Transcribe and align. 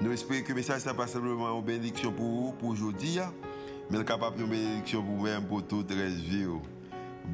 Nous 0.00 0.12
espérons 0.12 0.42
que 0.42 0.48
le 0.50 0.54
message 0.54 0.86
n'est 0.86 0.94
pas 0.94 1.08
simplement 1.08 1.58
une 1.58 1.64
bénédiction 1.64 2.12
pour 2.12 2.24
vous, 2.24 2.52
pour 2.52 2.68
aujourd'hui, 2.68 3.18
hein, 3.18 3.32
mais 3.90 4.04
capable 4.04 4.38
de 4.38 4.44
bénédiction 4.44 5.02
pour 5.02 5.16
vous-même, 5.16 5.42
pour 5.42 5.66
toute 5.66 5.90
la 5.90 6.06
vie. 6.06 6.46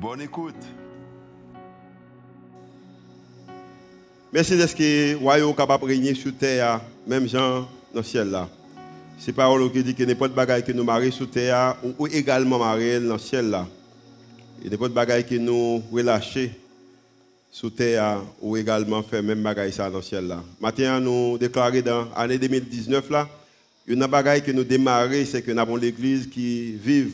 Bonne 0.00 0.22
écoute. 0.22 0.54
Merci 4.32 4.56
d'être 4.56 4.74
que 4.74 5.12
le 5.12 5.18
royaume 5.18 5.54
capable 5.54 5.82
de 5.82 5.88
régner 5.88 6.14
sur 6.14 6.34
terre, 6.34 6.80
même 7.06 7.28
gens 7.28 7.68
dans 7.92 8.00
le 8.00 8.02
ciel 8.02 8.30
là. 8.30 8.48
C'est 9.18 9.32
parole 9.32 9.70
qui 9.70 9.84
dit 9.84 9.94
que 9.94 10.02
n'importe 10.02 10.32
bagaille 10.32 10.64
que 10.64 10.72
nous 10.72 10.84
marions 10.84 11.12
sur 11.12 11.30
terre 11.30 11.76
ou 11.98 12.06
également 12.06 12.58
marier 12.58 12.98
dans 12.98 13.12
le 13.12 13.18
ciel 13.18 13.50
là. 13.50 13.66
Et 14.64 14.70
n'importe 14.70 14.92
bagaille 14.92 15.26
que 15.26 15.34
nous 15.34 15.82
relâcher 15.92 16.58
sur 17.54 17.72
terre 17.72 18.20
ou 18.42 18.56
également 18.56 19.00
faire 19.04 19.22
même 19.22 19.40
bagaille 19.40 19.72
ça 19.72 19.88
dans 19.88 19.98
le 19.98 20.02
ciel 20.02 20.26
là. 20.26 20.42
Maintenant 20.60 20.98
nous 20.98 21.38
déclarons 21.38 21.80
dans 21.82 22.08
l'année 22.18 22.36
2019 22.36 23.08
là, 23.10 23.28
une 23.86 24.04
bagaille 24.06 24.42
que 24.42 24.50
nous 24.50 24.64
démarrer 24.64 25.24
c'est 25.24 25.40
que 25.40 25.52
nous 25.52 25.60
avons 25.60 25.76
l'église 25.76 26.26
qui 26.26 26.72
vive 26.72 27.12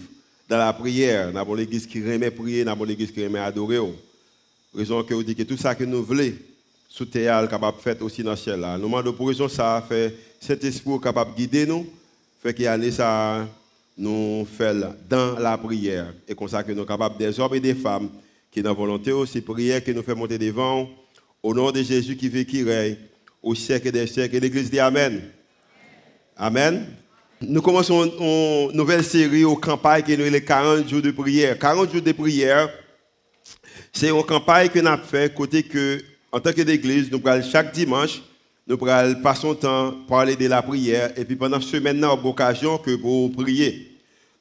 dans 0.48 0.56
la 0.56 0.72
prière, 0.72 1.30
nous 1.30 1.38
avons 1.38 1.52
l'église 1.52 1.86
qui 1.86 2.02
remet 2.02 2.30
prier, 2.30 2.64
nous 2.64 2.70
avons 2.70 2.84
l'église 2.84 3.12
qui 3.12 3.22
remet 3.22 3.38
adorer. 3.38 3.80
Raison 4.74 5.02
que 5.02 5.12
vous 5.12 5.22
dites 5.22 5.36
que 5.36 5.42
tout 5.42 5.58
ça 5.58 5.74
que 5.74 5.84
nous 5.84 6.02
voulons 6.02 6.32
sous 6.88 7.04
terre 7.04 7.46
capable 7.46 7.76
de 7.76 7.82
faire 7.82 8.02
aussi 8.02 8.22
dans 8.22 8.30
le 8.30 8.36
ciel 8.38 8.60
là. 8.60 8.78
Nous 8.78 8.84
demandons 8.84 9.12
pour 9.12 9.28
raison 9.28 9.46
ça 9.46 9.84
fait 9.86 10.16
cet 10.40 10.64
esprit 10.64 10.98
capable 11.02 11.32
de 11.32 11.36
guider 11.36 11.66
nous, 11.66 11.86
fait 12.42 12.54
qu'il 12.54 12.64
y 12.64 12.92
ça 12.92 13.46
nous 13.98 14.46
fait 14.56 14.74
dans 15.06 15.38
la 15.38 15.58
prière 15.58 16.14
et 16.26 16.34
comme 16.34 16.48
ça 16.48 16.62
que 16.62 16.72
nous 16.72 16.78
sommes 16.78 16.86
capables 16.86 17.18
des 17.18 17.38
hommes 17.38 17.54
et 17.56 17.60
des 17.60 17.74
femmes 17.74 18.08
qui 18.50 18.62
dans 18.62 18.74
volonté 18.74 19.12
aussi 19.12 19.40
prière 19.40 19.82
que 19.82 19.92
nous 19.92 20.02
fait 20.02 20.14
monter 20.14 20.38
devant 20.38 20.88
au 21.42 21.54
nom 21.54 21.70
de 21.70 21.82
Jésus 21.82 22.16
qui 22.16 22.28
vit 22.28 22.44
qui 22.44 22.62
règne 22.62 22.96
au 23.42 23.54
siècle 23.54 23.90
des 23.90 24.06
siècles 24.06 24.36
et 24.36 24.40
l'église 24.40 24.70
dit 24.70 24.80
amen. 24.80 25.22
Amen. 26.36 26.86
Nous 27.40 27.62
commençons 27.62 28.04
une 28.04 28.76
nouvelle 28.76 29.04
série 29.04 29.44
aux 29.44 29.56
campagnes 29.56 30.02
qui 30.02 30.16
nous 30.16 30.24
les 30.24 30.44
40 30.44 30.88
jours 30.88 31.02
de 31.02 31.10
prière. 31.10 31.58
40 31.58 31.92
jours 31.92 32.02
de 32.02 32.12
prière, 32.12 32.68
c'est 33.92 34.10
une 34.10 34.22
campagne 34.24 34.68
que 34.68 34.78
nous 34.78 34.88
avons 34.88 35.02
fait 35.04 35.34
côté 35.34 35.62
que 35.62 36.02
en 36.32 36.40
tant 36.40 36.52
qu'église, 36.52 37.10
nous 37.10 37.18
prenons 37.18 37.42
chaque 37.42 37.72
dimanche 37.72 38.22
nous 38.70 38.76
prenons 38.76 39.20
passer 39.20 39.40
son 39.40 39.54
temps 39.56 39.92
parler 40.06 40.36
de 40.36 40.46
la 40.46 40.62
prière 40.62 41.10
et 41.16 41.24
puis 41.24 41.34
pendant 41.34 41.60
ce 41.60 41.70
semaine, 41.70 41.98
nous 41.98 42.06
avons 42.06 42.22
l'occasion 42.22 42.78
que 42.78 42.94
pour 42.94 43.32
prier. 43.32 43.89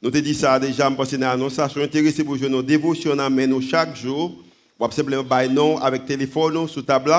Nous 0.01 0.11
te 0.11 0.17
dit 0.17 0.33
ça 0.33 0.57
déjà, 0.57 0.89
je 0.89 0.95
pense 0.95 1.11
que 1.11 1.35
nous 1.35 1.49
sommes 1.49 1.83
intéressés 1.83 2.23
pour 2.23 2.37
nos 2.37 2.63
dévotions 2.63 3.15
mais 3.29 3.45
nous 3.47 3.61
chaque 3.61 3.97
jour. 3.97 4.33
Ou 4.79 4.91
simplement 4.91 5.23
by 5.23 5.49
nous 5.49 5.77
avec 5.81 6.05
téléphone 6.05 6.65
sous 6.69 6.81
table 6.81 7.13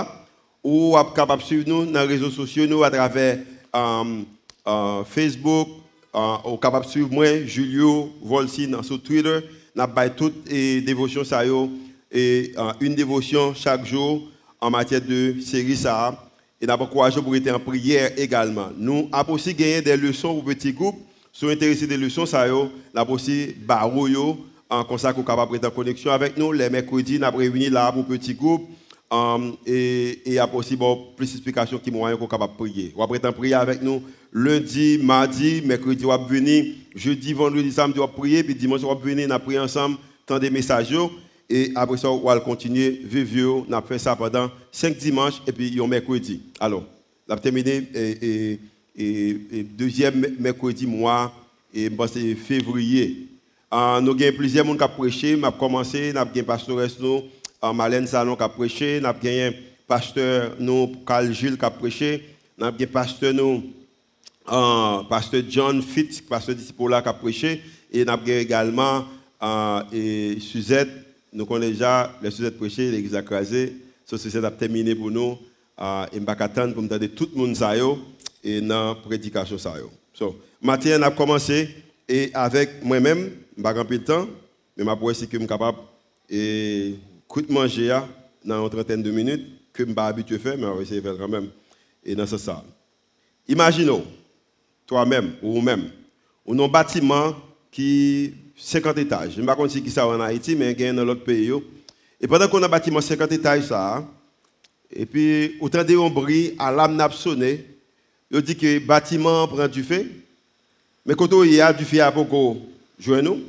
ou 0.65 0.97
capable 1.15 1.43
suivre 1.43 1.69
nous 1.69 1.85
dans 1.85 2.01
les 2.01 2.07
réseaux 2.07 2.31
sociaux 2.31 2.67
nous 2.67 2.83
à 2.83 2.91
travers 2.91 3.39
um, 3.75 4.25
uh, 4.67 5.05
Facebook 5.05 5.69
uh, 6.15 6.49
ou 6.49 6.57
capable 6.57 6.87
suivre 6.87 7.11
moi 7.11 7.45
Julio 7.45 8.13
Volsi 8.23 8.67
sur 8.83 9.03
Twitter 9.03 9.41
n'a 9.77 9.87
pas 9.87 10.09
toutes 10.09 10.49
les 10.51 10.81
dévotions 10.81 11.23
et 12.11 12.53
uh, 12.57 12.73
une 12.81 12.95
dévotion 12.95 13.53
chaque 13.55 13.85
jour 13.85 14.23
en 14.59 14.71
matière 14.71 15.03
de 15.03 15.35
série 15.45 15.77
ça 15.77 16.19
et 16.59 16.67
d'abord 16.67 16.89
courageux 16.89 17.21
pour 17.21 17.37
être 17.37 17.55
en 17.55 17.61
prière 17.61 18.13
également. 18.17 18.71
Nous 18.77 19.07
avons 19.13 19.35
aussi 19.35 19.53
gagné 19.53 19.83
des 19.83 19.99
leçons 19.99 20.35
pour 20.35 20.45
petits 20.45 20.73
groupes. 20.73 20.99
Si 21.33 21.45
vous 21.45 21.51
intéressés 21.51 21.87
des 21.87 21.97
leçons, 21.97 22.27
ça 22.27 22.43
avons 22.43 23.13
aussi 23.13 23.55
barreau 23.65 24.07
en 24.69 24.99
ça 24.99 25.13
qu'on 25.13 25.23
capable 25.23 25.65
en 25.65 25.71
connexion 25.71 26.11
avec 26.11 26.37
nous. 26.37 26.53
Les 26.53 26.71
mercredis, 26.71 27.19
nous 27.19 27.25
avons 27.25 27.39
réuni 27.39 27.69
là 27.69 27.91
pour 27.93 28.05
petits 28.07 28.35
groupes. 28.35 28.69
Um, 29.13 29.57
et 29.67 30.21
il 30.25 30.35
y 30.35 30.39
a 30.39 30.49
aussi 30.55 30.77
bon, 30.77 31.09
plus 31.17 31.27
d'explications 31.27 31.79
qui 31.79 31.91
m'ont 31.91 32.17
qu'on 32.17 32.29
capable 32.29 32.53
de 32.53 32.59
prier. 32.59 32.95
Vous 32.97 33.05
pouvez 33.05 33.19
prier 33.19 33.55
avec 33.55 33.83
nous 33.83 34.03
lundi, 34.33 34.99
mardi, 35.03 35.63
mercredi, 35.65 36.05
vous 36.05 36.27
venir, 36.29 36.65
jeudi, 36.95 37.33
vendredi, 37.33 37.73
samedi, 37.73 37.99
vous 37.99 38.07
prier, 38.07 38.45
puis 38.45 38.55
dimanche, 38.55 38.83
vous 38.83 38.97
venir, 38.97 39.29
nous 39.29 39.39
prier 39.41 39.59
ensemble, 39.59 39.97
tant 40.25 40.39
des 40.39 40.51
messages. 40.51 40.95
Et 41.49 41.73
après 41.75 41.97
ça, 41.97 42.09
on 42.09 42.21
va 42.25 42.39
continuer, 42.39 43.01
vivre, 43.03 43.65
on 43.69 43.73
a 43.73 43.83
fait 43.83 43.99
ça 43.99 44.15
pendant 44.15 44.49
cinq 44.71 44.97
dimanches 44.97 45.43
et 45.45 45.51
puis 45.51 45.77
un 45.83 45.87
mercredi. 45.89 46.43
Alors, 46.61 46.85
on 47.29 47.33
a 47.33 47.37
terminé 47.37 47.89
et, 47.93 48.61
deuxième 48.97 50.37
mercredi 50.39 50.87
mois, 50.87 51.33
et 51.73 51.91
c'est 52.13 52.35
février. 52.35 53.29
Nous 53.73 53.77
avons 53.77 54.15
plusieurs 54.37 54.65
personnes 54.65 54.79
qui 54.79 54.85
ont 54.85 54.89
prêché. 54.89 55.37
Nous 55.37 55.47
avons 55.47 55.57
commencé, 55.57 56.13
nous 56.13 56.19
avons 56.19 56.45
pasteur 56.45 56.77
nous, 57.01 57.23
uh, 57.63 57.75
Malène 57.75 58.07
Salon 58.07 58.37
qui 58.37 58.43
a 58.43 58.49
prêché, 58.49 59.01
nous 59.01 59.07
avons 59.09 59.55
pasteur 59.87 60.57
nous, 60.59 60.93
Carl 61.07 61.33
Gilles 61.33 61.59
qui 61.59 61.65
a 61.65 61.71
prêché, 61.71 62.25
nous 62.59 62.67
avons 62.67 62.87
pasteur 62.93 63.35
nous, 63.35 63.63
pasteur 65.09 65.43
John 65.49 65.83
Fitz, 65.83 66.21
pasteur 66.21 66.55
disciple 66.55 66.89
qui 66.89 67.09
a 67.09 67.13
prêché, 67.13 67.63
et 67.93 68.05
nous 68.05 68.13
avons 68.13 68.27
également 68.27 69.05
et 69.93 70.39
Suzette 70.41 70.91
nous 71.33 71.47
connaissons 71.47 71.73
déjà 71.73 72.13
les 72.23 72.31
sujets 72.31 72.51
prêchés, 72.51 72.91
l'église 72.91 73.15
a 73.15 73.23
crasé. 73.23 73.77
Ce 74.05 74.17
sujet 74.17 74.45
a 74.45 74.51
terminé 74.51 74.95
pour 74.95 75.11
nous. 75.11 75.39
Et 76.13 76.19
je 76.19 76.43
attendre 76.43 76.75
pour 76.75 76.83
me 76.83 77.07
tout 77.07 77.29
le 77.33 77.41
monde 77.41 77.57
et 78.43 78.61
dans 78.61 78.89
la 78.89 78.95
prédication 78.95 79.59
ça. 79.59 79.75
So, 80.13 80.39
matin, 80.61 80.99
on 80.99 81.03
a 81.03 81.11
commencé 81.11 81.69
et 82.09 82.31
avec 82.35 82.83
moi-même, 82.83 83.31
je 83.57 83.63
n'ai 83.63 83.63
pas 83.63 83.85
de 83.85 83.97
temps, 83.99 84.29
mais 84.77 84.85
je 84.85 84.91
pense 84.91 85.19
que 85.19 85.27
je 85.33 85.39
suis 85.39 85.47
capable 85.47 85.79
de 86.31 86.95
manger 87.49 88.01
dans 88.45 88.65
une 88.65 88.71
trentaine 88.71 89.03
de 89.03 89.11
minutes, 89.11 89.47
que 89.73 89.83
je 89.83 89.83
ne 89.83 89.89
suis 89.89 89.95
pas 89.95 90.07
habitué 90.07 90.37
à 90.37 90.39
faire, 90.39 90.59
mais 90.59 90.67
on 90.67 90.75
va 90.75 90.83
essayer 90.83 91.01
de 91.01 91.07
faire 91.07 91.19
quand 91.19 91.29
même. 91.29 91.49
Et 92.05 92.15
dans 92.15 92.27
ce 92.27 92.39
sens. 92.39 92.63
Imaginons, 93.47 94.05
toi-même 94.87 95.35
ou 95.43 95.55
vous-même, 95.55 95.91
ou 96.47 96.63
un 96.63 96.69
bâtiment 96.69 97.35
qui 97.71 98.33
50 98.57 98.99
étages. 98.99 99.33
Je 99.37 99.41
ne 99.41 99.47
sais 99.47 99.57
pas 99.57 99.69
si 99.69 99.91
ça 99.91 100.07
en 100.07 100.21
Haïti, 100.21 100.55
mais 100.57 100.73
il 100.73 100.81
y 100.81 100.87
a 100.87 100.93
dans 100.93 101.05
l'autre 101.05 101.25
pays. 101.25 101.53
Et 102.21 102.27
pendant 102.27 102.49
qu'on 102.49 102.63
a 102.63 102.69
bâtiment 102.69 103.01
50 103.01 103.33
étages, 103.33 103.65
ça, 103.65 104.07
et 104.93 105.07
puis, 105.07 105.57
autant 105.61 105.85
de 105.85 106.09
bruit 106.13 106.55
à 106.59 106.73
l'âme 106.73 106.97
n'a 106.97 107.09
sonné, 107.11 107.65
il 108.31 108.43
dit 108.43 108.57
que 108.57 108.79
bâtiment 108.79 109.47
prend 109.49 109.69
du 109.69 109.83
feu, 109.83 110.07
mais 111.05 111.15
quand 111.15 111.29
il 111.45 111.55
y 111.55 111.61
a 111.61 111.73
du 111.73 111.85
feu 111.85 112.01
à 112.01 112.11
beaucoup, 112.11 112.59
nous. 113.07 113.41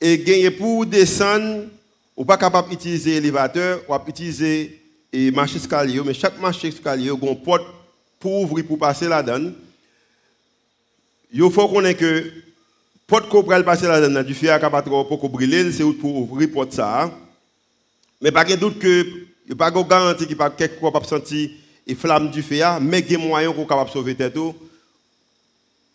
Et 0.00 0.50
pour 0.50 0.86
descendre, 0.86 1.64
ou 2.16 2.24
pas 2.24 2.36
capable 2.36 2.68
d'utiliser 2.68 3.14
l'élévateur, 3.14 3.80
ou 3.88 3.94
utiliser 4.08 4.82
et 5.12 5.30
marché 5.30 5.56
escalier, 5.56 6.00
mais 6.04 6.14
chaque 6.14 6.38
marché 6.40 6.68
escalier, 6.68 7.06
y 7.06 7.10
a 7.10 7.14
une 7.14 7.42
porte 7.42 7.66
pour 8.20 8.42
ouvrir, 8.42 8.66
pour 8.66 8.78
passer 8.78 9.08
là-dedans. 9.08 9.52
Il 11.32 11.50
faut 11.50 11.68
qu'on 11.68 11.84
ait 11.84 11.94
que 11.94 12.32
Porte 13.06 13.28
qu'on 13.28 13.44
passer 13.44 13.86
là-dedans, 13.86 14.24
du 14.24 14.34
feu 14.34 14.50
à 14.50 14.58
trop 14.58 15.04
pour 15.04 15.28
brûler, 15.28 15.70
c'est 15.70 15.84
pour 15.84 16.16
ouvrir 16.16 16.50
porte 16.50 16.72
ça. 16.72 17.08
Mais 18.20 18.32
pas 18.32 18.44
de 18.44 18.56
doute 18.56 18.80
que 18.80 19.06
il 19.48 19.50
n'y 19.50 19.52
a 19.52 19.56
pas 19.56 19.70
de 19.70 19.80
garantie 19.88 20.26
qu'il 20.26 20.36
n'y 20.36 20.42
a 20.42 20.50
pas 20.50 20.56
quelque 20.56 20.80
chose 20.80 21.06
sentir 21.06 21.50
les 21.86 21.94
flamme 21.94 22.30
du 22.30 22.42
feu, 22.42 22.56
mais 22.80 23.00
il 23.00 23.12
y 23.12 23.14
a 23.14 23.18
moyen 23.18 23.52
pour 23.52 23.66
capable 23.66 23.90
sauver 23.90 24.14
tête. 24.14 24.36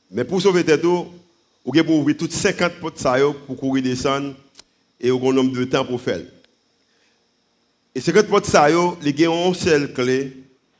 Mais 0.09 0.23
pour 0.23 0.41
sauver 0.41 0.63
tête, 0.63 0.83
vous 0.83 1.11
pouvez 1.65 1.81
ouvrir 1.81 2.17
toutes 2.17 2.31
50 2.31 2.73
portes 2.79 3.05
pour 3.45 3.57
courir 3.57 3.83
descendre 3.83 4.33
et 4.99 5.11
au 5.11 5.29
un 5.29 5.33
nombre 5.33 5.57
de 5.57 5.65
temps 5.65 5.85
pour 5.85 5.99
faire. 5.99 6.21
Et 7.93 7.99
50 7.99 8.27
portes 8.27 8.45
ça, 8.45 8.69
il 8.69 9.19
y 9.19 9.25
a 9.25 9.29
une 9.29 9.53
seule 9.53 9.93
clé, 9.93 10.37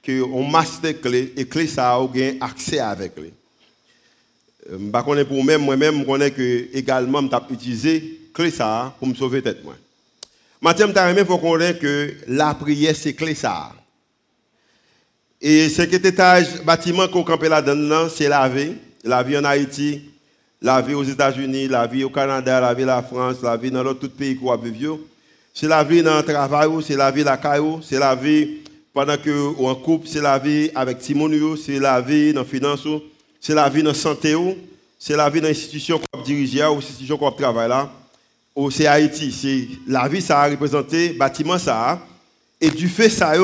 une 0.08 0.50
master 0.50 1.00
clé, 1.02 1.34
et 1.36 1.46
clé 1.46 1.68
ça, 1.68 1.98
vous 1.98 2.10
avez 2.18 2.38
accès 2.40 2.80
avec 2.80 3.18
lui. 3.18 3.34
Je 4.70 4.76
ne 4.76 4.92
sais 4.92 5.26
pour 5.26 5.44
moi 5.44 5.58
moi-même, 5.58 6.00
je 6.00 6.06
connais 6.06 6.32
que 6.32 6.68
également, 6.74 7.22
je 7.22 7.54
utilisé 7.54 8.20
clé 8.34 8.50
ça 8.50 8.96
pour 8.98 9.08
me 9.08 9.16
sauver 9.16 9.42
tête. 9.42 9.58
Maintenant, 10.62 11.14
il 11.18 11.26
faut 11.26 11.38
connaître 11.38 11.80
que 11.80 12.14
la 12.28 12.54
prière, 12.54 12.96
c'est 12.96 13.14
clé 13.14 13.36
ça. 13.36 13.74
Et 15.42 15.70
cet 15.70 15.94
étage 15.94 16.62
bâtiment 16.64 17.08
qu'on 17.08 17.24
campe 17.24 17.44
là-dedans, 17.44 18.08
c'est 18.16 18.30
la 18.30 18.48
vie. 18.48 18.74
La 19.04 19.24
vie 19.24 19.36
en 19.36 19.44
Haïti, 19.44 20.02
la 20.62 20.80
vie 20.80 20.94
aux 20.94 21.04
États-Unis, 21.04 21.68
la 21.68 21.88
vie 21.88 22.04
au 22.04 22.12
Canada, 22.12 22.60
la 22.60 22.74
vie 22.76 22.86
en 22.86 23.02
France, 23.02 23.38
la 23.42 23.58
vie 23.58 23.72
dans 23.72 23.82
l'autre 23.82 24.08
pays 24.08 24.38
qu'on 24.38 24.56
vivre. 24.58 25.00
C'est 25.52 25.68
la 25.68 25.84
vie 25.84 26.04
dans 26.04 26.18
le 26.18 26.24
travail, 26.24 26.70
c'est 26.86 26.96
la 26.96 27.10
vie 27.10 27.24
la 27.24 27.38
caillou, 27.38 27.80
c'est 27.82 27.98
la 27.98 28.14
vie 28.14 28.60
pendant 28.94 29.18
que 29.18 29.60
en 29.60 29.74
couple, 29.74 30.08
c'est 30.08 30.22
la 30.22 30.38
vie 30.38 30.70
avec 30.76 31.00
Timonio, 31.00 31.56
c'est 31.56 31.80
la 31.80 32.00
vie 32.00 32.32
dans 32.32 32.42
la 32.42 32.46
finance, 32.46 32.88
c'est 33.40 33.56
la 33.56 33.68
vie 33.68 33.82
dans 33.82 33.90
la 33.90 33.96
santé, 33.96 34.36
c'est 35.00 35.16
la 35.16 35.28
vie 35.28 35.42
dans 35.42 35.48
l'institution 35.48 36.00
qu'on 36.00 36.22
dirige 36.22 36.54
ou 36.54 36.76
l'institution 36.76 37.18
qu'on 37.18 37.32
travaille 37.32 37.70
là, 37.70 37.92
ou 38.56 38.70
c'est 38.70 38.86
Haïti. 38.86 39.32
C'est 39.32 39.68
la 39.88 40.08
vie, 40.08 40.22
ça 40.22 40.42
a 40.42 40.50
représenté, 40.50 41.14
bâtiment, 41.14 41.58
ça 41.58 41.90
a. 41.90 42.00
Et 42.60 42.70
du 42.70 42.88
fait, 42.88 43.10
ça 43.10 43.32
a, 43.32 43.38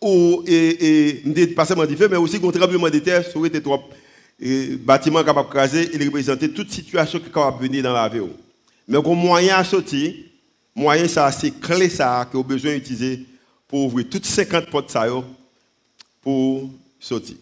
ou, 0.00 0.42
et, 0.46 1.22
et, 1.26 1.46
pas 1.48 1.64
seulement 1.64 1.86
du 1.86 1.96
fait, 1.96 2.08
mais 2.08 2.16
aussi 2.16 2.36
un 2.36 2.50
tremblement 2.50 2.88
de 2.88 2.98
terre, 2.98 3.24
sur 3.24 3.42
les 3.42 3.50
trois 3.50 3.86
bâtiments 4.84 5.22
capables 5.22 5.48
de 5.48 5.52
craser, 5.52 5.90
il 5.92 6.02
représentait 6.04 6.48
toute 6.48 6.72
situation 6.72 7.18
qui 7.18 7.26
est 7.26 7.32
capable 7.32 7.58
de 7.58 7.66
venir 7.66 7.82
dans 7.82 7.92
la 7.92 8.08
vie. 8.08 8.20
Mais 8.88 8.96
un 8.96 9.14
moyen 9.14 9.56
à 9.56 9.64
sortir, 9.64 10.14
moyen 10.74 11.06
ça, 11.06 11.30
c'est 11.30 11.60
clé 11.60 11.88
ça 11.88 12.26
que 12.30 12.36
vous 12.36 12.44
besoin 12.44 12.74
d'utiliser 12.74 13.26
pour 13.68 13.84
ouvrir 13.86 14.06
toutes 14.10 14.26
50 14.26 14.66
portes 14.70 14.90
ça 14.90 15.06
pour 16.22 16.70
sortir. 16.98 17.36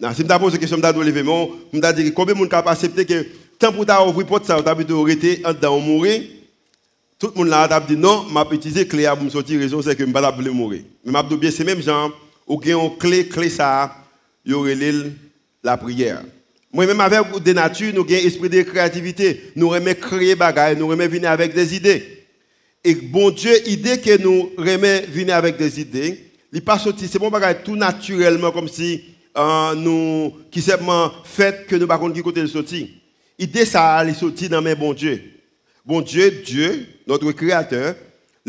Si 0.00 0.06
je 0.18 0.22
me 0.22 0.38
pose 0.38 0.52
la 0.52 0.58
question, 0.58 0.76
me 0.76 1.04
lever, 1.04 1.24
je 1.72 1.78
me 1.78 2.10
combien 2.10 2.34
de 2.34 2.38
monde 2.38 2.48
capable 2.48 2.68
accepter 2.68 3.04
que 3.04 3.26
tant 3.58 3.72
pour 3.72 3.84
ouvrir 4.08 4.26
porte 4.26 4.44
ça, 4.44 4.60
tu 4.62 4.68
as 4.68 4.74
plutôt 4.74 5.02
arrêter 5.02 5.42
en 5.44 5.80
mourir. 5.80 6.22
Tout 7.18 7.32
le 7.34 7.38
monde 7.38 7.48
là 7.48 7.62
a 7.62 7.80
dit 7.80 7.96
non, 7.96 8.26
je 8.28 8.48
vais 8.48 8.56
utiliser 8.56 8.86
clé 8.86 9.08
pour 9.14 9.24
me 9.24 9.30
sortir, 9.30 9.58
raison 9.58 9.82
c'est 9.82 9.96
que 9.96 10.04
vais 10.04 10.12
pas 10.12 10.30
mourir. 10.30 10.82
Mais 11.04 11.12
je 11.28 11.36
bien 11.36 11.50
c'est 11.50 11.64
même 11.64 11.82
genre, 11.82 12.12
ou 12.46 12.60
une 12.62 12.96
clé, 12.96 13.26
clé 13.26 13.50
ça, 13.50 13.92
y 14.46 14.52
aurait 14.52 14.76
la 15.64 15.76
prière. 15.76 16.22
Moi-même, 16.72 17.00
avec 17.00 17.42
des 17.42 17.54
natures, 17.54 17.92
nous 17.94 18.04
un 18.04 18.26
esprit 18.26 18.48
de 18.48 18.62
créativité. 18.62 19.50
Nous 19.56 19.74
aimons 19.74 19.94
créer 19.94 20.36
choses, 20.36 20.78
nous 20.78 20.92
aimons 20.92 21.08
venir 21.08 21.30
avec 21.30 21.54
des 21.54 21.74
idées. 21.74 22.26
Et 22.84 22.94
bon 22.94 23.30
Dieu, 23.30 23.68
idée 23.68 23.98
que 23.98 24.16
nous 24.20 24.50
aimons 24.64 25.00
venir 25.10 25.34
avec 25.34 25.56
des 25.56 25.80
idées, 25.80 26.24
il 26.52 26.62
pas 26.62 26.78
sorti, 26.78 27.08
c'est 27.08 27.18
bon 27.18 27.30
bagage 27.30 27.56
tout 27.64 27.74
naturellement, 27.74 28.52
comme 28.52 28.68
si 28.68 29.02
euh, 29.36 29.74
nous, 29.74 30.32
qui 30.50 30.62
seulement 30.62 31.10
fait 31.24 31.66
que 31.66 31.74
nous 31.76 31.86
pas 31.86 31.98
qui 31.98 32.22
côté 32.22 32.42
de 32.42 32.46
sortir. 32.46 32.86
L'idée, 33.38 33.64
ça 33.64 33.96
allait 33.96 34.14
sortir 34.14 34.50
dans 34.50 34.62
mes 34.62 34.74
bon 34.74 34.92
Dieu. 34.92 35.37
Bon 35.88 36.02
Dieu, 36.02 36.42
Dieu, 36.44 36.86
notre 37.06 37.32
créateur, 37.32 37.94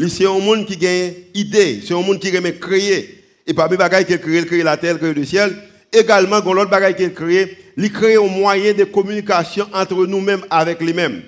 c'est 0.09 0.25
un 0.25 0.39
monde 0.39 0.65
qui 0.65 0.85
a 0.85 1.05
une 1.05 1.13
idée, 1.33 1.79
c'est 1.81 1.93
un 1.93 2.01
monde 2.01 2.19
qui 2.19 2.35
aime 2.35 2.51
créer. 2.59 3.23
Et 3.47 3.53
parmi 3.53 3.77
les 3.77 3.83
choses 3.85 4.05
qui 4.07 4.19
créé, 4.19 4.45
créé 4.45 4.61
la 4.61 4.75
terre, 4.75 4.97
créé 4.97 5.13
le 5.13 5.23
ciel, 5.23 5.55
également, 5.93 6.41
dans 6.41 6.51
l'autre 6.51 6.69
bagaille 6.69 6.97
qu'il 6.97 7.13
crée, 7.13 7.57
il 7.77 7.93
crée 7.93 8.17
un 8.17 8.27
moyen 8.27 8.73
de 8.73 8.83
communication 8.83 9.69
entre 9.71 10.05
nous-mêmes 10.05 10.41
avec 10.49 10.81
lui-même. 10.81 11.21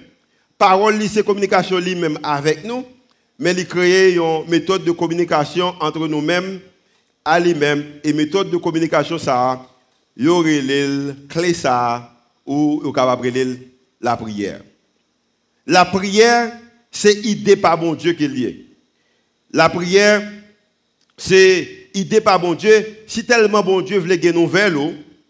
Parole, 0.58 1.02
c'est 1.08 1.24
communication 1.25 1.78
lui-même 1.78 2.19
avec 2.24 2.66
nous, 2.66 2.84
mais 3.40 3.54
il 3.54 3.66
crée 3.66 4.16
une 4.16 4.50
méthode 4.50 4.84
de 4.84 4.92
communication 4.92 5.75
entre 5.80 6.10
nous-mêmes 6.10 6.60
à 7.24 7.40
lui-même. 7.40 7.86
Et 8.04 8.12
méthode 8.12 8.50
de 8.50 8.57
communication, 8.57 9.18
ça, 9.18 9.66
il 10.18 10.25
y 10.25 11.28
clé 11.30 11.54
ça, 11.54 12.12
ou 12.46 12.81
il 12.86 12.92
capable 12.92 13.31
la 14.02 14.18
prière. 14.18 14.60
La 15.68 15.86
prière, 15.86 16.52
c'est 16.92 17.13
idée 17.25 17.56
par 17.56 17.78
bon 17.78 17.94
Dieu 17.94 18.13
qui 18.13 18.25
est 18.25 18.28
liée. 18.28 18.66
La 19.52 19.69
prière, 19.69 20.22
c'est 21.18 21.88
idée 21.94 22.22
par 22.22 22.40
bon 22.40 22.54
Dieu, 22.54 22.86
si 23.08 23.25
tellement 23.25 23.62
bon 23.62 23.81
Dieu 23.81 24.00
voulait 24.00 24.18
gagner 24.18 24.40
nouvelle, 24.40 24.78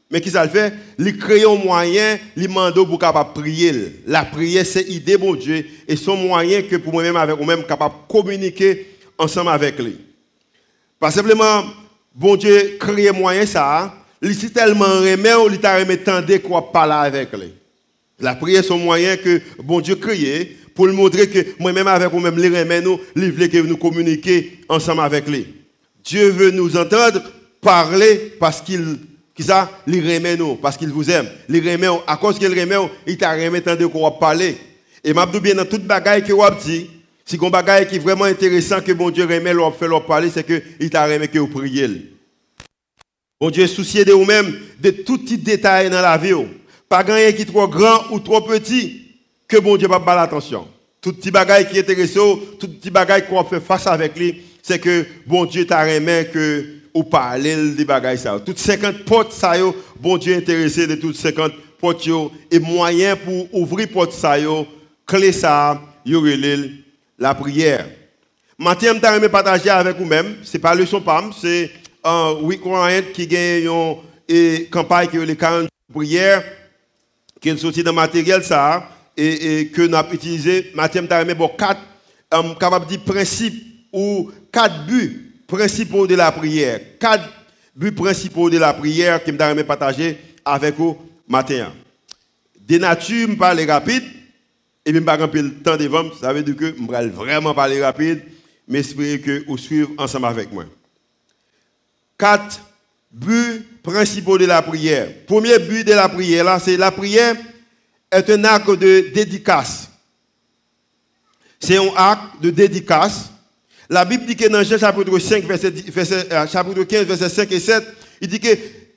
mais 0.09 0.21
qui 0.21 0.29
ça 0.29 0.43
le 0.43 0.49
fait? 0.49 0.73
Il 0.99 1.17
crée 1.17 1.43
un 1.43 1.55
moyen, 1.55 2.19
il 2.35 2.43
demande 2.43 2.73
pour 2.73 2.99
capable 2.99 3.33
prier. 3.33 4.01
La 4.05 4.25
prière, 4.25 4.65
c'est 4.65 4.83
idée 4.89 5.17
bon 5.17 5.35
Dieu 5.35 5.65
et 5.87 5.95
son 5.95 6.17
moyen 6.17 6.61
que 6.63 6.75
pour 6.75 6.93
moi-même 6.93 7.15
avec 7.15 7.37
moi-même 7.37 7.65
capable 7.65 7.95
communiquer 8.09 8.87
ensemble 9.17 9.49
avec 9.49 9.79
lui. 9.79 9.97
Pas 10.99 11.11
simplement, 11.11 11.63
bon 12.13 12.35
Dieu 12.35 12.77
crée 12.79 13.11
moyen 13.11 13.45
ça, 13.45 13.95
il 14.21 14.35
si 14.35 14.51
tellement 14.51 14.85
remet 14.85 15.31
il 15.49 15.59
t'a 15.59 15.77
remet 15.77 15.97
tendre 15.97 16.37
quoi 16.37 16.71
parler 16.71 17.07
avec 17.07 17.31
lui. 17.33 17.53
La 18.21 18.35
prière, 18.35 18.63
c'est 18.63 18.73
un 18.73 18.77
moyen 18.77 19.17
que 19.17 19.41
bon 19.63 19.81
Dieu 19.81 19.95
crée 19.95 20.57
pour 20.75 20.87
lui 20.87 20.95
montrer 20.95 21.27
que 21.27 21.39
moi-même 21.59 21.87
avec 21.87 22.11
moi-même, 22.11 22.37
les 22.37 22.47
remet 22.47 22.81
nous, 22.81 22.99
il 23.15 23.31
veut 23.31 23.47
que 23.47 23.57
nous 23.57 23.77
communiquer 23.77 24.59
ensemble 24.69 25.01
avec 25.01 25.27
lui. 25.27 25.47
Dieu 26.03 26.29
veut 26.29 26.51
nous 26.51 26.77
entendre 26.77 27.21
parler 27.61 28.33
parce 28.39 28.61
qu'il 28.61 28.97
qui 29.35 29.43
remet 29.43 30.37
nous, 30.37 30.55
parce 30.55 30.77
qu'il 30.77 30.89
vous 30.89 31.09
aime. 31.09 31.27
Il 31.49 31.57
remet, 31.67 31.87
à 32.07 32.17
cause 32.17 32.37
qu'il 32.37 32.49
remet, 32.49 32.75
il 33.07 33.17
t'a 33.17 33.33
remis 33.33 33.61
tant 33.61 33.75
de 33.75 33.85
qu'on 33.85 34.11
parler. 34.11 34.57
Et 35.03 35.13
m'a 35.13 35.25
bien 35.25 35.55
dans 35.55 35.65
toute 35.65 35.83
bagaille 35.83 36.23
que 36.23 36.33
vous 36.33 36.43
dit, 36.63 36.89
si 37.25 37.39
un 37.41 37.49
bagaille 37.49 37.87
qui 37.87 37.95
est 37.95 37.99
vraiment 37.99 38.25
intéressant 38.25 38.81
que 38.81 38.91
bon 38.91 39.09
Dieu 39.09 39.23
remet, 39.23 39.53
leur 39.53 39.75
fait 39.75 39.87
leur 39.87 40.05
parler, 40.05 40.29
c'est 40.31 40.43
que 40.43 40.61
il 40.79 40.89
t'a 40.89 41.05
remis 41.05 41.27
que 41.27 41.39
vous 41.39 41.47
priez. 41.47 42.11
Bon 43.39 43.49
Dieu 43.49 43.63
est 43.63 43.67
soucié 43.67 44.05
de 44.05 44.11
vous-même, 44.11 44.53
de 44.79 44.91
tout 44.91 45.17
petit 45.17 45.37
détail 45.37 45.89
dans 45.89 46.01
la 46.01 46.17
vie. 46.17 46.33
Pas 46.91 47.03
rien 47.03 47.31
qui 47.31 47.45
trop 47.45 47.69
grand 47.69 48.11
ou 48.11 48.19
trop 48.19 48.41
petit, 48.41 49.03
que 49.47 49.55
bon 49.55 49.77
Dieu 49.77 49.87
va 49.87 50.01
pas 50.01 50.13
l'attention. 50.13 50.67
Tout 50.99 51.13
petit 51.13 51.31
bagaille 51.31 51.65
qui 51.69 51.77
est 51.77 51.89
intéressant, 51.89 52.37
tout 52.59 52.67
petit 52.67 52.89
bagaille 52.89 53.25
qu'on 53.25 53.45
fait 53.45 53.61
face 53.61 53.87
avec 53.87 54.19
lui, 54.19 54.41
c'est 54.61 54.77
que 54.77 55.05
bon 55.25 55.45
Dieu 55.45 55.65
t'a 55.65 55.83
remis 55.83 56.29
que 56.33 56.65
ou 56.93 57.03
parler 57.03 57.71
des 57.71 57.85
bagages 57.85 58.17
ça. 58.17 58.37
Toutes 58.45 58.59
50 58.59 59.05
portes 59.05 59.33
bon 60.01 60.17
Dieu 60.17 60.35
intéressé 60.35 60.85
de 60.85 60.95
toutes 60.95 61.15
50 61.15 61.53
portes 61.79 62.09
et 62.51 62.59
moyen 62.59 63.15
pour 63.15 63.47
ouvrir 63.55 63.87
portes 63.87 64.11
ça 64.11 64.35
clé 65.07 65.31
ça 65.31 65.81
la 67.17 67.33
prière. 67.35 67.87
Matin 68.59 68.95
je 69.01 69.19
vais 69.21 69.29
partager 69.29 69.69
avec 69.69 69.97
vous-même, 69.97 70.35
c'est 70.43 70.59
pas 70.59 70.75
le 70.75 70.85
son 70.85 70.99
PAM, 70.99 71.31
c'est 71.41 71.71
un 72.03 72.33
week-end 72.41 73.01
qui 73.13 73.27
gagne 73.27 73.69
une 74.27 74.65
campagne 74.69 75.07
qui 75.07 75.15
est 75.15 75.25
les 75.25 75.37
40 75.37 75.69
prières 75.89 76.43
qui 77.41 77.49
est 77.49 77.57
sorti 77.57 77.83
dans 77.83 77.91
le 77.91 77.95
matériel 77.95 78.43
ça 78.43 78.87
et, 79.17 79.67
que 79.73 79.81
nous 79.81 79.95
avons 79.97 80.13
utilisé. 80.13 80.71
Matin 80.75 81.01
je 81.09 81.25
vais 81.25 81.33
bon 81.33 81.49
quatre 81.57 81.81
um, 82.31 82.55
capable 82.57 82.85
de 82.87 82.97
principes 82.97 83.63
ou 83.91 84.31
quatre 84.51 84.85
buts 84.85 85.33
principaux 85.47 86.07
de 86.07 86.15
la 86.15 86.31
prière. 86.31 86.79
Quatre 86.99 87.27
buts 87.75 87.91
principaux 87.91 88.49
de 88.49 88.57
la 88.57 88.73
prière 88.73 89.21
que 89.23 89.31
je 89.31 89.37
vais 89.37 89.63
partager 89.63 90.17
avec 90.45 90.75
vous 90.75 90.97
matin. 91.27 91.73
Des 92.59 92.79
natures, 92.79 93.27
je 93.29 93.35
parle 93.35 93.59
rapide, 93.69 94.03
et 94.85 94.93
je 94.93 94.97
ne 94.97 95.03
pas 95.03 95.17
le 95.17 95.53
temps 95.55 95.77
devant, 95.77 96.03
ça 96.19 96.31
veut 96.31 96.43
dire 96.43 96.55
que 96.55 96.67
je 96.67 96.91
vais 96.91 97.07
vraiment 97.07 97.53
parler 97.53 97.83
rapide, 97.83 98.21
mais 98.67 98.81
j'espère 98.81 99.21
que 99.21 99.45
vous 99.45 99.57
suivez 99.57 99.87
ensemble 99.97 100.27
avec 100.27 100.51
moi. 100.53 100.65
Quatre 102.17 102.61
buts 103.11 103.65
principaux 103.83 104.37
de 104.37 104.45
la 104.45 104.61
prière. 104.61 105.07
Premier 105.25 105.59
but 105.59 105.85
de 105.85 105.93
la 105.93 106.09
prière, 106.09 106.43
là, 106.43 106.59
c'est 106.59 106.77
la 106.77 106.91
prière 106.91 107.35
est 108.11 108.29
un 108.29 108.43
acte 108.43 108.71
de 108.71 109.11
dédicace. 109.13 109.89
C'est 111.59 111.77
un 111.77 111.89
acte 111.95 112.41
de 112.41 112.49
dédicace 112.49 113.31
la 113.91 114.05
Bible 114.05 114.25
dit 114.25 114.37
que 114.37 114.47
dans 114.47 114.63
Jean 114.63 114.77
chapitre 114.77 115.19
5, 115.19 115.43
verset, 115.43 115.73
euh, 116.31 116.47
chapitre 116.47 116.81
15, 116.83 117.05
verset 117.05 117.27
5 117.27 117.51
et 117.51 117.59
7, 117.59 117.83
il 118.21 118.27
dit 118.29 118.39
que 118.39 118.47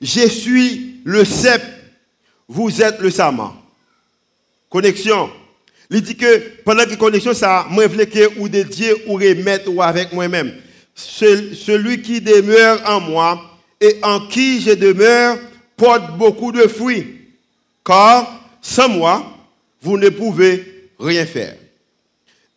je 0.01 0.27
suis 0.29 1.01
le 1.03 1.25
cep, 1.25 1.61
vous 2.47 2.81
êtes 2.81 3.01
le 3.01 3.11
sama. 3.11 3.53
Connexion. 4.69 5.29
Il 5.91 6.01
dit 6.01 6.15
que 6.15 6.61
pendant 6.63 6.85
que 6.85 6.95
connexion, 6.95 7.33
ça, 7.33 7.67
moi, 7.69 7.83
je 7.89 8.05
que 8.05 8.39
ou 8.39 8.47
dédier 8.47 8.93
ou 9.05 9.15
remettre 9.15 9.69
ou 9.69 9.81
avec 9.81 10.13
moi-même. 10.13 10.53
Celui 10.95 12.01
qui 12.01 12.21
demeure 12.21 12.81
en 12.89 13.01
moi 13.01 13.54
et 13.81 13.97
en 14.03 14.27
qui 14.27 14.61
je 14.61 14.71
demeure 14.71 15.37
porte 15.77 16.17
beaucoup 16.17 16.51
de 16.51 16.67
fruits. 16.67 17.21
Car 17.85 18.41
sans 18.61 18.89
moi, 18.89 19.23
vous 19.81 19.97
ne 19.97 20.09
pouvez 20.09 20.89
rien 20.99 21.25
faire. 21.25 21.55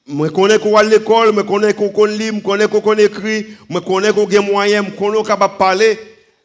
Je 0.09 0.29
connais 0.29 0.59
qu'on 0.59 0.77
à 0.77 0.83
l'école, 0.83 1.35
je 1.37 1.41
connais 1.43 1.75
qu'on 1.75 2.05
lit, 2.07 2.31
je 2.35 2.41
connais 2.41 2.67
qu'on 2.67 2.95
écrit, 2.95 3.47
je 3.69 3.79
connais 3.79 4.13
qu'on 4.13 4.27
a 4.27 4.41
moyens, 4.41 4.87
je 4.87 4.99
connais 4.99 5.17
qu'on 5.17 5.23
capable 5.23 5.59
parler. 5.59 5.99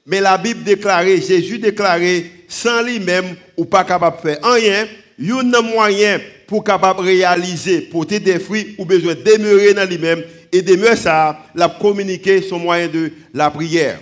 Mais 0.06 0.20
la 0.20 0.38
Bible 0.38 0.64
déclare, 0.64 1.06
Jésus 1.06 1.60
déclaré, 1.60 2.30
sans 2.50 2.82
lui-même, 2.82 3.38
ou 3.56 3.64
pas 3.64 3.86
capable 3.86 4.18
de 4.18 4.22
faire 4.22 4.40
rien, 4.44 4.86
il 5.18 5.28
y 5.28 5.32
a 5.32 5.38
un 5.38 5.62
moyen 5.62 6.20
pour 6.46 6.64
capable 6.64 7.02
réaliser, 7.02 7.82
porter 7.82 8.20
des 8.20 8.40
fruits, 8.40 8.76
ou 8.78 8.84
besoin 8.84 9.16
de 9.16 9.22
demeurer 9.22 9.74
dans 9.74 9.88
lui-même. 9.88 10.24
Et 10.52 10.62
demeurer 10.62 10.98
ça, 10.98 11.40
la 11.56 11.70
communiquer 11.70 12.42
son 12.42 12.60
moyen 12.60 12.88
de 12.88 13.12
la 13.34 13.50
prière. 13.50 14.00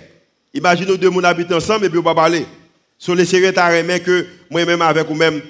Imaginez 0.54 0.96
deux 0.98 1.10
mon 1.10 1.24
habitent 1.24 1.52
ensemble 1.52 1.86
et 1.86 1.90
puis 1.90 1.98
on 1.98 2.02
va 2.02 2.14
parler. 2.14 2.44
Sur 2.98 3.14
les 3.14 3.24
sérieux, 3.24 3.52
que 3.52 4.26
moi-même 4.50 4.82
avec 4.82 5.06
vous-même 5.06 5.40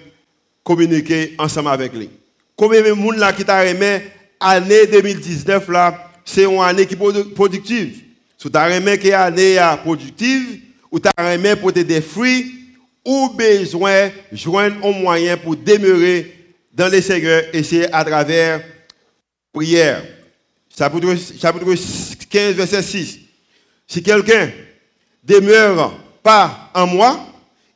communiquer 0.64 1.34
ensemble 1.38 1.68
avec 1.68 1.92
lui. 1.92 2.08
Combien 2.56 2.82
de 2.82 2.92
monde 2.92 3.16
là 3.16 3.32
qui 3.32 3.44
t'a 3.44 3.66
aimé 3.66 4.02
année 4.40 4.86
2019 4.86 5.68
là, 5.68 6.10
c'est 6.24 6.44
une 6.44 6.60
année 6.60 6.86
qui 6.86 6.94
est 6.94 7.34
productive. 7.34 8.00
Si 8.38 8.50
tu 8.50 8.56
as 8.56 8.70
aimé 8.70 8.98
que 8.98 9.12
année 9.12 9.58
productive, 9.82 10.60
ou 10.90 10.98
tu 11.00 11.08
as 11.16 11.34
aimé 11.34 11.56
pour 11.56 11.72
des 11.72 12.00
fruits, 12.00 12.62
ou 13.04 13.30
besoin 13.30 14.10
joindre 14.30 14.86
un 14.86 14.92
moyen 14.92 15.36
pour 15.36 15.56
demeurer 15.56 16.32
dans 16.72 16.88
les 16.88 17.02
Seigneur 17.02 17.42
et 17.52 17.62
c'est 17.62 17.92
à 17.92 18.04
travers 18.04 18.62
prière. 19.52 20.02
Chapitre 20.76 21.14
15, 22.30 22.54
verset 22.54 22.82
6. 22.82 23.18
Si 23.86 24.02
quelqu'un 24.02 24.50
demeure 25.22 25.94
pas 26.22 26.70
en 26.74 26.86
moi, 26.86 27.26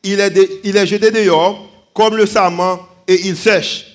il 0.02 0.20
est, 0.20 0.60
il 0.64 0.76
est 0.76 0.86
jeté 0.86 1.10
dehors 1.10 1.68
comme 1.94 2.16
le 2.16 2.26
sarment 2.26 2.80
et 3.08 3.26
ils 3.26 3.36
sèchent. 3.36 3.86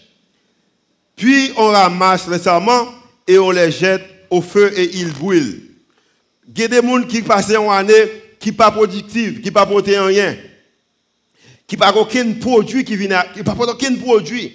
Puis 1.15 1.51
on 1.57 1.67
ramasse 1.67 2.27
les 2.27 2.39
sarments 2.39 2.87
et 3.27 3.37
on 3.37 3.51
les 3.51 3.71
jette 3.71 4.03
au 4.29 4.41
feu 4.41 4.71
et 4.77 4.89
ils 4.97 5.11
brûlent. 5.13 5.61
Il 6.53 6.59
y 6.59 6.63
a 6.63 6.67
des 6.67 6.81
gens 6.81 7.03
qui 7.03 7.21
passent 7.21 7.51
une 7.51 7.69
année 7.69 8.21
qui 8.39 8.51
pas 8.51 8.71
productive, 8.71 9.41
qui 9.41 9.51
pas 9.51 9.65
porter 9.65 9.99
rien, 9.99 10.35
qui 11.67 11.77
pas 11.77 11.93
aucun 11.95 12.33
produit 12.33 12.83
qui 12.83 12.95
vient, 12.97 13.23
qui 13.33 13.43
pas 13.43 13.53
aucun 13.53 13.95
produit 13.95 14.51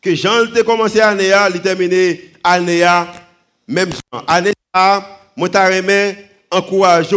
que 0.00 0.14
Jean 0.14 0.52
a 0.54 0.62
commencé 0.62 0.98
l'année, 0.98 1.32
il 1.54 1.60
terminé 1.62 2.32
l'année, 2.44 2.84
même 3.66 3.90
année 4.26 4.52
moi 5.36 5.48
t'ai 6.52 6.58
encourager 6.58 7.16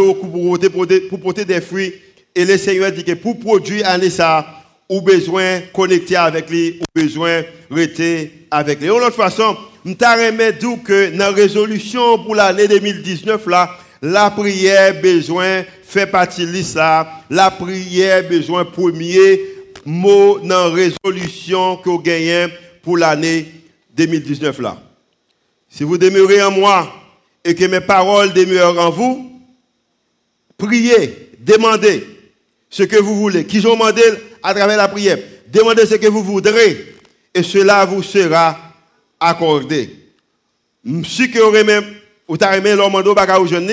pour 1.08 1.20
porter, 1.20 1.44
des 1.44 1.60
fruits 1.60 1.94
et 2.34 2.44
le 2.44 2.58
Seigneur 2.58 2.92
dit 2.92 3.04
que 3.04 3.12
pour 3.12 3.38
produire 3.38 3.88
année 3.88 4.10
ça, 4.10 4.46
ou 4.88 5.00
besoin 5.00 5.60
connecter 5.72 6.16
avec 6.16 6.48
lui, 6.50 6.80
ou 6.80 7.00
besoin 7.00 7.42
rester 7.70 8.46
avec 8.50 8.80
lui. 8.80 8.88
De 8.88 8.92
toute 8.92 9.14
façon, 9.14 9.56
je 9.84 9.92
dire 9.92 10.82
que 10.84 11.10
dans 11.10 11.18
la 11.18 11.30
résolution 11.30 12.18
pour 12.18 12.34
l'année 12.34 12.68
2019, 12.68 13.46
là, 13.46 13.70
la 14.02 14.30
prière 14.30 15.00
besoin 15.00 15.64
fait 15.82 16.06
partie 16.06 16.46
de 16.46 16.62
ça. 16.62 17.08
La 17.30 17.50
prière 17.50 18.28
besoin 18.28 18.64
premier 18.64 19.40
mot 19.86 20.38
dans 20.40 20.68
la 20.68 20.74
résolution 20.74 21.76
que 21.76 21.88
vous 21.88 22.00
gagnez 22.00 22.48
pour 22.82 22.98
l'année 22.98 23.46
2019 23.96 24.58
là. 24.60 24.76
Si 25.68 25.84
vous 25.84 25.96
demeurez 25.96 26.42
en 26.42 26.50
moi 26.50 26.92
et 27.46 27.54
que 27.54 27.64
mes 27.64 27.80
paroles 27.80 28.32
demeurent 28.32 28.78
en 28.78 28.90
vous, 28.90 29.30
priez, 30.58 31.30
demandez 31.38 32.04
ce 32.68 32.82
que 32.82 32.96
vous 32.96 33.14
voulez. 33.14 33.44
Qui 33.44 33.60
j'ai 33.60 33.70
demandé 33.70 34.02
à 34.42 34.52
travers 34.52 34.76
la 34.76 34.88
prière? 34.88 35.18
Demandez 35.46 35.86
ce 35.86 35.94
que 35.94 36.08
vous 36.08 36.24
voudrez 36.24 36.94
et 37.32 37.42
cela 37.44 37.84
vous 37.84 38.02
sera 38.02 38.58
accordé. 39.20 39.90
Si 41.04 41.30
que 41.30 41.38
vous 41.38 41.54
aimez, 41.54 41.86
vous 42.26 42.36
avez 42.40 42.74
l'homme 42.74 42.96
en 42.96 43.14
baka 43.14 43.40
ou 43.40 43.46
jeune, 43.46 43.70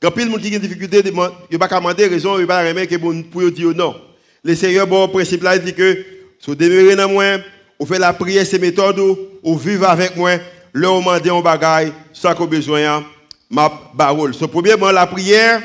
quand 0.00 0.16
monde 0.16 0.40
qui 0.40 0.52
a 0.52 0.56
une 0.56 0.62
difficulté, 0.62 1.02
il 1.50 1.58
pas 1.58 1.68
demander 1.68 2.06
raison, 2.06 2.38
il 2.38 2.46
pas 2.46 2.64
aimer 2.64 2.86
que 2.86 2.94
pour 2.94 3.50
dire 3.50 3.74
non. 3.74 3.96
Le 4.44 4.54
Seigneur 4.54 4.86
bon 4.86 5.08
principe 5.08 5.42
là 5.42 5.56
il 5.56 5.62
dit 5.62 5.74
que 5.74 6.04
si 6.38 6.46
vous 6.46 6.54
demeurez 6.54 6.94
dans 6.94 7.08
moi, 7.08 7.38
vous 7.80 7.86
faites 7.86 7.98
la 7.98 8.12
prière 8.12 8.46
ces 8.46 8.60
méthodes, 8.60 9.00
vous 9.42 9.58
vivez 9.58 9.84
avec 9.84 10.14
moi, 10.14 10.38
le 10.78 10.86
demander 10.86 11.30
un 11.30 11.40
bagaille, 11.40 11.92
ça 12.12 12.34
que 12.34 12.44
besoin 12.44 13.04
ma 13.50 13.70
parole. 13.96 14.34
Ce 14.34 14.44
premièrement 14.44 14.90
la 14.90 15.06
prière 15.06 15.62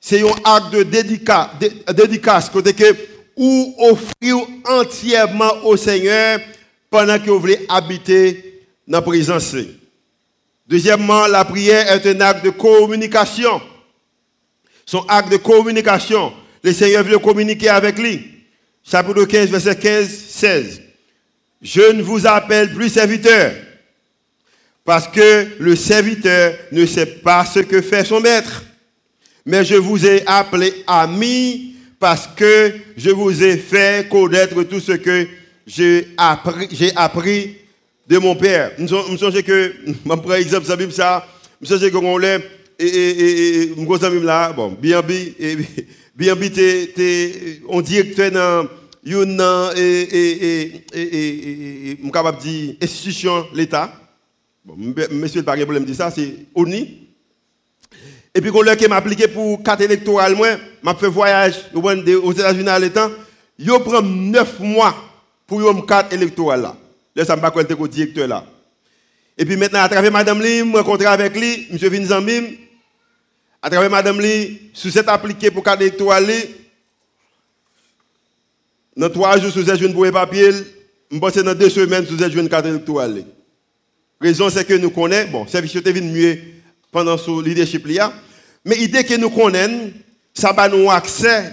c'est 0.00 0.22
un 0.22 0.32
acte 0.44 0.72
de 0.72 0.82
dédicace, 0.82 1.48
dédicace 1.94 2.48
côté 2.48 2.72
que 2.72 2.96
ou 3.36 3.74
offrir 3.78 4.38
entièrement 4.64 5.52
au 5.64 5.76
Seigneur 5.76 6.40
pendant 6.88 7.18
que 7.18 7.30
vous 7.30 7.38
voulez 7.38 7.66
habiter 7.68 8.64
dans 8.88 8.98
la 8.98 9.02
présence. 9.02 9.54
Deuxièmement, 10.66 11.26
la 11.26 11.44
prière 11.44 11.90
est 11.90 12.06
un 12.06 12.20
acte 12.20 12.44
de 12.44 12.50
communication. 12.50 13.60
Son 14.86 15.04
acte 15.08 15.30
de 15.30 15.36
communication. 15.36 16.32
Le 16.62 16.72
Seigneur 16.72 17.04
veut 17.04 17.18
communiquer 17.18 17.68
avec 17.68 17.98
lui. 17.98 18.26
Chapitre 18.82 19.24
15, 19.24 19.50
verset 19.50 19.76
15, 19.76 20.08
16. 20.08 20.82
Je 21.62 21.92
ne 21.92 22.02
vous 22.02 22.26
appelle 22.26 22.72
plus 22.74 22.88
serviteur, 22.88 23.52
parce 24.90 25.06
que 25.06 25.46
le 25.60 25.76
serviteur 25.76 26.52
ne 26.72 26.84
sait 26.84 27.06
pas 27.06 27.44
ce 27.44 27.60
que 27.60 27.80
fait 27.80 28.04
son 28.04 28.18
maître. 28.18 28.64
Mais 29.46 29.64
je 29.64 29.76
vous 29.76 30.04
ai 30.04 30.26
appelé 30.26 30.82
ami 30.84 31.76
parce 32.00 32.26
que 32.26 32.72
je 32.96 33.10
vous 33.10 33.40
ai 33.40 33.56
fait 33.56 34.08
connaître 34.08 34.60
tout 34.64 34.80
ce 34.80 34.90
que 34.90 35.28
j'ai 35.64 36.08
appris, 36.16 36.92
appris 36.96 37.56
de 38.08 38.18
mon 38.18 38.34
père. 38.34 38.72
Je 38.78 38.82
me 38.82 39.42
que, 39.42 39.74
je 39.86 39.92
prends 40.16 40.34
exemple, 40.34 40.66
ça, 40.66 40.76
je 41.62 41.72
me 41.72 41.78
que 41.88 41.96
on 41.96 42.18
l'a, 42.18 42.38
et, 42.76 42.84
et, 42.84 43.62
et, 43.62 43.68
je 43.68 44.18
là, 44.24 44.52
bon, 44.52 44.70
bien, 44.70 45.02
bien, 46.16 46.34
on 47.68 47.80
dans 48.32 48.66
une, 49.04 49.40
et, 49.76 50.00
et, 50.02 50.84
et, 50.94 51.98
je 52.02 52.10
capable 52.10 52.38
de 52.38 52.42
dire, 52.42 52.74
institution, 52.82 53.46
l'État. 53.54 53.99
Bon, 54.70 54.94
monsieur, 55.10 55.42
pas 55.42 55.56
de 55.56 55.64
problème 55.64 55.84
de 55.84 55.92
ça, 55.92 56.12
c'est 56.12 56.46
ONI. 56.54 57.08
Et 58.32 58.40
puis, 58.40 58.52
quand 58.52 58.62
je 58.62 58.86
m'a 58.86 58.96
appliqué 58.96 59.26
pour 59.26 59.60
carte 59.64 59.80
électorale, 59.80 60.36
moi, 60.36 60.50
m'a 60.82 60.94
fait 60.94 61.08
voyage 61.08 61.56
aux 61.74 62.32
États-Unis 62.32 62.68
à 62.68 62.78
l'état, 62.78 63.10
il 63.58 63.66
prend 63.66 64.00
9 64.00 64.60
mois 64.60 64.94
pour 65.46 65.68
une 65.68 65.84
carte 65.84 66.12
électorale 66.12 66.62
là. 66.62 66.76
Là, 67.16 67.24
ça 67.24 67.34
m'a 67.34 67.50
pas 67.50 67.62
le 67.62 67.88
directeur 67.88 68.28
là? 68.28 68.46
Et 69.36 69.44
puis 69.44 69.56
maintenant, 69.56 69.80
à 69.80 69.88
travers 69.88 70.12
Madame 70.12 70.40
Lee, 70.40 70.58
je 70.58 70.76
rencontré 70.76 71.06
avec 71.06 71.34
lui, 71.34 71.66
M. 71.70 71.76
Vinzambim, 71.76 72.44
à 73.60 73.70
travers 73.70 73.90
Madame 73.90 74.20
Lee, 74.20 74.70
sous 74.72 74.90
cette 74.90 75.08
appliqué 75.08 75.50
pour 75.50 75.64
carte 75.64 75.80
électorale, 75.80 76.30
dans 78.96 79.10
trois 79.10 79.36
jours, 79.40 79.50
sous 79.50 79.64
cette 79.64 79.92
pour 79.92 80.04
un 80.04 80.12
papier, 80.12 80.52
je 81.10 81.18
pense 81.18 81.36
dans 81.38 81.54
deux 81.54 81.70
semaines, 81.70 82.06
sous 82.06 82.18
cette 82.18 82.48
carte 82.48 82.66
électorale. 82.66 83.24
Raison, 84.20 84.50
c'est 84.50 84.66
que 84.66 84.74
nous 84.74 84.90
connaissons, 84.90 85.30
bon, 85.30 85.46
service 85.46 85.74
est 85.74 85.92
venu 85.92 86.10
mieux 86.10 86.38
pendant 86.92 87.16
ce 87.16 87.42
leadership 87.42 87.86
là. 87.86 88.12
Mais 88.64 88.76
l'idée 88.76 89.02
que 89.02 89.14
nous 89.14 89.30
connaissons, 89.30 89.92
ça 90.34 90.52
va 90.52 90.68
nous 90.68 90.90
accès. 90.90 91.52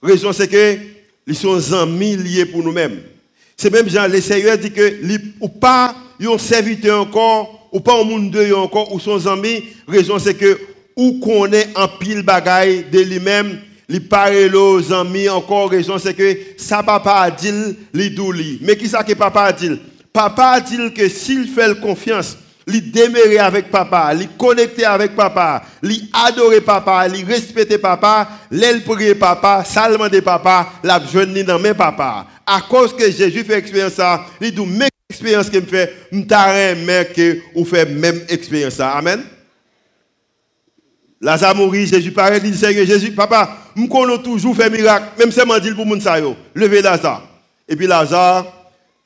Raison 0.00 0.32
c'est 0.32 0.46
que 0.46 0.78
ils 1.26 1.34
sont 1.34 1.72
amis 1.72 2.16
liés 2.16 2.46
pour 2.46 2.62
nous-mêmes. 2.62 3.00
C'est 3.56 3.72
même 3.72 3.88
Jean, 3.88 4.06
le 4.06 4.20
Seigneur 4.20 4.56
dit 4.56 4.70
que 4.70 5.00
ou 5.40 5.48
pas 5.48 5.96
un 6.20 6.38
serviteur 6.38 7.00
encore, 7.00 7.68
ou 7.72 7.80
pas 7.80 8.00
un 8.00 8.04
monde 8.04 8.30
de 8.30 8.52
encore, 8.52 8.92
ou 8.92 9.00
son 9.00 9.26
amis. 9.26 9.64
Raison 9.88 10.20
c'est 10.20 10.34
que 10.34 10.60
ou 10.94 11.18
connaît 11.18 11.68
en 11.74 11.88
pile 11.88 12.22
bagaille 12.22 12.84
de 12.92 13.00
lui-même, 13.00 13.58
li 13.88 13.98
parle 13.98 14.54
aux 14.54 14.92
amis 14.92 15.28
encore 15.28 15.70
raison 15.70 15.98
c'est 15.98 16.14
que 16.14 16.38
ça 16.56 16.84
papa 16.84 17.14
a 17.14 17.30
dit 17.32 17.52
li 17.92 18.10
douli. 18.10 18.60
Mais 18.62 18.76
qui 18.76 18.88
ça 18.88 19.02
que 19.02 19.12
papa 19.14 19.42
a 19.42 19.52
dit? 19.52 19.80
Papa 20.16 20.52
a 20.52 20.60
dit 20.62 20.94
que 20.94 21.10
s'il 21.10 21.46
fait 21.46 21.78
confiance 21.78 22.38
li 22.66 22.80
demeurer 22.80 23.38
avec 23.38 23.70
papa, 23.70 24.14
li 24.14 24.26
connecter 24.38 24.86
avec 24.86 25.14
papa, 25.14 25.62
li 25.82 26.08
adorer 26.10 26.62
papa, 26.62 27.06
li 27.06 27.22
respecter 27.22 27.76
papa, 27.76 28.26
l'elle 28.50 28.82
prier 28.82 29.14
papa, 29.14 29.62
salement 29.62 30.08
de 30.08 30.20
papa, 30.20 30.72
la 30.82 30.98
jeune 31.04 31.42
dans 31.42 31.58
mes 31.58 31.74
papa. 31.74 32.26
À 32.46 32.62
cause 32.62 32.96
que 32.96 33.10
Jésus 33.10 33.44
fait 33.44 33.58
expérience 33.58 33.92
ça, 33.92 34.24
il 34.40 34.54
dit 34.54 34.64
même 34.64 34.88
expérience 35.10 35.50
que 35.50 35.58
me 35.58 35.66
fait, 35.66 36.08
m'tare 36.10 36.76
mais 36.86 37.12
que 37.14 37.40
ou 37.54 37.66
fait 37.66 37.84
même 37.84 38.22
expérience 38.30 38.76
ça. 38.76 38.92
Amen. 38.92 39.22
Lazare 41.20 41.54
mourit, 41.54 41.86
Jésus 41.86 42.10
paraît, 42.10 42.40
il 42.42 42.50
dit 42.50 42.56
Seigneur 42.56 42.86
Jésus, 42.86 43.12
papa, 43.12 43.54
connaissons 43.74 44.22
toujours 44.22 44.56
fait 44.56 44.70
miracle, 44.70 45.08
même 45.18 45.30
si 45.30 45.40
je 45.40 45.60
dit 45.60 45.74
pour 45.74 45.84
moun 45.84 46.00
sa 46.00 46.18
yo, 46.18 46.34
lever 46.54 46.80
Lazare. 46.80 47.22
Et 47.68 47.76
puis 47.76 47.86
Lazare, 47.86 48.55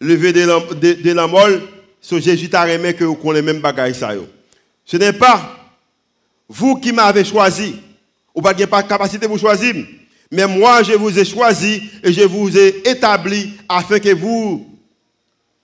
lever 0.00 0.32
de 0.32 0.40
la, 0.40 0.60
de, 0.74 0.92
de 0.94 1.26
molle, 1.26 1.62
So 2.00 2.18
Jésus 2.18 2.48
t'a 2.48 2.64
remis 2.64 2.94
que 2.94 3.04
vous 3.04 3.14
connaissez 3.14 3.42
même 3.42 3.60
bagaille 3.60 3.94
ça 3.94 4.10
Ce 4.84 4.96
n'est 4.96 5.12
pas 5.12 5.56
vous 6.48 6.76
qui 6.76 6.92
m'avez 6.92 7.24
choisi. 7.24 7.76
Vous 8.34 8.42
n'avez 8.42 8.66
pas 8.66 8.82
de 8.82 8.88
capacité 8.88 9.28
pour 9.28 9.38
choisir. 9.38 9.74
Mais 10.30 10.46
moi, 10.46 10.82
je 10.82 10.92
vous 10.92 11.16
ai 11.18 11.24
choisi 11.24 11.82
et 12.02 12.12
je 12.12 12.22
vous 12.22 12.56
ai 12.56 12.88
établi 12.88 13.52
afin 13.68 13.98
que 13.98 14.14
vous, 14.14 14.66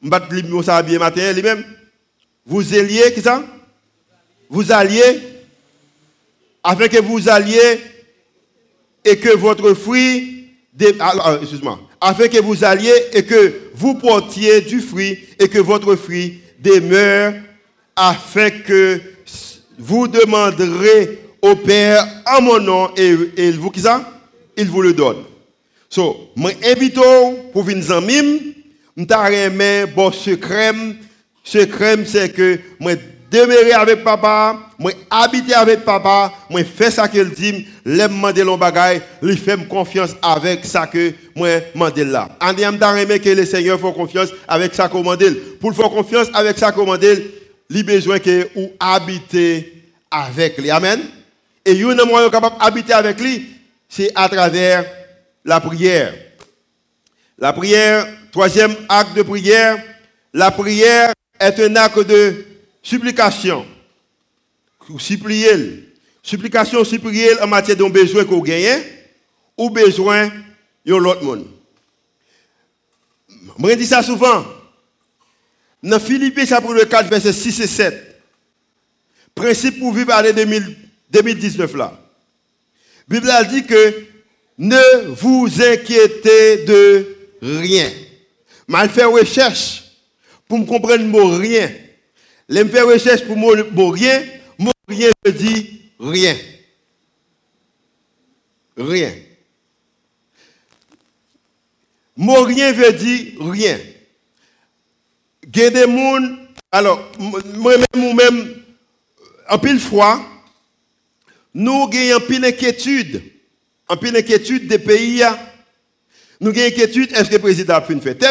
lui-même, 0.02 1.64
vous 2.45 2.75
alliez, 2.75 3.12
qui 3.14 3.21
ça? 3.21 3.45
Vous 4.49 4.71
alliez, 4.71 5.23
afin 6.62 6.88
que 6.88 7.00
vous 7.00 7.28
alliez 7.28 7.81
et 9.05 9.16
que 9.19 9.37
votre 9.37 9.73
fruit, 9.75 10.49
ah, 11.00 11.12
ah, 11.21 11.38
excuse-moi, 11.40 11.81
afin 12.00 12.28
que 12.28 12.40
vous 12.40 12.64
alliez 12.64 12.93
et 13.12 13.25
que 13.25 13.65
vous 13.76 13.95
portiez 13.95 14.62
du 14.62 14.80
fruit 14.80 15.18
et 15.38 15.49
que 15.49 15.59
votre 15.59 15.95
fruit 15.97 16.40
demeure, 16.59 17.35
afin 17.95 18.50
que 18.50 19.00
vous 19.78 20.09
demanderez 20.09 21.18
au 21.42 21.54
Père 21.54 22.06
en 22.26 22.40
mon 22.40 22.59
nom 22.59 22.90
et, 22.97 23.14
il 23.37 23.59
vous 23.59 23.71
qui 23.71 23.80
ça? 23.80 24.12
Il 24.56 24.68
vous 24.68 24.80
le 24.80 24.95
donne. 24.95 25.25
So, 25.90 26.30
moi 26.35 26.52
invite 26.64 26.99
pour 27.52 27.62
venir 27.62 27.90
en 27.90 28.00
mime, 28.00 28.54
m'ta 28.97 29.87
bon 29.95 30.11
secret, 30.11 30.73
secret 31.45 31.99
c'est 32.06 32.33
que 32.33 32.59
demeurer 33.30 33.73
avec 33.73 34.04
papa, 34.04 34.56
moi 34.78 34.92
habiter 35.11 35.54
avec 35.54 35.85
papa, 35.85 36.33
moi 36.49 36.62
faire 36.64 36.92
ça 36.92 37.09
qu'il 37.09 37.30
dit, 37.30 37.66
l'aime 37.85 38.12
demander 38.12 38.45
l'on 38.45 38.56
bagaille, 38.56 39.02
lui 39.23 39.37
faire 39.37 39.66
confiance 39.68 40.11
avec 40.23 40.64
ça 40.64 40.87
que 40.87 41.12
moi 41.35 41.61
demande 41.75 41.99
là. 41.99 42.28
En 42.40 42.52
disant 42.52 42.73
que 42.73 43.28
le 43.30 43.45
Seigneur 43.45 43.80
fait 43.80 43.92
confiance 43.92 44.28
avec 44.47 44.75
ça 44.75 44.88
commande. 44.88 45.25
Pour 45.61 45.75
faire 45.75 45.90
confiance 45.90 46.28
avec 46.35 46.59
ça 46.59 46.73
commande, 46.73 47.04
il 47.71 47.85
besoin 47.85 48.18
que 48.18 48.49
ou 48.54 48.71
habiter 48.78 49.85
avec 50.11 50.59
lui. 50.59 50.71
Amen. 50.71 51.00
Et 51.64 51.73
y 51.73 51.83
moyen 51.83 52.30
capable 52.30 52.56
d'habiter 52.61 52.92
avec 52.92 53.21
lui, 53.21 53.49
c'est 53.88 54.11
à 54.14 54.28
travers 54.28 54.85
la 55.45 55.61
prière. 55.61 56.14
La 57.38 57.52
prière, 57.52 58.06
troisième 58.33 58.75
acte 58.88 59.16
de 59.16 59.23
prière, 59.23 59.76
la 60.33 60.50
prière 60.50 61.12
est 61.40 61.61
un 61.61 61.76
acte 61.76 62.06
de 62.06 62.45
supplication. 62.87 63.66
Supplier. 64.99 65.93
Supplication, 66.23 66.85
supplier 66.85 67.40
en 67.40 67.47
matière 67.49 67.76
d'un 67.76 67.88
besoin 67.88 68.25
qu'on 68.25 68.40
gagne 68.40 68.83
ou 69.57 69.71
besoin 69.71 70.31
de 70.85 70.95
l'autre 70.95 71.25
monde. 71.25 71.47
Je 73.59 73.75
dis 73.75 73.87
ça 73.87 74.02
souvent. 74.02 74.45
Dans 75.83 76.00
Philippe 76.00 76.45
chapitre 76.47 76.85
4, 76.85 77.09
verset 77.09 77.33
6 77.33 77.61
et 77.61 77.66
7. 77.66 78.23
Principe 79.35 79.78
pour 79.78 79.93
vivre 79.93 80.11
l'année 80.11 80.61
2019 81.11 81.75
là. 81.75 82.00
La 83.09 83.14
Bible 83.14 83.31
a 83.31 83.45
dit 83.45 83.64
que 83.64 84.05
ne 84.59 85.09
vous 85.09 85.49
inquiétez 85.61 86.64
de 86.64 87.16
rien. 87.43 87.90
Mal 88.66 88.90
faire 88.90 89.11
recherche 89.11 89.85
pour 90.49 90.59
me 90.59 90.64
comprendre 90.64 91.02
le 91.02 91.09
mot 91.09 91.28
rien. 91.37 91.71
Faire 92.49 92.87
recherche 92.87 93.25
pour 93.25 93.37
mot 93.37 93.55
rien, 93.91 94.23
mot 94.59 94.71
rien 94.88 95.11
veut 95.25 95.33
dire 95.33 95.65
rien. 95.99 96.37
Rien. 98.76 99.12
Mot 102.17 102.43
rien 102.45 102.73
veut 102.73 102.93
dire 102.93 103.33
rien. 103.41 103.79
Il 105.43 105.61
y 105.61 105.65
a 105.65 105.71
des 105.71 105.83
gens, 105.83 106.37
alors, 106.71 107.11
moi-même 107.19 107.87
ou 107.97 108.12
même, 108.12 108.62
en 109.49 109.59
pile 109.59 109.81
fois, 109.81 110.21
nous 111.55 111.85
avons 111.85 112.15
en 112.15 112.21
pile 112.21 112.45
inquiétude, 112.45 113.23
en 113.88 113.97
pile 113.97 114.17
inquiétude 114.17 114.69
des 114.69 114.79
pays. 114.79 115.23
Nous 116.41 116.50
avons 116.50 116.61
inquiétude, 116.61 117.12
est-ce 117.12 117.29
que 117.31 117.35
le 117.35 117.41
président 117.41 117.75
a 117.75 117.83
fait 117.83 118.00
fait 118.00 118.23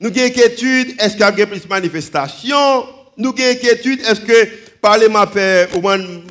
Nous 0.00 0.10
avons 0.10 0.20
inquiétude, 0.26 0.94
est-ce 0.98 1.12
qu'il 1.12 1.20
y 1.20 1.22
a 1.22 1.46
plus 1.46 1.62
de 1.62 1.68
manifestations? 1.68 2.86
Nous 3.16 3.30
avons 3.30 3.50
inquiétude, 3.50 4.00
est-ce 4.00 4.20
que 4.20 4.32
le 4.32 4.48
Parlement 4.80 5.26
fait 5.26 5.68
une 5.74 6.24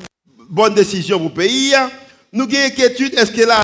bonne 0.50 0.74
décision 0.74 1.18
pour 1.18 1.28
le 1.28 1.34
pays? 1.34 1.74
Nous 2.32 2.44
avons 2.44 2.66
inquiétude, 2.66 3.14
est-ce 3.14 3.32
que 3.32 3.42
la 3.42 3.62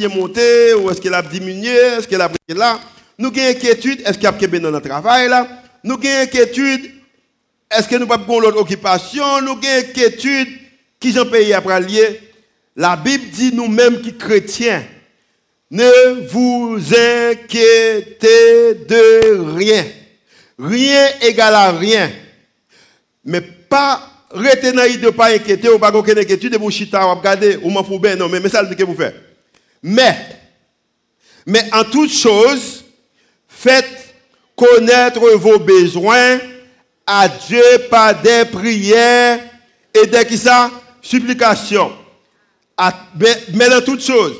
est 0.00 0.08
monté 0.08 0.72
ou 0.74 0.90
est-ce 0.90 1.00
qu'il 1.00 1.12
a 1.12 1.20
diminué, 1.20 1.68
est-ce 1.68 2.08
qu'il 2.08 2.20
a 2.20 2.28
pris 2.28 2.38
là? 2.48 2.80
Nous 3.18 3.28
avons 3.28 3.48
inquiétude, 3.50 4.00
est-ce 4.00 4.14
qu'il 4.14 4.24
y 4.24 4.26
a 4.26 4.32
quelqu'un 4.32 4.60
dans 4.60 4.70
notre 4.70 4.88
travail 4.88 5.28
là? 5.28 5.46
Nous 5.84 5.94
avons 5.94 6.22
inquiétude, 6.22 6.90
est-ce 7.70 7.86
que 7.86 7.96
nous 7.96 8.06
n'avons 8.06 8.24
pas 8.24 8.40
l'autre 8.40 8.58
occupation? 8.60 9.42
Nous 9.42 9.52
avons 9.52 9.78
inquiétude, 9.78 10.48
qui 10.98 11.12
j'en 11.12 11.26
pays 11.26 11.52
après 11.52 11.80
lier 11.80 12.20
La 12.74 12.96
Bible 12.96 13.28
dit 13.28 13.52
nous-mêmes 13.52 14.00
qui 14.00 14.16
chrétiens, 14.16 14.82
ne 15.72 16.28
vous 16.28 16.76
inquiétez 16.76 18.74
de 18.86 19.56
rien. 19.56 19.86
Rien 20.58 21.08
égale 21.22 21.54
à 21.54 21.72
rien. 21.72 22.12
Mais 23.24 23.40
pas 23.40 24.02
retenir 24.30 25.00
de 25.00 25.08
pas 25.08 25.32
inquiéter 25.32 25.70
ou 25.70 25.78
pas 25.78 25.90
aucune 25.90 26.18
inquiétude 26.18 26.52
de 26.52 26.58
vous 26.58 26.70
chita 26.70 27.06
ou 27.06 27.14
regarder 27.14 27.58
ou 27.62 27.70
m'en 27.70 27.82
bien 27.98 28.16
non 28.16 28.28
mais 28.28 28.38
mais 28.38 28.50
ça 28.50 28.62
que 28.62 28.84
vous 28.84 28.94
faites. 28.94 29.16
Mais 29.82 30.14
mais 31.46 31.64
en 31.72 31.84
toute 31.84 32.12
chose 32.12 32.84
faites 33.48 34.14
connaître 34.54 35.20
vos 35.36 35.58
besoins 35.58 36.38
à 37.06 37.28
Dieu 37.28 37.62
par 37.90 38.20
des 38.20 38.44
prières 38.44 39.40
et 39.94 40.06
des 40.06 40.24
qui 40.26 40.38
supplications. 41.00 41.92
Mais 43.54 43.68
dans 43.70 43.82
toute 43.82 44.02
chose 44.04 44.36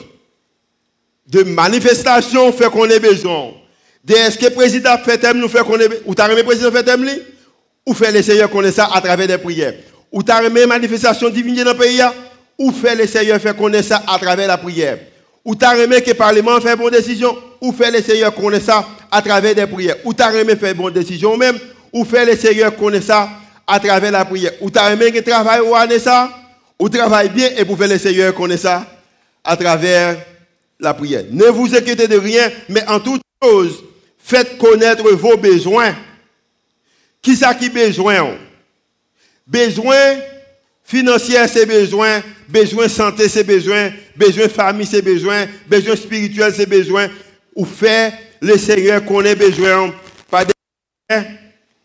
de 1.33 1.43
manifestation 1.45 2.53
fait 2.53 2.71
qu'on 2.71 2.89
ait 2.91 3.01
besoin. 3.01 3.53
De 4.05 4.15
est-ce 4.15 4.37
que 4.37 4.45
le 4.45 4.51
président 4.51 4.99
fait 4.99 5.33
nous 5.33 5.49
fait 5.49 5.65
qu'on 5.65 5.81
ait 5.81 5.89
ou 6.05 6.15
t'as 6.15 6.29
le 6.29 6.43
président 6.43 6.71
fait 6.71 6.85
ou 7.87 7.95
fait 7.95 8.13
le 8.13 8.23
Seigneur 8.23 8.51
connaître 8.51 8.77
ça 8.77 8.91
à 8.93 9.01
travers 9.01 9.27
des 9.27 9.39
prières? 9.39 9.75
Ou 10.13 10.23
t'as 10.23 10.43
remis 10.43 10.67
manifestation 10.67 11.31
divine 11.31 11.65
dans 11.65 11.73
le 11.73 11.79
pays 11.79 12.03
ou 12.59 12.71
fait 12.71 12.95
le 12.95 13.07
Seigneur 13.07 13.41
fait 13.41 13.57
connaître 13.57 13.89
ça 13.89 14.03
à 14.07 14.19
travers 14.19 14.47
la 14.47 14.59
prière? 14.59 14.99
Ou 15.43 15.55
t'as 15.55 15.73
remis 15.73 16.03
que 16.03 16.11
le 16.11 16.15
Parlement 16.15 16.61
fait 16.61 16.77
bonne 16.77 16.93
décision? 16.93 17.35
Ou 17.63 17.73
fait 17.73 17.91
le 17.91 18.03
Seigneur 18.03 18.35
connaître 18.35 18.67
ça 18.67 18.87
à 19.11 19.23
travers 19.23 19.55
des 19.55 19.67
prières? 19.67 19.97
Ou 20.05 20.13
t'as 20.13 20.31
remis 20.31 20.55
fait 20.55 20.75
bonne 20.75 20.93
décision 20.93 21.37
même? 21.39 21.59
Ou 21.95 22.05
fait 22.05 22.27
le 22.27 22.37
Seigneur 22.37 22.77
connaître 22.77 23.07
ça 23.07 23.31
à 23.67 23.81
travers 23.81 24.13
la 24.13 24.27
prière? 24.27 24.53
Ou 24.61 24.69
t'as 24.69 24.91
remis 24.91 25.11
que 25.11 25.21
travail 25.21 25.61
ou 25.61 25.75
ça? 25.99 26.29
Ou 26.79 26.91
travaille 26.91 27.31
bien 27.31 27.49
et 27.57 27.65
pour 27.65 27.79
faire 27.79 27.89
le 27.89 27.99
Seigneur 27.99 28.35
connaître 28.35 28.63
ça 28.63 28.87
à 29.43 29.57
travers 29.57 30.17
la 30.83 30.95
prière. 30.95 31.25
Ne 31.31 31.47
vous 31.47 31.75
inquiétez 31.75 32.09
de 32.09 32.19
rien, 32.19 32.51
mais 32.69 32.87
en 32.89 33.01
toute 33.01 33.23
chose, 33.43 33.85
faites 34.19 34.59
connaître 34.59 35.09
vos 35.13 35.37
besoins. 35.37 35.95
Qui 37.23 37.37
ça 37.37 37.55
qui 37.55 37.71
besoin? 37.71 38.37
Besoin 39.47 40.17
financier, 40.85 41.39
c'est 41.49 41.67
besoin. 41.67 42.23
Besoin 42.49 42.89
santé, 42.89 43.29
c'est 43.29 43.45
besoin. 43.45 43.91
Besoin 44.17 44.49
famille, 44.49 44.87
c'est 44.87 45.03
besoin. 45.03 45.47
Besoin 45.67 45.97
spirituel, 45.97 46.53
c'est 46.55 46.67
besoin. 46.67 47.09
Ou 47.55 47.65
faire 47.65 48.13
le 48.41 48.59
Seigneur 48.59 49.05
connaît 49.05 49.37
besoin 49.37 49.95
par 50.29 50.45
des 50.45 50.53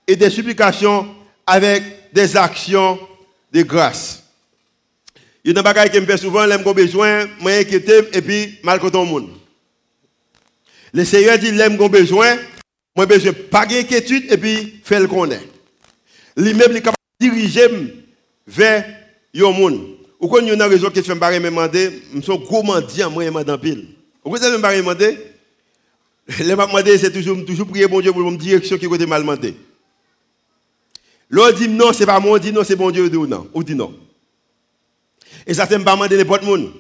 et 0.07 0.15
des 0.15 0.29
supplications 0.29 1.07
avec 1.45 1.83
des 2.13 2.35
actions 2.35 2.97
de 3.51 3.61
grâce. 3.61 4.23
Il 5.47 5.55
y 5.55 5.57
a 5.57 5.63
des 5.63 5.79
choses 5.79 5.89
qui 5.91 6.01
me 6.01 6.05
fait 6.05 6.17
souvent, 6.17 6.45
j'ai 6.45 6.73
besoin, 6.73 7.25
moi 7.39 7.53
inquiété 7.53 8.01
et 8.11 8.21
puis 8.21 8.59
mal 8.63 8.81
contre 8.81 8.99
le 8.99 9.05
monde. 9.05 9.29
Le 10.91 11.05
Seigneur 11.05 11.37
dit, 11.37 11.55
j'ai 11.55 11.87
besoin, 11.87 12.35
moi 12.93 13.05
besoin 13.05 13.31
pas 13.31 13.65
d'inquiétude 13.65 14.29
et 14.29 14.37
puis 14.37 14.81
faire 14.83 14.99
le 14.99 15.07
connaître. 15.07 15.45
Lui-même, 16.35 16.71
il 16.71 16.75
est 16.77 16.81
capable 16.81 16.97
de 17.21 17.29
diriger 17.29 17.65
vers 18.45 18.85
le 19.33 19.51
monde. 19.53 19.95
Ou 20.19 20.27
quand 20.27 20.39
il 20.39 20.47
y 20.47 20.51
a 20.51 20.53
une 20.53 20.61
raison 20.63 20.89
que 20.89 21.01
je 21.01 21.13
me 21.13 21.15
demander, 21.15 21.91
je 22.13 22.19
suis 22.19 22.37
gros 22.39 22.61
mendiant, 22.61 23.09
moi, 23.09 23.23
je 23.23 23.43
dans 23.43 23.57
pile. 23.57 23.87
Vous 24.25 24.35
savez, 24.35 24.51
je 24.51 24.57
me 24.57 24.77
demander, 24.79 25.17
je 26.27 26.43
me 26.43 26.49
demander, 26.49 26.97
c'est 26.97 27.13
toujours, 27.13 27.45
toujours 27.45 27.67
prier 27.67 27.87
bon 27.87 28.01
Dieu 28.01 28.11
pour 28.11 28.29
me 28.29 28.35
direction 28.35 28.77
qui 28.77 28.85
est 28.85 29.05
mal 29.05 29.21
demandé. 29.21 29.55
L'autre 31.29 31.57
dit 31.57 31.69
non, 31.69 31.93
c'est 31.93 32.05
pas 32.05 32.19
moi, 32.19 32.37
dit 32.37 32.51
non, 32.51 32.65
c'est 32.65 32.75
bon 32.75 32.91
Dieu, 32.91 33.05
ou 33.15 33.25
non, 33.25 33.47
ou 33.53 33.63
dit 33.63 33.75
non. 33.75 33.97
Et 35.47 35.53
ça, 35.53 35.65
c'est 35.67 35.79
pas 35.79 35.93
demander 35.93 36.17
n'importe 36.17 36.43
monde. 36.43 36.71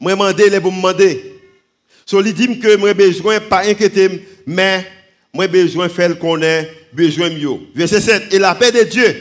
Moi, 0.00 0.12
demander 0.12 0.50
les 0.50 0.60
pour 0.60 0.72
me 0.72 0.78
demander. 0.78 1.32
So, 2.06 2.20
il 2.20 2.32
dit 2.34 2.58
que 2.58 2.76
moi, 2.76 2.94
besoin, 2.94 3.40
pas 3.40 3.64
inquiéter, 3.66 4.26
mais 4.46 4.86
moi, 5.32 5.46
besoin 5.46 5.88
faire 5.88 6.18
qu'on 6.18 6.40
ait 6.42 6.70
besoin 6.92 7.28
mieux. 7.28 7.58
Verset 7.74 8.00
7. 8.00 8.34
Et 8.34 8.38
la 8.38 8.54
paix 8.54 8.72
de 8.72 8.82
Dieu, 8.82 9.14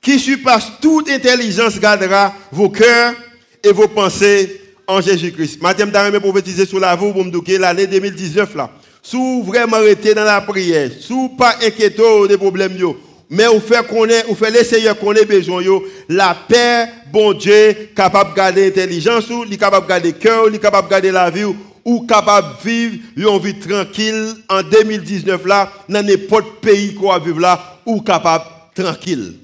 qui 0.00 0.18
surpasse 0.18 0.72
toute 0.80 1.10
intelligence, 1.10 1.78
gardera 1.80 2.32
vos 2.52 2.70
cœurs 2.70 3.14
et 3.62 3.72
vos 3.72 3.88
pensées 3.88 4.60
en 4.86 5.00
Jésus-Christ. 5.00 5.60
Madame 5.60 5.90
Darame 5.90 6.20
prophétiser 6.20 6.66
sur 6.66 6.78
la 6.78 6.94
vous 6.94 7.12
pour 7.12 7.24
me 7.24 7.30
dire 7.30 7.60
l'année 7.60 7.86
2019 7.86 8.54
là. 8.54 8.70
Sous 9.02 9.42
vraiment 9.42 9.76
arrêté 9.76 10.14
dans 10.14 10.24
la 10.24 10.40
prière, 10.40 10.90
sous 10.98 11.30
pas 11.30 11.56
inquiété 11.62 12.02
des 12.28 12.36
problèmes 12.36 12.76
yo, 12.76 12.98
mais 13.28 13.46
on 13.48 13.60
fait 13.60 13.86
connaître, 13.86 14.30
on 14.30 14.34
fait 14.34 14.50
l'essayer 14.50 14.90
qu'on 15.00 15.12
ait 15.14 15.24
besoin 15.24 15.62
la 16.08 16.36
paix, 16.48 16.88
bon 17.12 17.32
Dieu, 17.32 17.90
capable 17.94 18.30
de 18.30 18.36
garder 18.36 18.64
l'intelligence 18.66 19.28
ou, 19.30 19.44
capable 19.56 19.86
de 19.86 19.90
garder 19.90 20.12
le 20.12 20.18
cœur, 20.18 20.60
capable 20.60 20.86
de 20.86 20.90
garder 20.90 21.10
la 21.10 21.30
vie 21.30 21.44
ou, 21.84 22.06
capable 22.06 22.48
de 22.56 22.68
vivre 22.68 22.98
une 23.16 23.38
vie 23.38 23.58
tranquille 23.58 24.34
en 24.48 24.62
2019 24.62 25.44
là, 25.44 25.72
dans 25.88 26.06
n'importe 26.06 26.60
pays 26.60 26.94
qu'on 26.94 27.08
va 27.08 27.18
vivre 27.18 27.40
là, 27.40 27.80
ou 27.84 28.00
capable 28.00 28.44
tranquille. 28.74 29.34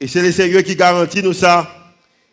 Et 0.00 0.08
c'est 0.08 0.22
le 0.22 0.32
Seigneur 0.32 0.62
qui 0.62 0.74
garantit 0.74 1.22
nous 1.22 1.34
ça. 1.34 1.76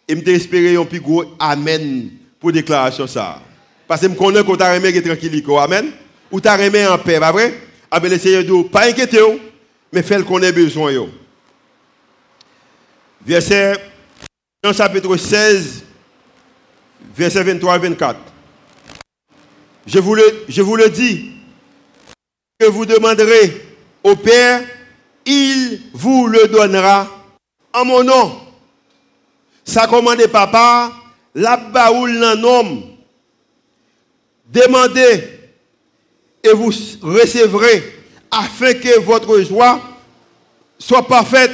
Et 0.08 0.16
je 0.16 0.32
espérer 0.32 0.78
un 0.78 0.86
plus 0.86 1.02
gros 1.02 1.26
Amen 1.38 2.10
pour 2.40 2.54
déclaration 2.54 3.06
ça. 3.08 3.42
Parce 3.86 4.02
que 4.02 4.08
je 4.08 4.13
connais 4.13 4.42
qu'on 4.42 4.56
t'a 4.56 4.74
remis 4.74 5.02
tranquille. 5.02 5.44
Amen. 5.60 5.88
Ou 6.32 6.40
t'a 6.40 6.56
remis 6.56 6.86
en 6.86 6.98
paix, 6.98 7.20
pas 7.20 7.34
vrai? 7.34 7.54
Ah 7.92 8.00
ben 8.00 8.10
le 8.10 8.18
Seigneur 8.18 8.70
pas 8.70 8.88
inquiéter 8.88 9.20
mais 9.98 10.04
faites 10.04 10.24
qu'on 10.26 10.40
ait 10.44 10.52
besoin. 10.52 10.94
Verset, 13.26 13.74
Jean 14.64 14.72
chapitre 14.72 15.18
16, 15.18 15.84
verset 17.16 17.44
23 17.44 17.74
à 17.74 17.78
24. 17.80 18.20
Je 19.88 19.98
vous, 19.98 20.14
le, 20.14 20.46
je 20.48 20.62
vous 20.62 20.76
le 20.76 20.88
dis, 20.90 21.32
que 22.60 22.68
vous 22.68 22.86
demanderez 22.86 23.60
au 24.04 24.16
Père, 24.16 24.62
il 25.26 25.82
vous 25.94 26.28
le 26.28 26.48
donnera 26.48 27.08
en 27.74 27.84
mon 27.84 28.04
nom. 28.04 28.40
Ça 29.66 29.88
commande 29.88 30.28
papa, 30.28 30.92
la 31.34 31.58
baoule 31.58 32.20
nan 32.20 32.46
homme. 32.46 32.84
Demandez 34.48 35.24
et 36.44 36.54
vous 36.54 36.72
recevrez 37.02 37.97
afin 38.32 38.74
que 38.74 39.00
votre 39.00 39.42
joie 39.42 39.80
soit 40.78 41.08
parfaite. 41.08 41.52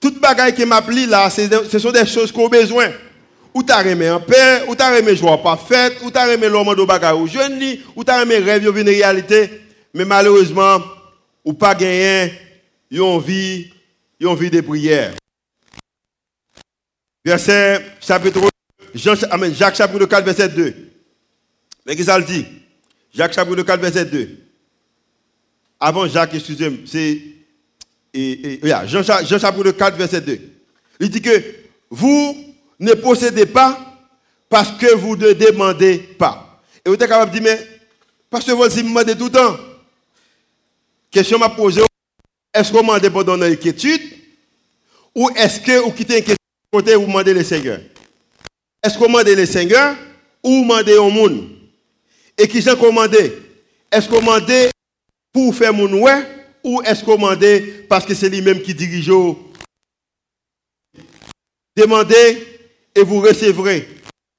Toute 0.00 0.20
bagaille 0.20 0.54
qui 0.54 0.64
m'appelle 0.64 1.08
là, 1.08 1.28
ce 1.30 1.78
sont 1.78 1.90
des 1.92 2.06
choses 2.06 2.32
qu'on 2.32 2.46
a 2.46 2.50
besoin. 2.50 2.90
ou 3.52 3.62
t'as 3.62 3.82
remis 3.82 4.08
en 4.08 4.20
paix, 4.20 4.62
ou 4.68 4.74
t'as 4.74 4.94
remis 4.94 5.16
joie 5.16 5.42
parfaite, 5.42 5.98
ou 6.02 6.10
t'as 6.10 6.30
remis 6.30 6.48
l'homme 6.48 6.74
de 6.74 6.84
bagarre 6.84 7.18
ou 7.18 7.26
jeune 7.26 7.60
ou 7.96 8.04
t'as 8.04 8.20
remis 8.20 8.36
rêve 8.36 8.64
une 8.64 8.88
réalité, 8.88 9.50
mais 9.92 10.04
malheureusement, 10.04 10.80
ou 11.44 11.52
pas 11.52 11.74
gagné, 11.74 12.32
une 12.90 13.20
vie, 13.20 13.70
une 14.20 14.34
vie 14.36 14.50
de 14.50 14.60
prière. 14.60 15.14
Verset 17.24 17.84
chapitre 18.00 18.40
Jean, 18.94 19.14
Jacques 19.52 19.76
chapitre 19.76 20.06
4 20.06 20.24
verset 20.24 20.48
2. 20.48 20.74
Mais 21.86 21.94
qu'est-ce 21.94 22.10
qu'il 22.10 22.24
dit? 22.24 22.46
Jacques 23.14 23.34
chapitre 23.34 23.62
4 23.62 23.80
verset 23.80 24.04
2. 24.04 24.49
Avant 25.80 26.06
Jacques, 26.06 26.34
excusez-moi, 26.34 26.80
c'est 26.84 27.22
Jean, 28.86 29.02
Jean 29.02 29.38
chapitre 29.38 29.70
4 29.70 29.96
verset 29.96 30.20
2. 30.20 30.40
Il 31.00 31.08
dit 31.08 31.22
que 31.22 31.42
vous 31.88 32.54
ne 32.78 32.92
possédez 32.92 33.46
pas 33.46 33.98
parce 34.50 34.72
que 34.72 34.94
vous 34.94 35.16
ne 35.16 35.32
demandez 35.32 35.98
pas. 35.98 36.62
Et 36.84 36.88
vous 36.88 36.94
êtes 36.94 37.08
capable 37.08 37.32
de 37.32 37.38
dire, 37.38 37.42
mais 37.42 37.66
parce 38.28 38.44
que 38.44 38.52
vous 38.52 38.68
demandez 38.68 39.16
tout 39.16 39.24
le 39.24 39.30
temps. 39.30 39.56
Question 41.10 41.38
m'a 41.38 41.48
posée, 41.48 41.82
est-ce 42.52 42.70
que 42.70 42.76
vous 42.76 42.82
demandez 42.82 43.10
pendant 43.10 43.36
l'inquiétude 43.36 44.02
ou 45.14 45.30
est-ce 45.30 45.60
que 45.60 45.78
vous 45.80 45.92
quittez 45.92 46.16
question 46.20 46.36
côté 46.72 46.94
vous 46.94 47.06
demandez 47.06 47.34
le 47.34 47.42
Seigneur? 47.42 47.80
Est-ce 48.82 48.94
que 48.94 49.00
vous 49.00 49.06
demandez 49.06 49.34
le 49.34 49.46
Seigneur 49.46 49.96
ou 50.42 50.56
vous 50.56 50.62
demandez 50.62 50.94
au 50.94 51.10
monde? 51.10 51.48
Et 52.38 52.46
qui 52.46 52.62
s'en 52.62 52.76
commandé? 52.76 53.32
Est-ce 53.90 54.08
que 54.08 54.14
vous 54.14 54.20
demandez 54.20 54.69
pour 55.32 55.54
faire 55.54 55.72
mon 55.72 55.92
ouais 56.02 56.26
ou 56.62 56.82
est-ce 56.82 57.04
demandez 57.04 57.86
parce 57.88 58.04
que 58.04 58.14
c'est 58.14 58.28
lui-même 58.28 58.60
qui 58.60 58.74
dirige 58.74 59.10
Demandez 61.76 62.46
et 62.94 63.02
vous 63.02 63.20
recevrez. 63.20 63.88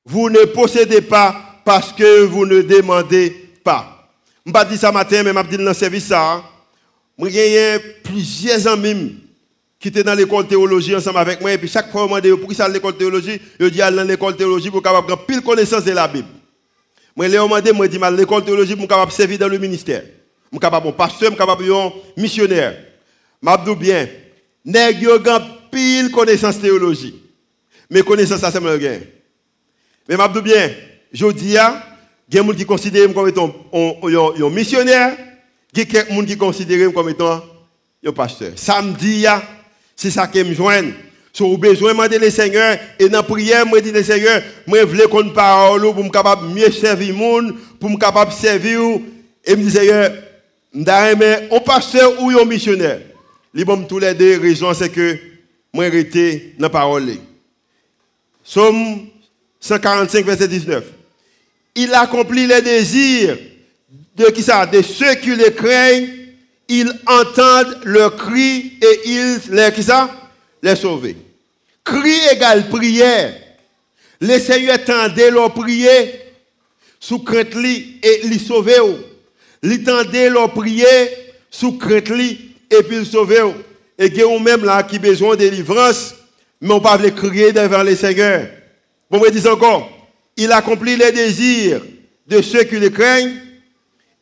Vous 0.06 0.30
ne 0.30 0.46
possédez 0.46 1.02
pas 1.02 1.62
parce 1.66 1.94
que 1.94 2.24
vous 2.24 2.46
ne 2.46 2.62
demandez 2.62 3.50
pas. 3.64 4.10
Je 4.46 4.50
ne 4.50 4.54
pas 4.54 4.66
ça 4.78 4.92
matin, 4.92 5.24
mais 5.24 5.32
je 5.34 5.50
dit 5.50 5.58
dans 5.58 5.70
le 5.70 5.74
service 5.74 6.06
ça. 6.06 6.44
J'ai 7.20 7.80
plusieurs 8.04 8.68
amis 8.68 9.18
qui 9.80 9.88
étaient 9.88 10.04
dans 10.04 10.14
l'école 10.14 10.48
théologie 10.48 10.96
ensemble 10.96 11.20
avec 11.20 11.42
moi. 11.42 11.54
Et 11.54 11.58
puis 11.58 11.68
chaque 11.68 11.92
fois, 11.92 12.08
je 12.24 12.34
pour 12.34 12.52
ça 12.54 12.68
l'école 12.68 12.98
théologie, 12.98 13.40
je 13.60 13.66
dis 13.68 13.82
à 13.82 13.90
l'école 13.90 14.36
théologie 14.36 14.70
pour 14.70 14.82
capable 14.82 15.08
prendre 15.08 15.26
pile 15.26 15.42
connaissance 15.42 15.84
de 15.84 15.92
la 15.92 16.08
Bible. 16.08 16.28
Je 17.18 17.28
demandé, 17.28 17.72
moi, 17.72 17.86
je 17.86 17.92
dis 17.92 18.00
l'école 18.18 18.44
théologie 18.44 18.76
pour 18.76 18.88
capable 18.88 19.12
servir 19.12 19.40
dans 19.40 19.48
le 19.48 19.58
ministère. 19.58 20.04
Je 20.52 20.58
suis 20.58 20.60
capable 20.60 20.88
de 20.88 20.92
pasteur, 20.92 21.30
je 21.30 21.36
suis 21.36 21.38
capable 21.38 21.66
de 21.66 22.22
missionnaire. 22.22 22.76
Je 23.42 23.66
dis 23.66 23.76
bien, 23.76 24.08
nèg 24.66 25.02
yo 25.02 25.18
pile 25.72 26.12
connaissance 26.12 26.60
théologie. 26.60 27.16
Mais 27.90 28.02
connaissance 28.02 28.42
ça 28.42 28.52
c'est 28.52 28.60
gain. 28.80 29.00
Mais 30.10 30.16
je 30.18 30.32
dis 30.34 30.42
bien, 30.42 30.72
y 31.14 31.58
a 31.58 31.84
des 32.30 32.38
gens 32.38 32.54
qui 32.54 32.66
considèrent 32.66 33.14
comme 33.14 33.30
étant 33.30 33.56
un 33.74 34.50
missionnaire, 34.50 35.18
a 35.18 35.84
des 35.84 36.00
gens 36.10 36.26
qui 36.26 36.38
considèrent 36.38 36.94
comme 36.94 37.10
étant 37.10 37.42
un 38.06 38.12
pasteur. 38.12 38.52
Samedi 38.56 39.26
c'est 39.96 40.12
ça 40.12 40.28
qui 40.28 40.44
me 40.44 40.54
joint. 40.54 40.84
Si 41.34 41.44
vous 41.44 41.54
avez 41.54 41.70
besoin 41.70 41.92
de 41.92 41.98
demander 41.98 42.20
le 42.20 42.30
Seigneur, 42.30 42.78
et 43.00 43.08
dans 43.08 43.20
la 43.20 43.24
prière, 43.24 43.64
je 43.74 43.80
dis 43.80 43.92
le 43.92 44.04
Seigneur, 44.04 44.42
je 44.68 44.76
veux 44.86 45.08
qu'on 45.08 45.30
parole 45.30 45.82
pour 45.82 46.04
me 46.04 46.10
capable 46.10 46.48
mieux 46.48 46.70
servir 46.72 47.16
monde, 47.16 47.56
pour 47.80 47.90
me 47.90 47.98
capable 47.98 48.34
servir, 48.34 49.00
et 49.46 49.56
me 49.56 49.64
dit 49.64 49.72
Seigneur, 49.72 50.12
je 50.74 51.56
un 51.56 51.60
pasteur 51.60 52.22
ou 52.22 52.30
un 52.30 52.46
missionnaire? 52.46 53.02
Les 53.54 53.66
tous 53.88 54.00
les 54.00 54.14
deux 54.14 54.40
raisons, 54.40 54.74
c'est 54.74 54.90
que 54.90 55.18
moi, 55.74 55.88
été 55.88 56.54
dans 56.58 56.66
la 56.66 56.70
parole. 56.70 57.12
Somme 58.44 59.08
145, 59.60 60.26
verset 60.26 60.48
19. 60.48 60.84
Il 61.76 61.94
accomplit 61.94 62.48
les 62.48 62.62
désirs 62.62 63.38
de 64.16 64.26
qui 64.32 64.44
ça? 64.44 64.66
De 64.66 64.82
ceux 64.82 65.16
qui 65.16 65.36
le 65.36 65.50
craignent, 65.52 66.10
ils 66.68 66.92
entendent 67.06 67.80
le 67.84 68.10
cri 68.10 68.74
et 68.82 69.00
ils 69.06 69.40
les 69.52 69.72
qui 69.74 69.84
ça? 69.84 70.10
Les 70.62 70.76
sauver. 70.76 71.16
Cri 71.84 72.14
égale 72.32 72.70
prière. 72.70 73.34
Les 74.20 74.40
Seigneur 74.40 74.84
tendait 74.84 75.32
leur 75.32 75.54
prier 75.54 76.22
sous 77.00 77.20
crainte 77.20 77.56
et 77.56 78.22
les 78.28 78.40
sauver. 78.40 78.80
Li 79.63 79.84
tendait 79.84 80.30
leur 80.30 80.52
prier 80.54 80.86
sous 81.50 81.78
et 82.69 82.84
puis 82.84 83.00
les 83.00 83.06
sauver. 83.06 83.43
Et 83.97 84.08
y 84.08 84.24
a 84.24 84.39
même 84.39 84.65
là 84.65 84.84
qui 84.84 85.00
besoin 85.00 85.36
de 85.36 85.41
délivrance 85.41 86.15
mais 86.62 86.74
on 86.76 86.80
pas 86.80 86.97
crier 87.10 87.52
devant 87.52 87.82
le 87.82 87.95
Seigneur. 87.95 88.47
Bon, 89.10 89.19
me 89.19 89.32
dis 89.32 89.47
encore, 89.47 89.89
il 90.38 90.52
accomplit 90.52 90.95
les 90.95 91.12
désirs 91.12 91.82
de 92.28 92.41
ceux 92.41 92.63
qui 92.63 92.78
le 92.78 92.89
craignent. 92.89 93.36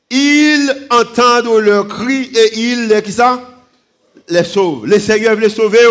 Il 0.10 0.88
entend 0.90 1.42
leurs 1.60 1.88
cris 1.88 2.32
et 2.34 2.58
il 2.58 2.88
les, 2.88 3.02
qui 3.02 3.12
ça? 3.12 3.62
les 4.30 4.44
sauve. 4.44 4.88
Le 4.88 5.00
Seigneur 5.00 5.36
veut 5.36 5.42
les 5.42 5.50
sauver, 5.50 5.86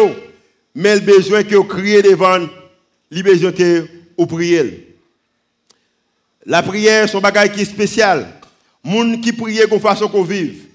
mais 0.74 0.92
a 0.92 0.98
besoin 1.00 1.44
que 1.44 1.54
vous 1.54 1.64
criez 1.64 2.02
devant, 2.02 2.40
a 2.40 3.22
besoin 3.22 3.52
que 3.52 3.86
vous. 4.16 4.86
La 6.46 6.62
prière, 6.62 7.08
c'est 7.08 7.16
un 7.16 7.20
bagage 7.20 7.52
qui 7.52 7.60
est 7.60 7.66
spécial. 7.66 8.37
Moun 8.84 9.16
ki 9.22 9.34
priye 9.36 9.66
kon 9.70 9.82
fason 9.82 10.10
kon 10.12 10.26
vive. 10.26 10.68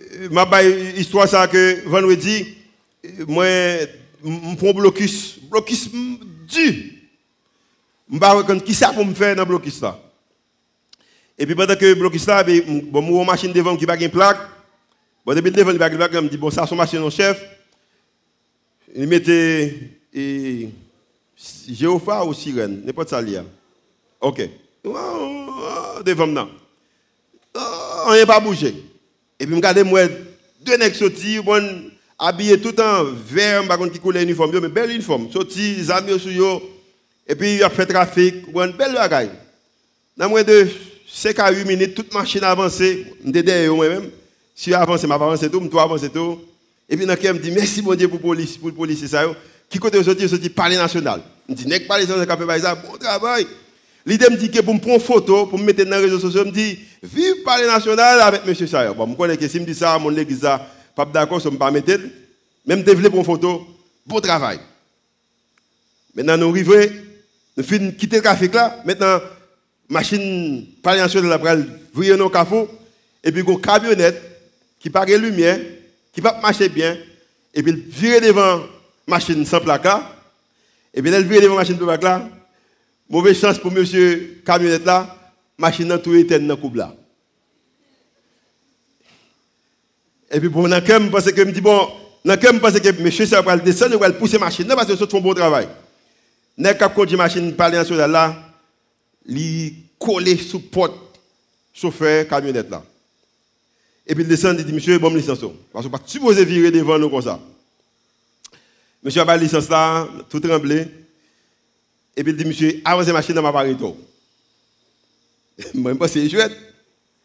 Eh, 0.00 0.28
ma 0.32 0.46
bay 0.48 0.70
istwa 1.00 1.26
sa 1.28 1.46
ke 1.50 1.82
vanwedi, 1.90 2.38
eh, 3.04 3.24
mwen 3.28 3.88
mpon 4.54 4.76
blokis. 4.78 5.38
Blokis 5.50 5.88
mdi. 5.92 6.68
Mba 8.10 8.34
rekon 8.40 8.62
ki 8.64 8.74
sa 8.74 8.92
pou 8.94 9.06
mfe 9.06 9.34
nan 9.36 9.48
blokis 9.48 9.80
la. 9.84 9.94
E 11.38 11.46
pi 11.48 11.56
padan 11.56 11.78
ke 11.78 11.92
blokis 11.98 12.26
la, 12.28 12.42
bon 12.44 13.04
mwen 13.04 13.28
machin 13.28 13.52
devan 13.54 13.78
ki 13.78 13.88
bagen 13.88 14.12
plak. 14.12 14.40
Bon 15.24 15.36
depi 15.36 15.52
devan 15.54 15.76
ki 15.76 15.82
bagen 15.82 16.00
plak, 16.00 16.16
mwen 16.16 16.30
di 16.32 16.40
bon 16.40 16.52
sa 16.54 16.66
son 16.66 16.80
machin 16.80 17.02
nan 17.02 17.14
chef. 17.14 17.38
Ni 18.90 19.06
mette 19.06 19.36
e, 20.12 20.70
Jeofa 21.70 22.24
ou 22.24 22.34
Siren, 22.34 22.80
ne 22.84 22.92
pot 22.92 23.08
sa 23.08 23.20
li 23.22 23.36
ya. 23.36 23.44
Ok. 24.20 24.42
Devan 26.04 26.34
nan. 26.34 26.50
On 27.54 28.12
n'est 28.12 28.26
pas 28.26 28.40
bougé. 28.40 28.74
Et 29.38 29.46
puis, 29.46 29.50
je 29.50 29.56
regarde, 29.56 29.78
moi, 29.80 30.02
deux 30.64 30.76
nègres 30.76 30.96
sortis, 30.96 31.38
bon, 31.40 31.90
habillé 32.18 32.60
tout 32.60 32.78
en 32.80 33.04
vert, 33.04 33.66
par 33.66 33.78
qui 33.90 33.98
coule 33.98 34.16
uniforme, 34.16 34.58
mais 34.60 34.68
belle 34.68 34.90
uniforme. 34.90 35.30
Sorti, 35.32 35.76
les 35.76 35.90
amis 35.90 36.18
sur 36.18 36.62
et 37.30 37.36
puis 37.36 37.54
il 37.54 37.62
a 37.62 37.70
fait 37.70 37.86
trafic, 37.86 38.34
une 38.48 38.72
belle 38.72 38.92
bagaille. 38.92 39.30
Dans 40.16 40.28
moins 40.28 40.42
de 40.42 40.66
5 41.08 41.38
à 41.38 41.52
8 41.52 41.64
minutes, 41.64 41.94
toute 41.94 42.12
machine 42.12 42.42
avancée, 42.42 43.06
derrière 43.24 43.72
moi-même. 43.72 44.10
Si 44.54 44.74
avance, 44.74 45.04
m'a 45.04 45.14
avancé 45.14 45.48
tout, 45.48 45.62
je 45.72 45.78
avancé 45.78 46.10
tout. 46.10 46.40
Et 46.88 46.96
puis, 46.96 47.06
je 47.06 47.32
me 47.32 47.38
dit, 47.38 47.52
merci 47.52 47.82
mon 47.82 47.94
Dieu 47.94 48.08
pour 48.08 48.18
la 48.18 48.22
police, 48.22 48.56
pour 48.56 48.74
police, 48.74 49.06
ça. 49.06 49.24
Qui 49.68 49.78
côté 49.78 50.02
sorti, 50.02 50.28
sorti 50.28 50.50
parler 50.50 50.76
national. 50.76 51.22
Je 51.48 51.54
dis, 51.54 51.66
n'est 51.68 51.78
pas 51.80 52.00
les 52.00 52.06
gens 52.06 52.14
qui 52.14 52.26
fait 52.26 52.60
ça, 52.60 52.74
bon 52.74 52.98
travail. 52.98 53.46
L'idée 54.04 54.28
me 54.28 54.36
dit 54.36 54.50
que 54.50 54.60
pour 54.60 54.74
me 54.74 54.80
prendre 54.80 54.96
une 54.96 55.00
photo, 55.00 55.46
pour 55.46 55.58
me 55.58 55.64
mettre 55.64 55.84
dans 55.84 55.90
les 55.90 56.04
réseaux 56.04 56.18
sociaux, 56.18 56.44
me 56.44 56.50
dit, 56.50 56.80
vive 57.02 57.42
parler 57.44 57.66
national 57.66 58.20
avec 58.20 58.42
M. 58.46 58.66
Sayo. 58.66 58.94
Bon, 58.94 59.08
je 59.10 59.16
connais 59.16 59.36
que 59.36 59.48
si 59.48 59.60
me 59.60 59.64
dit 59.64 59.74
ça, 59.74 59.98
mon 59.98 60.14
église, 60.16 60.46
pas 60.94 61.04
d'accord, 61.04 61.40
ça 61.40 61.50
me 61.50 61.56
pas 61.56 61.70
mettre. 61.70 62.00
Même 62.66 62.82
développer 62.82 63.16
une 63.16 63.24
photo, 63.24 63.66
bon 64.06 64.20
travail. 64.20 64.60
Maintenant, 66.14 66.36
nous 66.36 66.50
arrivons, 66.50 66.92
nous 67.56 67.64
finissons 67.64 67.96
quitter 67.96 68.16
le 68.16 68.22
café 68.22 68.48
là. 68.48 68.80
Maintenant, 68.84 69.20
machine 69.88 70.66
sur 71.08 71.22
la 71.22 71.38
pral 71.38 71.66
vriller 71.92 72.16
nos 72.16 72.30
café 72.30 72.66
et 73.24 73.32
puis 73.32 73.42
une 73.42 73.60
camionnette 73.60 74.22
qui 74.78 74.88
pas 74.88 75.04
de 75.04 75.14
lumière, 75.16 75.58
qui 76.12 76.20
pas 76.20 76.38
marcher 76.40 76.68
bien 76.68 76.96
et 77.52 77.62
puis 77.62 77.72
virer 77.72 78.20
devant 78.20 78.62
machine 79.06 79.44
sans 79.44 79.60
placard 79.60 80.14
et 80.94 81.02
puis 81.02 81.12
elle 81.12 81.26
vire 81.26 81.42
devant 81.42 81.56
machine 81.56 81.78
sans 81.78 81.84
placard. 81.84 82.28
Mauvaise 83.08 83.40
chance 83.40 83.58
pour 83.58 83.72
monsieur 83.72 84.40
camionnette 84.46 84.84
là, 84.84 85.16
machine 85.60 86.00
tout 86.02 86.14
était 86.14 86.40
dans 86.40 86.54
le 86.54 86.56
couple 86.56 86.78
là. 86.78 86.94
Et 90.32 90.40
puis 90.40 90.48
pour 90.48 90.64
un 90.66 90.80
cœur, 90.80 91.00
parce 91.10 91.30
que 91.30 91.42
me 91.42 91.52
dit 91.52 91.60
bon, 91.60 91.88
dans 92.24 92.36
cœur, 92.36 92.52
parce 92.60 92.80
que 92.80 93.02
monsieur 93.02 93.26
ça 93.26 93.42
va 93.42 93.56
descendre, 93.56 93.94
il 93.94 93.98
va 93.98 94.10
pousser 94.12 94.38
machine, 94.38 94.66
parce 94.68 94.86
que 94.86 94.96
c'est 94.96 95.14
un 95.14 95.20
bon 95.20 95.34
travail. 95.34 95.68
N'est 96.56 96.74
pas 96.74 96.88
conduire 96.88 97.18
machine 97.18 97.54
parler 97.54 97.84
sur 97.84 97.96
là, 97.96 98.36
il 99.26 99.74
coller 99.98 100.36
sous 100.36 100.60
porte 100.60 100.94
chauffeur 101.74 102.26
camionnette 102.26 102.70
là. 102.70 102.82
Et 104.06 104.14
puis 104.14 104.24
il 104.24 104.28
descend, 104.28 104.58
il 104.58 104.64
dit 104.64 104.72
monsieur, 104.72 104.98
bon 104.98 105.14
licence 105.14 105.40
parce 105.72 105.86
que 105.86 105.90
pas 105.90 106.00
supposé 106.06 106.44
virer 106.44 106.70
devant 106.70 106.98
nous 106.98 107.10
comme 107.10 107.22
ça. 107.22 107.38
Monsieur 109.02 109.22
a 109.22 109.36
licence 109.36 109.68
là, 109.68 110.08
tout 110.28 110.40
tremblé. 110.40 110.86
Et 112.16 112.22
puis 112.22 112.32
il 112.32 112.36
dit 112.36 112.44
monsieur, 112.44 112.80
avancez 112.84 113.12
machine 113.12 113.34
dans 113.34 113.42
ma 113.42 113.52
parito. 113.52 113.96
Moi, 115.74 115.94
je 116.00 116.06
c'est 116.06 116.28
chouette. 116.28 116.52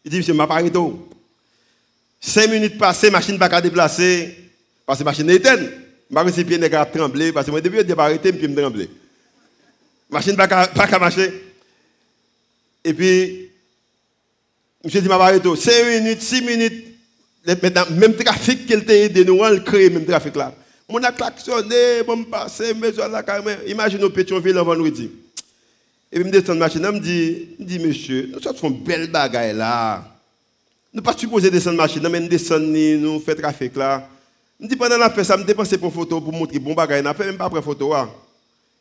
Il 0.04 0.12
dit 0.12 0.18
monsieur, 0.18 0.34
ma 0.34 0.48
parito. 0.48 1.10
Cinq 2.20 2.50
minutes 2.50 2.78
passées, 2.78 3.10
machine 3.10 3.38
pas 3.38 3.62
déplacer 3.62 4.36
parce 4.86 5.00
que 5.00 5.04
la 5.04 5.12
machine 5.12 5.30
est 5.30 5.36
éteinte. 5.36 5.62
Je 6.10 6.86
trembler 6.86 7.32
parce 7.32 7.46
que 7.46 7.52
moi, 7.52 7.62
depuis, 7.62 7.80
je 7.80 8.32
puis 8.32 8.42
je 8.42 8.60
trembler. 8.60 8.90
Machine 10.10 10.36
pas 10.36 11.00
marcher. 11.00 11.32
Et 12.84 12.94
puis, 12.94 13.50
je 14.84 15.00
dis, 15.00 15.08
ma 15.08 15.16
arrêté 15.16 15.50
5 15.56 15.86
minutes, 15.86 16.22
6 16.22 16.42
minutes. 16.42 16.86
Maintenant, 17.46 17.86
même 17.92 18.16
trafic 18.16 18.66
qu'elle 18.68 18.86
t'a 18.86 18.96
aidé, 18.96 19.26
nous, 19.26 19.40
on 19.40 19.60
crée 19.60 19.90
même 19.90 20.06
trafic 20.06 20.36
là. 20.36 20.54
Mon 20.88 21.04
a 21.04 21.12
klaxonné, 21.12 22.04
bon 22.06 22.24
passé, 22.26 22.74
mais 22.76 22.92
la 22.92 23.24
caméra. 23.24 23.60
Imagine 23.68 24.04
au 24.04 24.10
Pétionville 24.10 24.58
avant 24.58 24.76
vendredi. 24.76 25.10
Et 26.16 26.20
puis, 26.22 26.32
je 26.32 26.40
descends 26.40 26.54
de 26.54 26.60
machine, 26.60 26.82
je 26.82 26.92
me 26.92 27.00
dis, 27.00 27.48
je 27.60 27.66
dis, 27.66 27.78
monsieur, 27.78 28.32
nous 28.34 28.40
sommes 28.40 28.72
une 28.72 28.84
belle 28.84 29.12
bagaille 29.12 29.54
là. 29.54 30.02
Nous 30.94 31.02
pas 31.02 31.12
supposé 31.12 31.52
descendre 31.52 31.76
machine, 31.76 32.08
mais 32.08 32.22
nous 32.22 32.30
descendre, 32.30 32.66
nous 32.66 33.20
faisons 33.20 33.42
trafic 33.42 33.76
là. 33.76 34.08
Je 34.58 34.66
dis, 34.66 34.78
pendant 34.78 34.98
la 34.98 35.10
fête, 35.10 35.26
ça 35.26 35.36
me 35.36 35.44
dépense 35.44 35.76
pour 35.76 35.92
photo, 35.92 36.22
pour 36.22 36.32
montrer 36.32 36.58
bon 36.58 36.74
bagaille. 36.74 37.04
Je 37.04 37.10
ne 37.10 37.28
même 37.28 37.36
pas 37.38 37.50
prendre 37.50 37.66
photo. 37.66 37.94
Hein. 37.94 38.10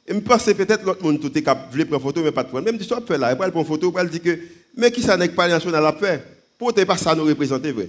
Et 0.06 0.14
je 0.14 0.20
pense 0.20 0.44
peut-être 0.44 0.84
l'autre 0.84 1.02
monde 1.02 1.20
tout 1.20 1.36
est 1.36 1.42
capable 1.42 1.84
prendre 1.86 2.02
photo, 2.02 2.22
mais 2.22 2.30
pas 2.30 2.44
de 2.44 2.50
prendre. 2.50 2.64
Même 2.66 2.80
si 2.80 2.86
tu 2.86 2.94
fait 3.04 3.18
là, 3.18 3.32
il 3.32 3.50
prend 3.50 3.64
photo, 3.64 3.92
il 4.00 4.08
dit 4.10 4.20
que, 4.20 4.38
mais 4.76 4.92
qui 4.92 5.02
ça 5.02 5.16
n'est 5.16 5.28
pas 5.28 5.48
national 5.48 5.84
à 5.84 5.92
faire? 5.92 6.22
Pour 6.56 6.72
ne 6.72 6.84
pas 6.84 6.96
ça 6.96 7.16
nous 7.16 7.24
représenter 7.24 7.72
vrai. 7.72 7.88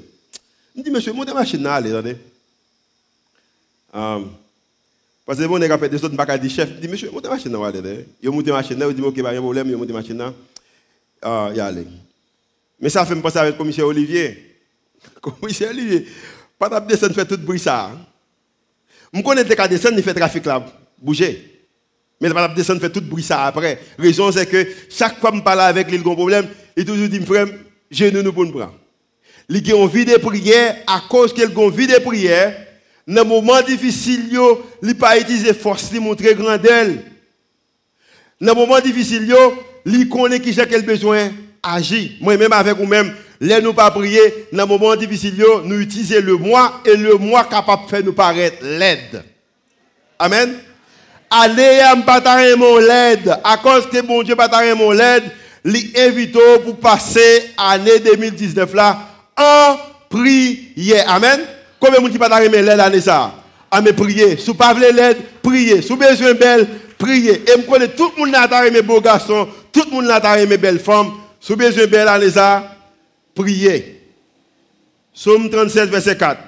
Je 0.75 0.81
dis, 0.81 0.89
monsieur, 0.89 1.13
montez 1.13 1.33
machine 1.33 1.61
là, 1.61 1.75
allez, 1.75 1.91
attendez. 1.91 2.17
Um, 3.93 4.31
parce 5.25 5.39
que 5.39 5.45
mon 5.45 5.57
nègre 5.57 5.79
fait 5.79 5.89
des 5.89 6.03
autres 6.03 6.15
pas 6.15 6.37
dit 6.37 6.49
chef, 6.49 6.79
dit 6.79 6.87
monsieur, 6.87 7.09
montez 7.11 7.27
machine 7.29 7.51
là. 7.51 7.71
Il 8.21 8.29
monte 8.29 8.47
machine 8.47 8.77
là, 8.77 8.85
il 8.89 8.95
dit 8.95 9.01
OK, 9.01 9.21
pas 9.23 9.33
de 9.33 9.39
problème, 9.39 9.67
il 9.69 9.75
monte 9.75 9.89
machine 9.89 10.17
là. 10.17 10.33
Ah, 11.21 11.49
y 11.53 11.59
aller. 11.59 11.87
Mais 12.79 12.89
ça 12.89 13.05
fait 13.05 13.15
me 13.15 13.21
penser 13.21 13.39
avec 13.39 13.53
le 13.53 13.57
commissaire 13.57 13.87
Olivier. 13.87 14.59
commissaire 15.21 15.71
Olivier, 15.71 16.05
pas 16.59 16.69
de 16.69 16.87
descendre 16.87 17.15
fait 17.15 17.25
tout 17.25 17.37
bruit 17.37 17.59
ça. 17.59 17.91
Je 19.11 19.21
connais 19.21 19.43
des 19.43 19.55
cas 19.55 19.67
descendre, 19.67 19.95
il 19.97 20.03
fait 20.03 20.13
trafic 20.13 20.45
là, 20.45 20.63
bouger. 21.01 21.63
Mais 22.21 22.29
pas 22.29 22.47
de 22.47 22.53
descendre 22.53 22.79
fait 22.79 22.91
tout 22.91 23.01
bruit 23.01 23.23
ça 23.23 23.45
après. 23.45 23.79
Raison 23.97 24.31
c'est 24.31 24.45
que 24.45 24.67
chaque 24.89 25.19
fois 25.19 25.31
que 25.31 25.37
je 25.37 25.41
parle 25.41 25.61
avec 25.61 25.89
lui, 25.89 25.97
il 25.97 26.07
a 26.07 26.11
un 26.11 26.15
problème, 26.15 26.47
il 26.77 26.85
toujours 26.85 27.07
dit 27.07 27.19
frère, 27.21 27.47
je 27.89 28.29
pour 28.29 28.45
nous 28.45 28.51
prendre. 28.51 28.75
Il 29.49 29.71
a 29.71 29.75
envie 29.75 30.05
de 30.05 30.17
prière 30.17 30.77
à 30.85 31.01
cause 31.09 31.33
qu'il 31.33 31.43
a 31.45 31.59
envie 31.59 31.87
de 31.87 31.97
prière 31.99 32.64
dans 33.07 33.23
les 33.23 33.27
moments 33.29 33.61
difficiles, 33.61 34.29
il 34.81 34.87
n'a 34.87 34.93
pas 34.95 35.19
utilisé 35.19 35.53
force, 35.53 35.89
il 35.93 36.01
montrer 36.01 36.33
grandeur. 36.33 36.87
Dans 38.41 38.53
les 38.53 38.59
moments 38.59 38.79
difficiles, 38.79 39.33
il 39.85 40.09
connaît 40.09 40.39
qui 40.39 40.51
j'ai 40.51 40.67
quel 40.67 40.83
besoin 40.83 41.29
agir. 41.61 42.11
Moi-même 42.19 42.51
avec 42.51 42.75
vous-même, 42.75 43.13
les 43.39 43.61
nous 43.61 43.73
pas 43.73 43.91
prier, 43.91 44.47
dans 44.51 44.63
les 44.63 44.69
moments 44.69 44.95
difficiles, 44.95 45.43
nous 45.65 45.79
utilisons 45.79 46.21
le 46.21 46.37
moi 46.37 46.81
et 46.85 46.95
le 46.95 47.15
moi 47.17 47.43
capable 47.43 47.85
de 47.85 47.89
faire 47.89 48.03
nous 48.03 48.13
paraître 48.13 48.57
l'aide. 48.63 49.23
Amen. 50.17 50.55
Allez 51.29 51.79
à 51.79 51.95
me 51.95 52.55
mon 52.55 52.77
l'aide. 52.77 53.37
À 53.43 53.57
cause 53.57 53.87
que 53.87 54.01
bon 54.01 54.23
Dieu 54.23 54.35
pas 54.35 54.75
mon 54.75 54.91
l'aide, 54.91 55.25
l'invite 55.63 56.37
pour 56.63 56.77
passer 56.77 57.51
l'année 57.57 57.99
2019 57.99 58.73
là 58.73 58.97
en 59.37 59.77
prière. 60.09 61.05
Amen. 61.07 61.41
Combien 61.79 61.97
de 61.97 62.03
monde 62.03 62.11
qui 62.11 62.17
pas 62.17 62.43
aimer 62.43 62.61
l'aide 62.61 62.79
année 62.79 63.01
ça 63.01 63.33
À 63.69 63.81
me 63.81 63.91
prier. 63.91 64.37
Si 64.37 64.47
vous 64.47 64.53
pas 64.53 64.73
l'aide, 64.73 65.17
priez. 65.41 65.81
Si 65.81 65.89
vous 65.89 65.97
besoin 65.97 66.33
belle, 66.33 66.67
priez. 66.97 67.41
Et 67.41 67.61
je 67.61 67.61
connais 67.69 67.89
tout 67.89 68.11
le 68.15 68.21
monde 68.21 68.31
n'a 68.31 68.65
aimé 68.65 68.81
beaux 68.81 69.01
garçons, 69.01 69.47
tout 69.71 69.83
le 69.85 69.91
monde 69.91 70.05
n'a 70.05 70.39
aimé 70.39 70.57
belles 70.57 70.79
femmes. 70.79 71.11
Si 71.39 71.51
vous 71.51 71.57
besoin 71.57 71.85
belle 71.87 72.07
année 72.07 72.31
ça, 72.31 72.75
priez. 73.33 74.01
Somme 75.13 75.49
37 75.49 75.89
verset 75.89 76.17
4. 76.17 76.41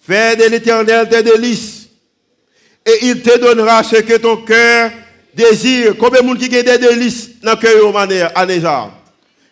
Fais 0.00 0.36
de 0.36 0.44
l'Éternel 0.44 1.08
tes 1.08 1.22
délices 1.22 1.88
et 2.86 3.06
il 3.06 3.20
te 3.20 3.38
donnera 3.38 3.82
ce 3.82 3.96
que 3.96 4.16
ton 4.16 4.38
cœur 4.38 4.90
désire. 5.34 5.94
Combien 5.98 6.22
de 6.22 6.26
monde 6.26 6.38
qui 6.38 6.56
a 6.56 6.62
des 6.62 6.78
délices 6.78 7.40
dans 7.42 7.52
le 7.52 7.56
cœur 7.56 8.62
ça 8.62 8.90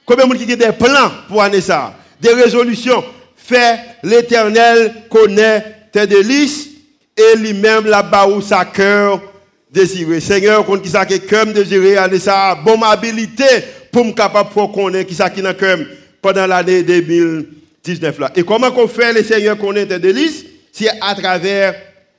Combien 0.04 0.24
de 0.24 0.30
monde 0.30 0.38
qui 0.38 0.46
des 0.46 0.72
plans 0.72 1.10
pour 1.28 1.44
ça 1.60 1.94
Des 2.20 2.32
résolutions 2.32 3.04
fait 3.46 3.78
l'éternel 4.02 4.92
connaît 5.08 5.64
tes 5.92 6.06
délices 6.06 6.68
et 7.16 7.36
lui-même 7.36 7.86
là-bas 7.86 8.26
où 8.26 8.40
sa 8.40 8.64
cœur 8.64 9.22
désiré. 9.70 10.20
Seigneur, 10.20 10.66
quand 10.66 10.78
qui 10.78 10.88
ça 10.88 11.06
cœur 11.06 11.46
désiré, 11.46 11.96
allez 11.96 12.18
ça, 12.18 12.54
bonne 12.64 12.82
habilité 12.82 13.44
pour 13.92 14.04
me 14.04 14.12
capable 14.12 14.50
de 14.50 14.74
connaître 14.74 15.08
qui 15.08 15.14
ça 15.14 15.30
qui 15.30 15.42
dans 15.42 15.54
cœur 15.54 15.78
pendant 16.20 16.46
l'année 16.46 16.82
2019 16.82 18.18
là. 18.18 18.32
Et 18.34 18.42
comment 18.42 18.70
qu'on 18.70 18.88
fait 18.88 19.12
le 19.12 19.22
Seigneur 19.22 19.56
connaître 19.56 19.90
tes 19.90 19.98
délices? 19.98 20.44
C'est 20.72 20.90
à 21.00 21.14
travers 21.14 21.74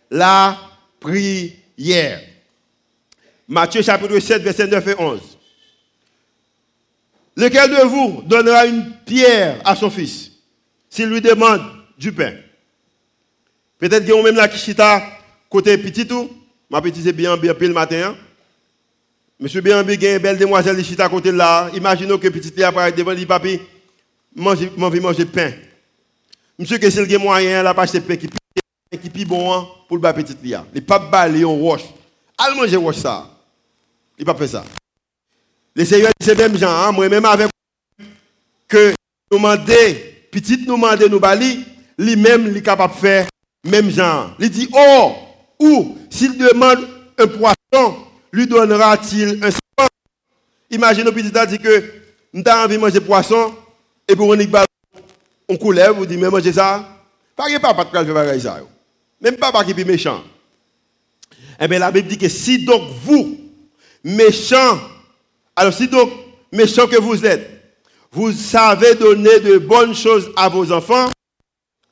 la 0.09 0.57
prière. 0.99 2.21
Matthieu 3.47 3.81
chapitre 3.81 4.19
7, 4.19 4.41
verset 4.41 4.67
9 4.67 4.87
et 4.87 4.95
11. 4.97 5.19
Lequel 7.35 7.69
de 7.69 7.85
vous 7.85 8.23
donnera 8.25 8.65
une 8.65 8.91
pierre 9.05 9.57
à 9.63 9.75
son 9.75 9.89
fils? 9.89 10.26
S'il 10.97 11.10
lui 11.10 11.21
demande 11.21 11.62
du 11.95 12.12
pain. 12.12 12.33
Peut-être 13.77 14.03
qu'il 14.03 14.15
y 14.15 14.19
a 14.19 14.23
même 14.23 14.36
la 14.36 14.47
kichita 14.47 15.03
côté 15.47 15.77
petit 15.77 16.07
tout. 16.07 16.27
Ma 16.71 16.81
petite 16.81 17.03
c'est 17.03 17.13
bien 17.13 17.38
bien 17.38 17.53
le 17.60 17.73
matin. 17.73 18.10
Hein. 18.10 18.15
Monsieur 19.39 19.62
bien 19.62 19.83
bien 19.83 20.15
une 20.15 20.17
belle 20.17 20.39
demoiselle 20.39 20.75
de 20.75 20.81
chita 20.81 21.07
côté 21.07 21.31
là. 21.31 21.69
Imaginez 21.75 22.17
que 22.17 22.27
petit 22.29 22.63
apparaît 22.63 22.91
devant 22.91 23.12
lui 23.12 23.27
papi 23.27 23.62
manger 24.36 24.71
manger 24.75 24.99
manger 24.99 25.25
pain. 25.25 25.51
Monsieur 26.57 26.79
que 26.79 26.89
s'il 26.89 27.13
a 27.15 27.19
moyen 27.19 27.62
là 27.62 27.75
pas 27.75 27.86
pain 27.86 28.15
qui 28.15 28.27
qui 28.99 29.25
bon 29.25 29.53
hein, 29.53 29.67
pour 29.88 29.97
le 29.97 30.13
petit 30.13 30.36
là. 30.49 30.65
Il 30.73 30.83
pas 30.83 30.97
baler 30.97 31.45
on 31.45 31.57
roche. 31.57 31.86
Al 32.39 32.55
manger 32.55 32.77
roche 32.77 32.97
ça. 32.97 33.29
Il 34.17 34.25
pas 34.25 34.33
fait 34.33 34.47
ça. 34.47 34.65
Les 35.75 35.86
seigneurs 35.86 36.12
c'est 36.19 36.36
même 36.36 36.57
gens 36.57 36.71
hein, 36.71 36.91
moi 36.91 37.07
même 37.07 37.25
avec 37.25 37.49
que 38.67 38.95
demander 39.31 40.16
petit 40.41 40.65
nous 40.67 40.76
demande 40.76 41.02
nous 41.04 41.19
bali, 41.19 41.65
lui-même 41.97 42.52
il 42.54 42.62
capable 42.62 42.93
de 42.93 43.00
faire 43.00 43.28
même 43.65 43.89
genre. 43.89 44.36
Il 44.39 44.50
dit 44.50 44.69
oh 44.73 45.13
ou 45.60 45.97
s'il 46.10 46.38
demande 46.38 46.88
un 47.17 47.28
poisson, 47.28 47.95
lui 48.32 48.47
donnera-t-il 48.47 49.43
un 49.43 49.52
serpent 49.52 49.88
Imaginez 50.69 51.12
petit 51.12 51.32
dit 51.47 51.60
que 51.60 51.84
nous 52.34 52.43
avons 52.45 52.63
envie 52.65 52.76
de 52.76 52.82
manger 52.82 53.00
poisson 53.00 53.54
et 54.08 54.15
pour 54.15 54.30
on 54.30 54.38
on 55.50 55.56
coulève, 55.56 55.91
vous 55.91 56.06
dit 56.06 56.17
mais 56.17 56.30
manger 56.30 56.54
ça. 56.54 56.88
Pas 57.36 57.50
que 57.50 57.58
papa 57.58 57.86
de 58.04 58.13
faire 58.13 58.41
ça. 58.41 58.60
Même 59.21 59.38
papa 59.38 59.63
qui 59.63 59.71
est 59.71 59.86
méchant. 59.86 60.23
Eh 61.60 61.67
bien 61.67 61.80
la 61.80 61.91
Bible 61.91 62.08
dit 62.08 62.17
que 62.17 62.30
si 62.30 62.63
donc 62.63 62.84
vous 63.04 63.38
méchants 64.04 64.80
alors 65.56 65.73
si 65.73 65.88
donc 65.88 66.12
méchants 66.52 66.88
que 66.88 66.97
vous 66.97 67.26
êtes 67.26 67.56
vous 68.11 68.31
savez 68.31 68.95
donner 68.95 69.39
de 69.39 69.57
bonnes 69.57 69.95
choses 69.95 70.29
à 70.35 70.49
vos 70.49 70.71
enfants, 70.71 71.09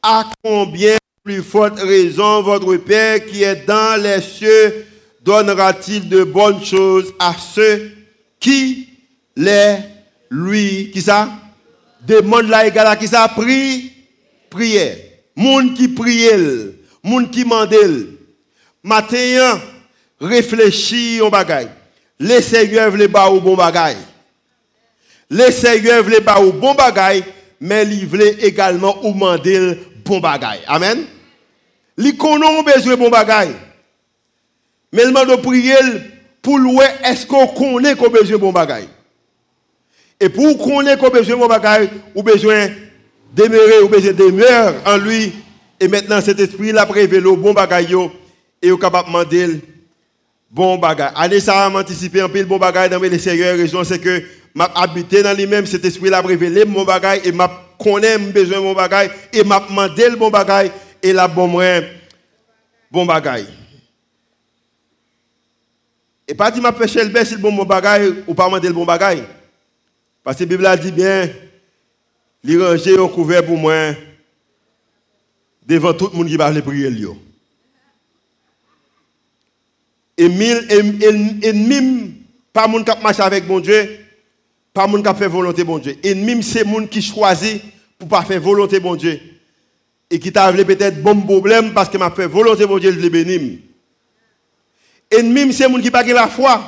à 0.02 0.30
combien 0.44 0.98
plus 1.24 1.42
forte 1.42 1.80
raison 1.80 2.42
votre 2.42 2.76
Père 2.78 3.26
qui 3.26 3.44
est 3.44 3.66
dans 3.66 4.02
les 4.02 4.22
cieux 4.22 4.86
donnera-t-il 5.22 6.08
de 6.08 6.24
bonnes 6.24 6.64
choses 6.64 7.14
à 7.20 7.34
ceux 7.34 7.92
qui 8.40 8.90
les 9.36 9.78
lui, 10.30 10.92
qui 10.92 11.02
ça? 11.02 11.30
Demande 12.02 12.48
la 12.48 12.68
égale 12.68 12.88
à 12.88 12.96
qui 12.96 13.08
ça? 13.08 13.28
Prie, 13.28 13.92
prière. 14.50 14.98
Monde 15.36 15.74
qui 15.74 15.88
prie, 15.88 16.30
monde 17.04 17.32
qui 17.32 17.44
mandel. 17.44 18.08
Matin, 18.84 19.60
réfléchis 20.22 21.20
au 21.22 21.30
bagay. 21.30 21.68
Les 22.20 22.42
seigneurs 22.42 22.96
les 22.96 23.08
bas 23.08 23.30
au 23.30 23.42
bon 23.42 23.56
bagay. 23.56 23.98
Le 25.30 25.52
Seigneur 25.52 26.04
voulait 26.04 26.22
pas 26.22 26.40
au 26.40 26.52
bon 26.52 26.76
bagay, 26.76 27.24
mais 27.60 27.84
il 27.84 28.08
voulait 28.08 28.36
également 28.42 28.96
ou 29.04 29.14
demander 29.14 29.80
bon 30.06 30.20
bagay. 30.20 30.60
Amen? 30.68 31.06
Li 31.98 32.16
konon 32.16 32.64
besoin 32.64 32.96
bon 32.96 33.10
bagay. 33.10 33.50
Mais 34.92 35.04
il 35.04 35.12
m'a 35.12 35.26
prier 35.38 35.76
pour 36.42 36.60
louer 36.60 36.86
est-ce 37.04 37.26
qu'on 37.26 37.48
connaît 37.48 37.96
qu'on 37.96 38.10
besoin 38.10 38.38
bon 38.38 38.52
bagay. 38.52 38.88
Et 40.20 40.30
pour 40.30 40.58
connaître 40.64 41.02
qu'on 41.02 41.10
besoin 41.10 41.38
bon 41.38 41.48
bagay, 41.48 41.90
ou 42.14 42.22
besoin 42.22 42.68
demeurer 43.36 43.80
ou 43.82 43.90
besoin 43.90 44.14
demeurer 44.14 44.76
en 44.86 44.98
lui 44.98 45.34
et 45.80 45.88
maintenant 45.88 46.22
cet 46.22 46.40
esprit 46.40 46.72
là 46.72 46.86
prévé 46.86 47.20
le 47.20 47.36
bon 47.36 47.54
bagay 47.54 47.88
et 48.62 48.72
au 48.72 48.78
capable 48.78 49.08
demander 49.08 49.62
bon 50.52 50.78
bagay. 50.78 51.10
Allez 51.16 51.40
ça 51.40 51.70
anticiper 51.70 52.22
un 52.22 52.30
peu 52.30 52.40
le 52.40 52.46
bon 52.46 52.58
bagay 52.58 52.90
dans 52.90 53.00
le 53.00 53.18
Seigneur 53.18 53.58
raison 53.58 53.84
c'est 53.84 54.00
que 54.00 54.24
m'a 54.56 54.72
habité 54.74 55.22
dans 55.22 55.36
lui-même 55.36 55.66
cet 55.66 55.84
esprit 55.86 56.10
là 56.10 56.22
révélé 56.22 56.64
mon 56.66 56.86
bagay 56.86 57.22
et 57.26 57.32
m'a 57.32 57.52
connaît 57.78 58.18
besoin 58.18 58.62
mon 58.62 58.74
bagay 58.74 59.12
et 59.34 59.44
m'a 59.44 59.60
demandé 59.60 60.10
le 60.10 60.16
bon 60.16 60.32
bagay 60.32 60.72
et 61.04 61.14
la 61.14 61.28
bon 61.28 61.48
moi 61.48 61.82
bon 62.90 63.06
bagay 63.06 63.46
et 66.28 66.34
pas 66.34 66.50
dit 66.50 66.62
m'a 66.62 66.72
péché 66.72 67.04
le 67.04 67.10
best 67.10 67.34
le 67.34 67.38
bon 67.38 67.66
bagay 67.66 68.24
ou 68.26 68.34
pas 68.34 68.46
demander 68.46 68.70
le 68.70 68.74
bon 68.74 68.86
bagay 68.86 69.22
parce 70.24 70.38
que 70.38 70.44
la 70.44 70.48
Bible 70.50 70.66
a 70.66 70.78
dit 70.78 70.92
bien 70.92 71.30
li 72.44 72.58
ranger 72.58 72.98
au 72.98 73.10
couvert 73.10 73.46
pour 73.46 73.58
moi 73.58 73.92
devant 75.68 75.94
tout 75.94 76.10
le 76.14 76.18
monde 76.18 76.28
qui 76.28 76.38
va 76.38 76.46
aller 76.46 76.62
prier 76.62 76.90
et 80.18 80.30
mille 80.30 80.66
et, 80.70 81.48
et, 81.48 81.54
moun 81.54 82.86
qui 82.86 83.04
marche 83.04 83.20
avec 83.20 83.46
bon 83.46 83.60
Dieu, 83.60 84.05
pas 84.76 84.88
moun 84.88 85.02
qui 85.02 85.16
fait 85.16 85.30
volonté 85.30 85.64
bon 85.64 85.80
Dieu. 85.80 85.96
Ennemi 86.04 86.44
c'est 86.44 86.66
moun 86.66 86.88
qui 86.88 87.02
choisit 87.02 87.64
pour 87.98 88.10
pas 88.10 88.24
faire 88.24 88.42
volonté 88.42 88.82
bon 88.82 88.98
Dieu. 88.98 89.20
Et 90.12 90.20
qui 90.20 90.32
t'a 90.32 90.52
peut-être 90.52 91.02
bon 91.02 91.20
problème 91.22 91.74
parce 91.74 91.88
que 91.88 91.98
m'a 91.98 92.12
fait 92.12 92.28
volonté 92.28 92.68
bon 92.68 92.78
Dieu, 92.78 92.92
je 92.92 93.00
le 93.00 93.10
bénis. 93.10 93.62
Ennemi 95.10 95.54
c'est 95.54 95.70
moun 95.70 95.82
qui 95.82 95.90
pas 95.90 96.04
la 96.04 96.28
foi. 96.28 96.62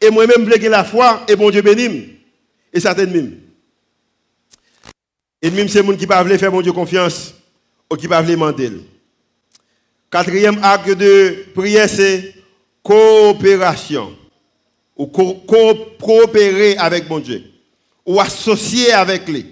Et 0.00 0.10
moi-même 0.10 0.50
je 0.50 0.68
la 0.68 0.84
foi 0.84 1.22
et 1.28 1.36
bon 1.36 1.50
Dieu 1.50 1.60
bénis. 1.60 2.16
Et 2.72 2.80
ça 2.80 2.92
ennemi. 2.92 3.34
Ennemi 5.42 5.68
c'est 5.68 5.82
moun 5.82 5.98
qui 5.98 6.06
pas 6.06 6.24
faire 6.38 6.50
bon 6.50 6.62
Dieu 6.62 6.72
confiance 6.72 7.34
ou 7.92 7.96
qui 7.96 8.08
pas 8.08 8.22
demander. 8.22 8.72
Quatrième 10.10 10.58
acte 10.62 10.88
de 10.88 11.44
prière 11.54 11.90
c'est 11.90 12.34
coopération 12.82 14.16
ou 14.96 15.06
coopérer 15.06 16.76
avec 16.76 17.08
mon 17.08 17.18
Dieu, 17.18 17.42
ou 18.04 18.20
associer 18.20 18.92
avec 18.92 19.28
lui. 19.28 19.46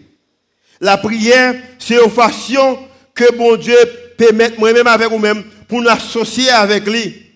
La 0.81 0.97
prière, 0.97 1.55
c'est 1.79 2.03
une 2.03 2.11
façon 2.11 2.79
que 3.15 3.35
mon 3.35 3.57
Dieu 3.57 3.77
permet 4.17 4.53
moi-même 4.59 4.87
avec 4.87 5.09
vous-même 5.09 5.45
pour 5.69 5.81
nous 5.83 5.89
associer 5.89 6.51
avec 6.51 6.87
lui, 6.87 7.27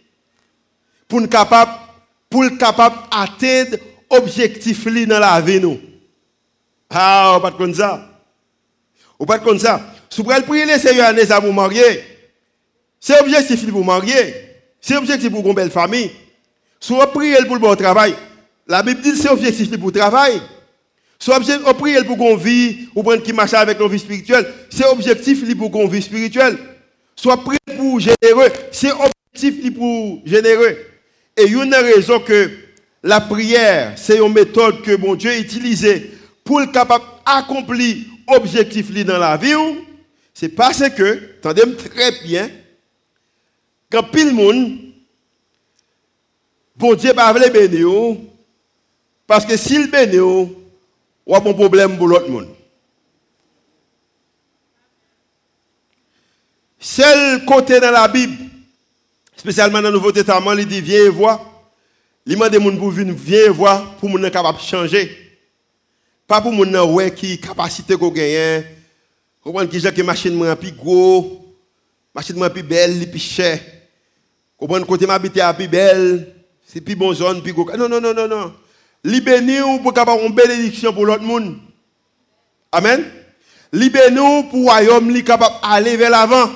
pour 1.09 1.21
nous 1.21 1.29
capable, 1.29 1.73
pour 2.29 2.45
capable 2.59 2.97
atteindre 3.11 3.77
l'objectif 4.11 4.87
dans 5.07 5.19
la 5.19 5.41
vie 5.41 5.61
nous. 5.61 5.81
Ah, 6.91 7.35
on 7.37 7.41
pas 7.41 7.53
comme 7.53 7.75
ça? 7.75 8.09
On 9.19 9.27
pas 9.27 9.39
comme 9.39 9.59
ça? 9.59 9.81
Si 10.09 10.23
vous 10.23 10.31
prier 10.47 10.65
le 10.65 10.79
Seigneur 10.79 11.09
à 11.09 11.41
vous 11.41 11.53
marier, 11.53 12.05
c'est 13.01 13.21
objectif 13.21 13.65
pour 13.65 13.79
vous 13.79 13.85
marier. 13.85 14.35
C'est 14.81 14.97
objectif 14.97 15.31
pour 15.31 15.47
une 15.47 15.55
belle 15.55 15.71
famille. 15.71 16.11
Soit 16.85 17.11
prier 17.11 17.39
pour 17.47 17.55
le 17.55 17.61
bon 17.63 17.75
travail. 17.75 18.15
La 18.67 18.83
Bible 18.83 19.01
dit 19.01 19.13
que 19.13 19.17
c'est 19.17 19.31
objectif 19.31 19.75
pour 19.79 19.89
le 19.89 19.99
travail. 19.99 20.39
Soit 21.19 21.41
prier 21.79 22.05
pour 22.05 22.19
qu'on 22.19 22.37
vie 22.37 22.91
ou 22.95 23.03
pour 23.03 23.17
qui 23.23 23.33
marche 23.33 23.55
avec 23.55 23.81
nos 23.81 23.89
vie 23.89 23.99
spirituelle. 23.99 24.47
C'est 24.69 24.85
objectif 24.85 25.43
pour 25.57 25.71
qu'on 25.71 25.89
vie 25.89 26.03
spirituelle. 26.03 26.59
Soit 27.17 27.43
prier 27.43 27.59
pour 27.75 27.99
généreux. 27.99 28.53
C'est 28.71 28.93
objectif 28.93 29.75
pour 29.75 30.21
généreux. 30.27 30.77
Et 31.39 31.47
une 31.49 31.75
raison 31.75 32.21
que 32.21 32.51
la 33.03 33.23
prière, 33.23 33.95
c'est 33.97 34.19
une 34.19 34.35
méthode 34.35 34.83
que 34.83 34.95
mon 34.95 35.15
Dieu 35.15 35.35
utilise 35.39 35.89
pour 36.45 36.61
être 36.61 36.73
capable 36.73 37.05
d'accomplir 37.25 37.97
objectif 38.27 38.93
dans 39.07 39.17
la 39.17 39.39
vie, 39.39 39.55
c'est 40.35 40.51
parce 40.51 40.87
que, 40.91 41.19
attendez 41.39 41.63
très 41.77 42.13
bien, 42.25 42.51
quand 43.91 44.03
pile 44.03 44.35
monde 44.35 44.84
bon 46.77 46.95
Dieu 46.95 47.13
pas 47.15 47.33
veut 47.33 47.51
bénir 47.51 48.17
parce 49.27 49.45
que 49.45 49.57
s'il 49.57 49.91
bénit 49.91 50.19
on 51.27 51.35
a 51.35 51.39
un 51.39 51.53
problème 51.53 51.97
pour 51.97 52.09
l'autre 52.09 52.29
monde. 52.29 52.49
Seul 56.79 57.47
côté 57.47 57.81
dans 57.81 57.91
la 57.91 58.07
Bible, 58.09 58.37
spécialement 59.35 59.81
dans 59.81 59.89
le 59.89 59.95
Nouveau 59.95 60.13
Testament, 60.13 60.53
il 60.53 60.67
dit 60.67 60.83
viens 60.83 61.07
et 61.07 61.09
vois. 61.09 61.51
Il 62.27 62.37
demande 62.37 62.55
gens 62.55 62.79
pour 62.79 62.91
venir 62.91 63.15
viens 63.15 63.47
et 63.47 63.49
voir 63.49 63.97
pour 63.97 64.11
être 64.19 64.29
capable 64.33 64.59
changer. 64.61 65.17
Pas 66.27 66.41
pour 66.41 66.53
moun 66.53 66.77
ouais 66.77 67.13
qui 67.15 67.39
capacité 67.41 67.97
qu'on 67.97 68.11
gagne. 68.11 68.65
Comprendre 69.43 69.71
qui 69.71 69.81
que 69.81 70.03
machine 70.03 70.35
moins 70.35 70.57
plus 70.57 70.73
gros, 70.73 71.57
machine 72.15 72.37
moins 72.37 72.51
plus 72.51 72.63
belle, 72.63 73.11
plus 73.11 73.19
cher. 73.19 73.61
Comprendre 74.57 74.87
côté 74.87 75.07
m'habiter 75.07 75.43
plus 75.57 75.69
belle, 75.69 76.34
c'est 76.75 76.81
plus 76.81 76.97
bon 76.97 77.15
zone, 77.15 77.41
plus 77.41 77.53
gros. 77.53 77.71
Non, 77.77 77.89
non, 77.89 78.01
non, 78.01 78.13
non, 78.13 78.27
non. 78.27 78.53
Libérer 79.05 79.41
nous 79.41 79.79
pour 79.79 79.97
avoir 79.97 80.19
une 80.19 80.35
bénédiction 80.35 80.93
pour 80.93 81.07
l'autre 81.07 81.23
monde. 81.23 81.57
Amen. 82.73 83.05
Libérer 83.73 84.11
nous 84.11 84.43
pour 84.51 84.65
royaume 84.65 85.09
li 85.15 85.23
capable 85.23 85.55
aller 85.63 85.97
vers 85.97 86.11
l'avant. 86.11 86.51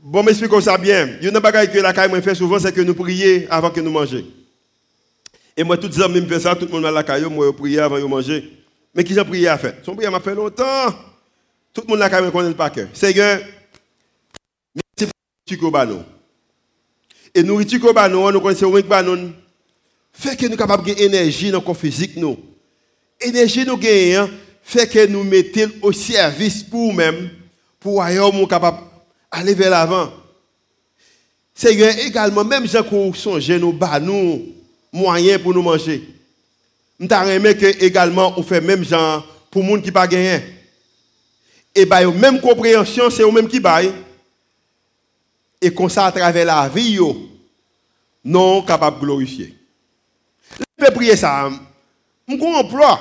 Bon, 0.00 0.22
m'explique 0.22 0.62
ça 0.62 0.78
bien. 0.78 1.16
Il 1.20 1.24
y 1.24 1.28
a 1.28 1.30
une 1.30 1.42
chose 1.42 1.68
que 1.72 1.78
la 1.80 1.92
caille 1.92 2.22
fait 2.22 2.36
souvent, 2.36 2.60
c'est 2.60 2.72
que 2.72 2.82
nous 2.82 2.94
prions 2.94 3.48
avant 3.50 3.70
que 3.70 3.80
nous 3.80 3.90
mangions. 3.90 4.24
Et 5.56 5.64
moi, 5.64 5.76
tous 5.76 5.88
les 5.88 6.00
amis 6.00 6.20
me 6.20 6.28
font 6.28 6.38
ça, 6.38 6.54
tout 6.54 6.66
le 6.66 6.70
monde 6.70 6.86
à 6.86 6.92
la 6.92 7.02
caille, 7.02 7.24
moi, 7.24 7.46
je 7.46 7.50
prie 7.50 7.80
avant 7.80 7.98
de 7.98 8.04
manger. 8.04 8.48
Mais 8.94 9.02
qui 9.02 9.12
j'ai 9.12 9.24
prié 9.24 9.48
à 9.48 9.58
faire? 9.58 9.74
Son 9.82 9.96
prière 9.96 10.12
m'a 10.12 10.20
fait 10.20 10.36
longtemps. 10.36 10.94
Tout 11.72 11.82
le 11.84 11.88
monde 11.88 12.02
à 12.02 12.08
la 12.08 12.10
caille 12.10 12.30
connaît 12.30 12.50
le 12.50 12.54
paquet. 12.54 12.86
Seigneur, 12.92 13.40
merci 14.72 15.56
pour 15.58 15.72
le 15.72 16.04
et 17.34 17.42
nourriture 17.42 17.80
que 17.80 18.08
nous, 18.08 18.30
nous 18.30 18.40
connaissons 18.40 18.72
fait 20.12 20.36
que 20.36 20.44
nous 20.44 20.50
sommes 20.50 20.56
capables 20.56 20.86
de 20.86 21.02
énergie 21.02 21.50
dans 21.50 21.64
le 21.66 21.74
physique 21.74 22.16
nous. 22.16 22.38
Énergie 23.20 23.66
nous 23.66 23.76
gagnons, 23.76 24.30
fait 24.62 24.86
que 24.86 25.06
nous 25.06 25.24
mettons 25.24 25.70
au 25.82 25.92
service 25.92 26.62
pour 26.62 26.92
nous-mêmes, 26.92 27.30
pour 27.80 28.04
nous 28.32 28.46
capable 28.46 28.78
aller 29.30 29.54
vers 29.54 29.70
l'avant. 29.70 30.12
Seigneur, 31.52 31.92
également, 31.98 32.44
même 32.44 32.66
si 32.66 32.76
nous 32.90 33.14
songe 33.14 33.50
nous 33.50 33.72
bah 33.72 33.98
nous 34.00 34.42
moyens 34.92 35.40
pour 35.42 35.52
nous 35.52 35.62
manger. 35.62 36.08
Nous 36.98 37.08
avons 37.10 37.54
que 37.54 37.84
également 37.84 38.34
on 38.36 38.42
fait 38.42 38.60
même 38.60 38.84
genre 38.84 39.26
pour 39.50 39.62
les 39.62 39.68
gens 39.74 39.80
qui 39.80 39.90
pas 39.90 40.06
gagné. 40.06 40.40
Et 41.74 41.84
bah 41.84 42.04
même 42.12 42.40
compréhension, 42.40 43.10
c'est 43.10 43.22
eux 43.22 43.30
même 43.32 43.48
qui 43.48 43.58
baillent 43.58 43.92
et 45.64 45.72
comme 45.72 45.88
ça 45.88 46.06
à 46.06 46.12
travers 46.12 46.44
la 46.44 46.68
vie, 46.68 46.98
non 48.22 48.62
capable 48.62 49.00
de 49.00 49.04
glorifier. 49.06 49.54
Je 50.60 50.64
peux 50.86 50.92
prier 50.92 51.16
ça. 51.16 51.50
Je 52.28 52.34
un 52.34 52.54
emploi. 52.54 53.00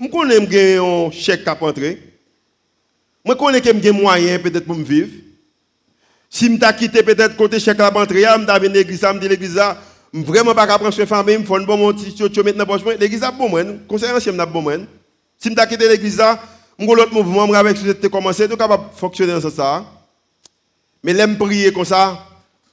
Je 0.00 0.06
connais 0.06 0.78
un 0.78 1.10
chèque 1.10 1.46
à 1.48 1.54
rentrer. 1.54 2.00
Je 3.26 3.32
connais 3.32 3.92
moyen 3.92 4.38
peut-être 4.38 4.64
pour 4.64 4.76
me 4.76 4.84
vivre. 4.84 5.10
Si 6.30 6.46
je 6.46 6.72
quitté 6.72 7.02
peut-être 7.02 7.36
côté 7.36 7.58
chèque 7.58 7.80
à 7.80 7.88
rentrer, 7.88 8.22
je 8.22 8.60
vais 8.60 8.68
l'église, 8.68 9.00
je 9.00 9.06
me 9.12 9.28
l'église, 9.28 9.60
je 10.14 10.20
vraiment 10.20 10.54
pas 10.54 10.78
soin 10.78 10.90
de 10.90 11.04
famille, 11.04 11.38
je 11.40 11.44
fais 11.46 11.54
un 11.56 11.64
bon 11.64 11.92
petit 11.92 12.14
dans 12.56 12.66
poche. 12.66 12.82
L'église 13.00 13.24
est 13.24 13.32
bon, 13.32 13.80
conseil 13.88 14.12
ancien 14.12 14.38
est 14.38 14.46
bon. 14.46 14.86
Si 15.36 15.50
je 15.50 15.66
quitté 15.66 15.88
l'église, 15.88 16.22
je 16.78 16.86
vais 16.86 16.94
l'autre 16.94 17.12
mouvement 17.12 17.52
avec 17.54 17.76
ce 17.76 17.90
que 17.90 18.06
commencé, 18.06 18.44
je 18.44 18.50
suis 18.50 18.56
capable 18.56 18.90
de 18.92 18.96
fonctionner 18.96 19.32
dans 19.32 19.50
ça. 19.50 19.84
Mais 21.02 21.12
l'aime 21.12 21.38
prier 21.38 21.72
comme 21.72 21.84
ça, 21.84 22.26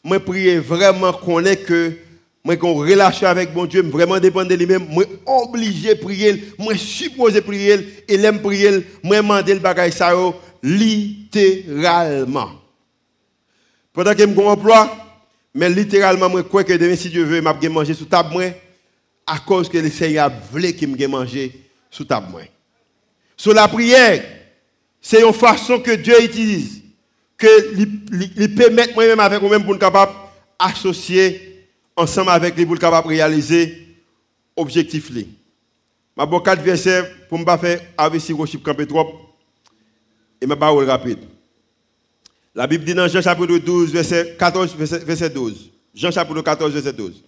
moi 0.04 0.20
prier 0.20 0.60
vraiment 0.60 1.14
qu'on 1.14 1.44
est 1.46 1.58
que 1.58 1.98
moi 2.46 2.56
qu'on 2.58 2.76
relâche 2.76 3.24
avec 3.24 3.56
mon 3.56 3.66
Dieu, 3.66 3.82
vraiment 3.82 4.20
dépendre 4.20 4.50
de 4.50 4.56
lui-même, 4.56 4.86
moi 4.88 5.04
obligé 5.26 5.96
de 5.96 6.00
prier, 6.00 6.54
moi 6.60 6.78
supposé 6.78 7.42
prier 7.42 8.04
et 8.08 8.18
l'aime 8.18 8.40
prier, 8.40 8.86
moi 9.02 9.18
demander 9.18 9.56
le 9.56 9.60
bagage 9.60 9.94
ça 9.94 10.14
littéralement. 10.62 12.52
Pendant 13.92 14.14
que 14.14 14.20
je 14.20 14.42
emploi, 14.42 14.96
mais 15.56 15.70
littéralement 15.70 16.30
moi 16.30 16.44
crois 16.44 16.64
que 16.64 16.74
demain 16.74 16.96
si 16.96 17.10
Dieu 17.10 17.24
veut, 17.24 17.42
m'a 17.42 17.58
manger 17.70 17.96
sous 17.96 18.06
table 18.06 18.30
moi 18.32 18.46
à 19.26 19.40
cause 19.40 19.68
que 19.68 19.80
le 19.80 19.90
Seigneur 19.90 20.32
voulait 20.52 20.74
qu'il 20.74 20.90
me 20.90 21.08
manger 21.08 21.52
sous 21.90 22.06
table 22.06 22.28
moi. 22.30 22.42
Sur 23.36 23.56
la 23.56 23.68
prière, 23.68 24.24
c'est 25.02 25.24
une 25.26 25.34
façon 25.34 25.80
que 25.80 25.92
Dieu 25.92 26.24
utilise 26.24 26.85
que 27.38 27.76
lui 27.76 28.48
permettre 28.50 28.94
moi-même 28.94 29.20
avec 29.20 29.42
moi-même 29.42 29.64
pour 29.64 29.76
être 29.76 29.82
capable 29.82 30.14
associer 30.60 31.68
ensemble 31.96 32.30
avec 32.30 32.56
lui 32.56 32.66
pour 32.66 32.78
capable 32.80 33.10
réaliser 33.10 33.88
l'objectif. 34.58 35.10
Je 35.10 35.20
vais 35.20 36.42
quatre 36.44 36.62
versets 36.62 37.04
pour 37.30 37.44
pas 37.44 37.58
faire 37.58 37.82
avec 37.98 38.22
si 38.22 38.34
chiffre 38.46 38.64
campé 38.64 38.88
trop 38.88 39.26
et 40.42 40.46
ma 40.46 40.56
parole 40.56 40.90
rapide. 40.90 41.20
La 42.54 42.68
Bible 42.68 42.86
dit 42.86 42.94
dans 42.94 43.08
Jean 43.08 43.22
chapitre 43.22 43.58
12, 43.58 43.92
verset 43.92 44.36
14, 44.40 44.76
verset 44.78 45.30
12. 45.30 45.72
Jean 45.94 46.12
chapitre 46.12 46.42
14, 46.42 46.72
verset 46.72 46.94
12. 46.94 47.24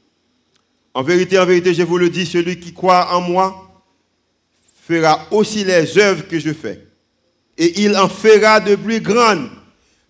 En 0.93 1.03
vérité, 1.03 1.37
en 1.37 1.45
vérité, 1.45 1.73
je 1.73 1.83
vous 1.83 1.97
le 1.97 2.09
dis, 2.09 2.25
celui 2.25 2.59
qui 2.59 2.73
croit 2.73 3.13
en 3.13 3.21
moi 3.21 3.83
fera 4.87 5.27
aussi 5.31 5.65
les 5.65 5.97
œuvres 5.97 6.27
que 6.27 6.39
je 6.39 6.53
fais. 6.53 6.87
Et 7.57 7.81
il 7.81 7.97
en 7.97 8.07
fera 8.07 8.61
de 8.61 8.75
plus 8.75 9.01
grandes 9.01 9.49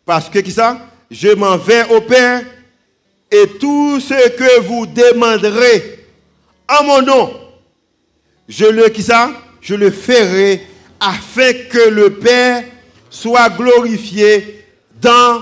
parce 0.08 0.30
que 0.30 0.40
qui 0.40 0.52
ça? 0.52 0.80
Je 1.12 1.28
m'en 1.36 1.58
vais 1.58 1.84
au 1.90 2.02
Père 2.02 2.42
et 3.30 3.46
tout 3.60 4.00
ce 4.00 4.30
que 4.30 4.62
vous 4.62 4.88
demanderez 4.88 6.06
en 6.68 6.84
mon 6.86 7.02
nom, 7.02 7.34
je 8.48 8.66
le 8.66 8.92
Je 9.62 9.76
le 9.76 9.92
ferai 9.92 10.62
afin 11.00 11.52
que 11.70 11.90
le 11.90 12.14
Père 12.14 12.64
soit 13.10 13.50
glorifié 13.50 14.66
dans 15.02 15.42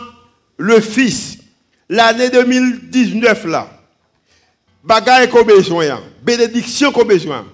le 0.57 0.79
Fils. 0.81 1.37
L'année 1.87 2.31
2019 2.31 3.45
là, 3.45 3.69
bagaille 4.83 5.29
qu'on 5.29 5.43
besoin, 5.43 6.01
bénédiction 6.23 6.91
qu'on 6.91 7.05
besoin. 7.05 7.45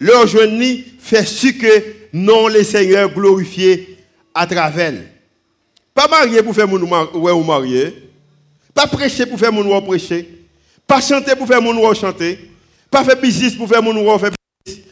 Leur 0.00 0.26
jeune 0.26 0.62
fait 0.98 1.26
ce 1.26 1.48
que 1.48 1.84
non 2.14 2.48
les 2.48 2.64
Seigneurs 2.64 3.12
glorifiés 3.12 3.98
à 4.34 4.46
travers. 4.46 4.94
Pas 5.94 6.08
marier 6.08 6.42
pour 6.42 6.54
faire 6.54 6.66
mon 6.66 6.82
ou 6.82 7.44
marier. 7.44 8.10
Pas 8.74 8.88
prêcher 8.88 9.24
pour 9.24 9.38
faire 9.38 9.52
mon 9.52 9.64
ou 9.64 9.80
prêcher. 9.80 10.28
Pas 10.86 11.00
chanter 11.00 11.36
pour 11.36 11.46
faire 11.46 11.62
mon 11.62 11.72
roi 11.72 11.94
chanter. 11.94 12.50
Pas 12.90 13.04
faire 13.04 13.20
business 13.20 13.54
pour 13.54 13.68
faire 13.68 13.82
mon 13.82 13.98
roi 14.02 14.18
faire 14.18 14.32
business. 14.66 14.84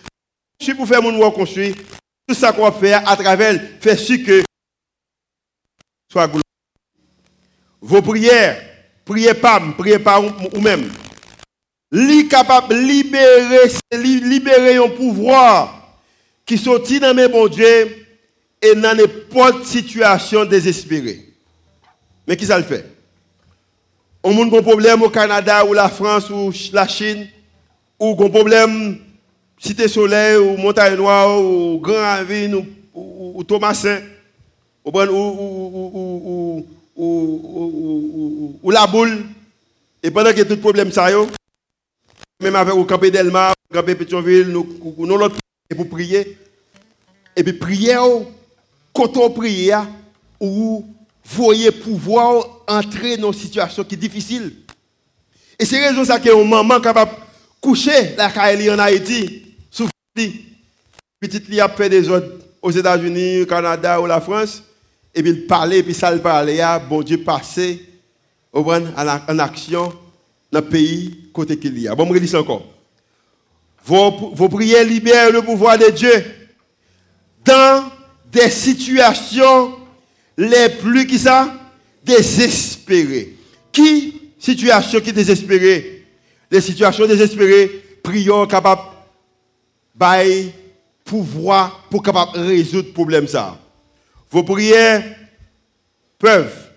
Construire 0.59 0.77
pour 0.77 0.89
faire 0.89 1.03
mon 1.03 1.17
roi 1.17 1.31
construire. 1.33 1.75
Tout 2.27 2.35
ça 2.35 2.53
qu'on 2.53 2.63
va 2.63 2.73
faire 2.73 3.07
à 3.09 3.17
travers 3.17 3.61
faire 3.81 3.99
ce 3.99 4.15
que 4.15 4.43
soit 6.11 6.29
glorifié. 6.29 6.43
Vos 7.81 8.01
prières, 8.01 8.63
priez 9.05 9.35
pas, 9.35 9.61
priez 9.77 9.99
pas 9.99 10.21
ou 10.21 10.61
même. 10.61 10.89
Li 11.91 12.29
capable 12.29 12.75
libérer 12.77 13.73
libérer 13.93 14.77
un 14.77 14.89
pouvoir 14.89 15.99
qui 16.47 16.57
sortit 16.57 17.01
dans 17.01 17.13
mes 17.13 17.29
bon 17.29 17.49
Dieu 17.49 18.02
et 18.63 18.75
dans 18.77 18.97
n'importe 18.97 19.65
situation 19.65 20.45
désespérée. 20.45 21.29
Mais 22.27 22.37
qui 22.37 22.47
ça 22.47 22.57
le 22.57 22.65
fait 22.65 22.87
On 24.23 24.39
a 24.39 24.57
un 24.59 24.63
problème 24.63 25.03
au 25.03 25.11
Canada 25.11 25.65
ou 25.67 25.73
la 25.73 25.89
France 25.89 26.31
ou 26.31 26.53
la 26.73 26.87
Chine 26.87 27.27
ou 27.99 28.11
un 28.13 28.31
problème 28.31 28.99
Cité 29.59 29.89
Soleil 29.89 30.37
ou 30.37 30.57
Montagne 30.57 30.95
Noire 30.97 31.41
ou 31.41 31.79
Grand 31.81 32.01
Ravine 32.01 32.55
ou, 32.55 32.67
ou, 32.95 33.33
ou 33.37 33.45
Thomasin 33.45 34.01
ou, 34.85 34.93
la 38.71 38.87
boule. 38.87 39.25
Et 40.03 40.11
pendant 40.11 40.33
que 40.33 40.43
tout 40.43 40.57
problème 40.57 40.91
ça 40.91 41.09
même 42.41 42.57
avec 42.57 42.75
au 42.75 42.85
campé 42.85 43.11
Delma, 43.11 43.53
au 43.71 43.75
campé 43.75 43.95
Pétionville, 43.95 44.49
nous, 44.49 44.67
nous 44.99 45.17
l'autre 45.17 45.37
pour 45.77 45.89
prier. 45.89 46.37
Et 47.37 47.45
puis 47.45 47.53
prier, 47.53 47.97
quand 48.93 49.17
on 49.17 49.31
prie, 49.31 49.71
ou 50.41 50.85
voyez 51.25 51.71
pouvoir 51.71 52.63
entrer 52.67 53.17
dans 53.17 53.33
une 53.33 53.39
situation 53.39 53.85
qui 53.85 53.95
est 53.95 53.99
difficile. 53.99 54.53
Et 55.59 55.65
c'est 55.65 55.87
raison 55.87 56.05
ça 56.05 56.19
que 56.19 56.29
une 56.29 56.49
maman 56.49 56.81
capable 56.81 57.13
coucher 57.61 58.15
la 58.17 58.31
Kaeli 58.31 58.71
en 58.71 58.79
Haïti, 58.79 59.43
petite 61.21 61.49
li 61.49 61.61
a 61.61 61.69
fait 61.69 61.89
des 61.89 62.09
autres 62.09 62.39
aux 62.61 62.71
États-Unis, 62.71 63.43
au 63.43 63.47
Canada 63.47 64.01
ou 64.01 64.07
la 64.07 64.21
France, 64.21 64.63
et 65.15 65.23
puis 65.23 65.31
il 65.31 65.47
parlait, 65.47 65.83
puis 65.83 65.95
ça 65.95 66.11
le 66.11 66.21
parlait, 66.21 66.61
bon 66.89 67.03
Dieu 67.03 67.23
passé 67.23 67.89
en 68.53 69.39
action 69.39 69.93
dans 70.51 70.61
le 70.61 70.67
pays 70.67 71.29
côté 71.33 71.59
qu'il 71.59 71.79
y 71.79 71.89
a. 71.89 71.95
Bon, 71.95 72.07
je 72.09 72.13
redis 72.13 72.37
encore. 72.37 72.67
Vos, 73.85 74.33
vos 74.35 74.49
prières 74.49 74.85
libèrent 74.85 75.33
le 75.33 75.43
pouvoir 75.43 75.79
de 75.79 75.91
Dieu 75.91 76.25
dans 77.45 77.91
des 78.33 78.51
situations 78.51 79.77
les 80.37 80.71
plus 80.71 81.07
qui 81.07 81.19
ça? 81.19 81.55
Désespérées. 82.03 83.37
Qui 83.71 84.21
situation 84.39 85.01
qui 85.01 85.13
désespérée? 85.13 86.07
Les 86.51 86.61
situations 86.61 87.07
désespérées, 87.07 87.71
prions 88.03 88.47
capable 88.47 88.83
de 89.95 90.51
pouvoir 91.05 91.87
pour 91.91 92.03
résoudre 92.35 92.89
le 92.89 92.93
problème. 92.93 93.27
Vos 94.31 94.43
prières 94.43 95.05
peuvent 96.19 96.71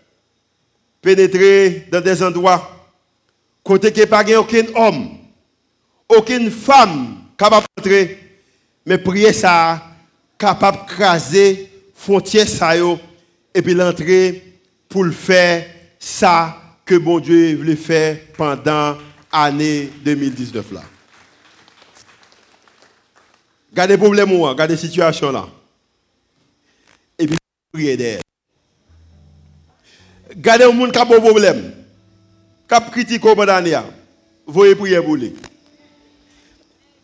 pénétrer 1.01 1.87
dans 1.91 2.01
des 2.01 2.21
endroits 2.21 2.71
côté 3.65 4.01
a 4.01 4.07
pas 4.07 4.23
aucun 4.37 4.63
homme, 4.75 5.17
aucune 6.07 6.51
femme 6.51 7.17
capable 7.35 7.65
d'entrer, 7.75 8.19
mais 8.85 8.99
prier 8.99 9.33
ça, 9.33 9.81
capable 10.37 10.85
de 10.85 10.91
craser 10.91 11.71
frontière 11.95 12.47
ça 12.47 12.75
et 12.75 13.61
puis 13.61 13.73
l'entrer 13.73 14.43
pour 14.89 15.03
le 15.03 15.11
faire 15.11 15.65
ça 15.99 16.57
que 16.85 16.95
bon 16.95 17.19
Dieu 17.19 17.55
voulait 17.55 17.75
faire 17.75 18.17
pendant 18.37 18.97
l'année 19.31 19.89
2019 20.03 20.71
là. 20.71 20.81
Gardez 23.73 23.97
problème 23.97 24.31
ou 24.31 24.53
gardez 24.53 24.77
situation 24.77 25.31
là. 25.31 25.47
Et 27.19 27.27
puis 27.27 27.37
derrière. 27.97 28.21
Gardez 30.37 30.65
un 30.65 30.71
monde 30.71 30.91
qui 30.91 30.97
a 30.97 31.01
un 31.01 31.05
problème 31.05 31.73
cap 32.67 32.91
critique 32.91 33.23
au 33.25 33.35
bandania, 33.35 33.85
voyez 34.45 34.75
prier 34.75 35.01
pour 35.01 35.15
lui. 35.15 35.33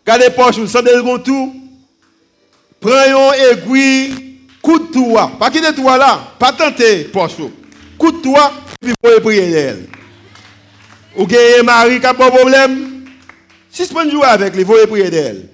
Gardez 0.06 0.30
poche, 0.32 0.58
vous 0.58 0.68
sentez 0.68 0.96
le 0.96 1.24
tout. 1.24 1.61
Prenez 2.82 3.12
un 3.12 3.52
aiguille, 3.52 4.40
coup 4.60 4.80
de 4.80 4.92
toi. 4.92 5.32
Pas 5.40 5.52
quitter 5.52 5.74
toi 5.74 5.98
là, 5.98 6.20
pas 6.40 6.52
tenter 6.52 7.04
poche. 7.06 7.34
Coup 7.96 8.12
de 8.12 8.18
toi, 8.18 8.52
puis 8.82 8.92
voyez 9.04 9.20
prier 9.22 9.52
d'elle. 9.52 9.88
Ou 11.16 11.24
avez 11.24 11.62
mari 11.64 12.00
qui 12.00 12.06
a 12.08 12.10
un 12.10 12.14
problème, 12.14 13.06
suspend 13.70 14.10
jouer 14.10 14.26
avec 14.26 14.56
lui, 14.56 14.64
voyez 14.64 14.88
prier 14.88 15.12
d'elle. 15.12 15.50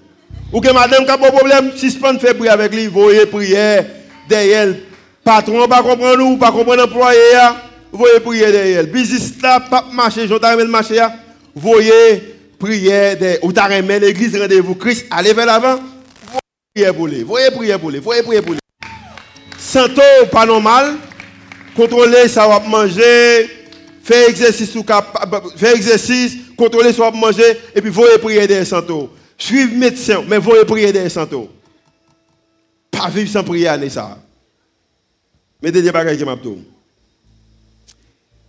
Ou 0.54 0.62
que 0.62 0.72
madame 0.72 1.04
qui 1.04 1.12
a 1.12 1.16
un 1.16 1.18
problème, 1.18 1.72
suspend 1.76 2.18
faire 2.18 2.36
prier 2.36 2.50
avec 2.50 2.74
lui, 2.74 2.88
voyez 2.88 3.26
prier 3.26 3.82
d'elle. 4.30 4.84
Patron, 5.22 5.68
pas 5.68 5.84
comprendre 5.84 6.24
ou 6.24 6.38
pas 6.38 6.52
comprendre 6.52 6.86
employé 6.86 7.20
vous 7.92 8.00
voyez 8.00 8.20
prier 8.22 8.52
derrière. 8.52 8.86
Business 8.86 9.34
là, 9.42 9.60
pas 9.60 9.86
marcher, 9.92 10.28
j'entends 10.28 10.56
le 10.56 10.66
vous 11.56 11.72
voyez 11.72 12.38
prier 12.58 13.16
derrière. 13.16 13.44
Ou 13.44 13.52
t'as 13.52 13.82
l'église, 13.82 14.40
rendez-vous 14.40 14.76
Christ, 14.76 15.08
allez 15.12 15.34
vers 15.34 15.46
l'avant. 15.46 15.80
Pour 16.86 17.08
voyez 17.26 17.52
pour 17.78 17.92
lui, 17.92 18.00
voyez. 18.00 18.42
Santo, 19.58 20.02
pas 20.32 20.46
normal. 20.46 20.96
Contrôler, 21.76 22.28
ça 22.28 22.48
va 22.48 22.60
manger. 22.60 23.50
Faire 24.04 24.30
exercice, 24.30 24.72
faire 25.58 25.76
exercice, 25.76 26.38
contrôler, 26.56 26.94
ça 26.94 27.04
va 27.04 27.12
manger. 27.12 27.58
Et 27.76 27.82
puis, 27.82 27.90
voyez 27.90 28.18
prier 28.18 28.48
derrière 28.48 28.66
Santo. 28.66 29.12
Suivre 29.38 29.76
médecin, 29.76 30.24
mais 30.28 30.38
voyez 30.38 30.66
prier 30.66 30.92
derrière 30.94 31.12
Santo. 31.12 31.50
Pas 32.90 33.10
vivre 33.10 33.30
sans 33.30 33.44
prier, 33.44 33.68
ça. 33.90 34.18
Mettez 35.62 35.82
des 35.82 35.92
bagages 35.92 36.18
qui 36.18 36.24
m'a 36.26 36.38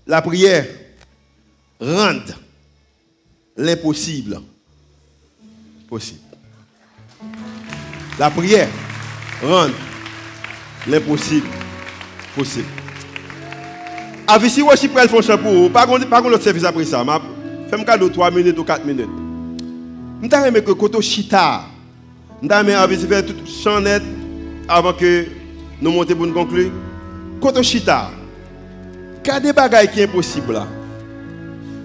la 0.08 0.22
prière 0.22 0.66
rend 1.78 2.24
l'impossible 3.56 4.40
possible. 5.86 6.27
La 8.18 8.30
prière 8.30 8.68
rend 9.42 9.68
l'impossible 10.88 11.46
possible. 12.36 12.66
Avec 14.26 14.50
si 14.50 14.60
je 14.60 14.88
prends 14.88 15.16
le 15.16 15.22
chapeau, 15.22 15.68
pas 15.68 15.86
contre 15.86 16.28
l'autre 16.28 16.42
service 16.42 16.64
après 16.64 16.84
ça, 16.84 17.04
fais-moi 17.70 17.84
cadeau 17.84 18.08
3 18.08 18.30
minutes 18.30 18.58
ou 18.58 18.64
4 18.64 18.84
minutes. 18.84 19.08
Je 20.20 20.50
vais 20.50 20.62
que 20.62 20.72
Koto 20.72 21.00
Chita, 21.00 21.62
faire 22.42 23.24
toute 23.24 23.48
chanette 23.48 24.02
avant 24.68 24.92
que 24.92 25.26
nous 25.80 25.92
montions 25.92 26.16
pour 26.16 26.26
nous 26.26 26.34
conclure. 26.34 26.72
Koto 27.40 27.62
Chita, 27.62 28.10
il 29.24 29.28
y 29.28 29.30
a 29.30 29.40
des 29.40 29.52
bagages 29.52 29.92
qui 29.92 29.98
sont 29.98 30.04
impossibles 30.04 30.52
là? 30.54 30.66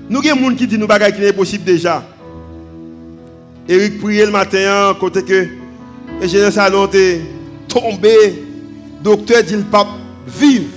Nous 0.09 0.19
avons 0.19 0.35
des 0.35 0.49
gens 0.49 0.55
qui 0.55 0.67
disent 0.67 0.79
nous 0.79 0.87
bagages 0.87 1.13
qui 1.13 1.21
sont 1.21 1.29
impossibles 1.29 1.63
déjà. 1.63 2.03
Eric 3.69 4.01
priait 4.01 4.25
général 6.21 6.51
Salon 6.51 6.89
est 6.93 7.21
tombé. 7.67 8.43
Docteur 9.01 9.43
dit 9.43 9.55
le 9.55 9.63
pape 9.63 9.87
vive. 10.27 10.69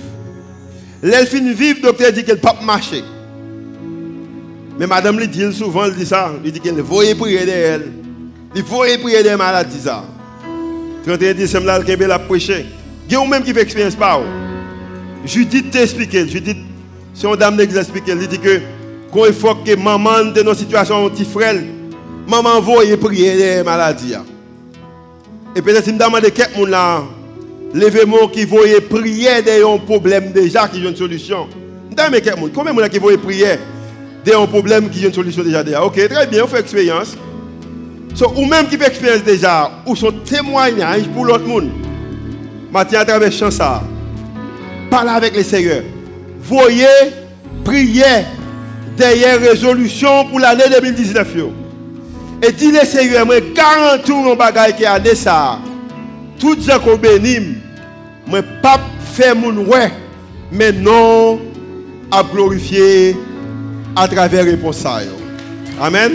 L'elfine 1.01 1.53
vive, 1.53 1.81
docteur 1.81 2.11
dit 2.11 2.23
que 2.23 2.31
le 2.31 2.37
pape 2.37 2.61
marche. 2.63 2.93
Mais 4.79 4.87
madame 4.87 5.19
lui 5.19 5.27
dit 5.27 5.51
souvent, 5.53 5.85
elle 5.85 5.95
dit 5.95 6.05
ça. 6.05 6.31
Il 6.43 6.51
dit 6.51 6.59
qu'elle 6.59 6.81
voyait 6.81 7.15
prier 7.15 7.45
d'elle. 7.45 7.91
Il 8.55 8.63
voyait 8.63 8.97
prier 8.97 9.23
des 9.23 9.35
maladies. 9.35 9.87
31 11.05 11.33
décembre, 11.33 11.65
là, 11.67 11.79
elle 11.87 12.11
a 12.11 12.19
prêché. 12.19 12.65
Il 13.07 13.13
y 13.13 13.15
a 13.15 13.25
même 13.25 13.43
qui 13.43 13.53
fait 13.53 13.61
expérience 13.61 13.95
par 13.95 14.19
Judith 15.25 15.71
t'explique, 15.71 16.11
Judith, 16.27 16.57
c'est 17.13 17.27
une 17.27 17.35
dame 17.35 17.57
qui 17.57 17.77
explique, 17.77 18.07
elle 18.07 18.25
dit 18.27 18.39
que 18.39 18.61
quand 19.11 19.25
il 19.25 19.33
faut 19.33 19.55
que 19.55 19.75
maman 19.75 20.31
de 20.33 20.41
nos 20.41 20.53
situations 20.53 21.09
petit 21.09 21.25
frère, 21.25 21.55
maman 22.27 22.61
voye 22.61 22.95
prier 22.97 23.35
des 23.35 23.63
maladies. 23.63 24.15
Et 25.57 25.61
peut-être 25.63 25.85
si 25.85 25.89
je 25.89 25.95
demande 25.95 26.21
quelqu'un 26.21 26.67
là, 26.67 27.03
levez-moi 27.73 28.29
qui 28.31 28.45
voyait 28.45 28.79
prier 28.79 29.41
des 29.41 29.63
problèmes 29.87 30.31
déjà 30.31 30.67
qui 30.67 30.85
ont 30.85 30.89
une 30.89 30.95
solution. 30.95 31.47
Demande 31.89 32.11
quelqu'un, 32.11 32.35
combien 32.53 32.75
de 32.75 32.79
gens 32.83 32.87
qui 32.87 32.99
voyait 32.99 33.17
prier 33.17 33.57
des 34.23 34.33
problèmes 34.33 34.87
qui 34.87 35.03
ont 35.03 35.07
une 35.07 35.13
solution 35.15 35.41
déjà, 35.41 35.63
déjà? 35.63 35.83
Ok, 35.83 35.95
très 36.07 36.27
bien, 36.27 36.43
on 36.43 36.47
fait 36.47 36.59
expérience. 36.59 37.17
So, 38.13 38.31
ou 38.35 38.45
même 38.45 38.67
qui 38.67 38.77
fait 38.77 38.85
expérience 38.85 39.23
déjà, 39.23 39.71
ou 39.87 39.95
son 39.95 40.11
témoignage 40.11 41.07
pour 41.07 41.25
l'autre 41.25 41.47
monde. 41.47 41.71
Maintenant, 42.71 42.99
à 42.99 43.05
travers 43.05 43.33
ça. 43.33 43.81
Parlez 44.91 45.09
avec 45.09 45.35
le 45.35 45.41
Seigneur. 45.41 45.81
Voyez, 46.39 46.85
priez 47.63 48.03
derrière 48.95 49.39
résolution 49.39 50.25
pour 50.29 50.39
l'année 50.39 50.65
2019. 50.69 51.35
Et 52.41 52.51
dis 52.51 52.71
le 52.71 52.85
Seigneur, 52.85 53.25
moi 53.25 53.39
garantis 53.39 54.11
mon 54.11 54.35
bagage 54.35 54.75
qui 54.75 54.85
a 54.85 55.01
ça. 55.15 55.59
Tout 56.39 56.57
gens 56.61 56.79
qu'on 56.79 56.97
bénit, 56.97 57.57
moi 58.27 58.41
pas 58.61 58.79
faire 59.13 59.35
mon 59.35 59.65
ouais, 59.65 59.91
mais 60.51 60.71
non 60.71 61.39
à 62.11 62.23
glorifier 62.23 63.17
à 63.95 64.07
travers 64.07 64.45
réponse 64.45 64.85
Amen. 65.81 66.13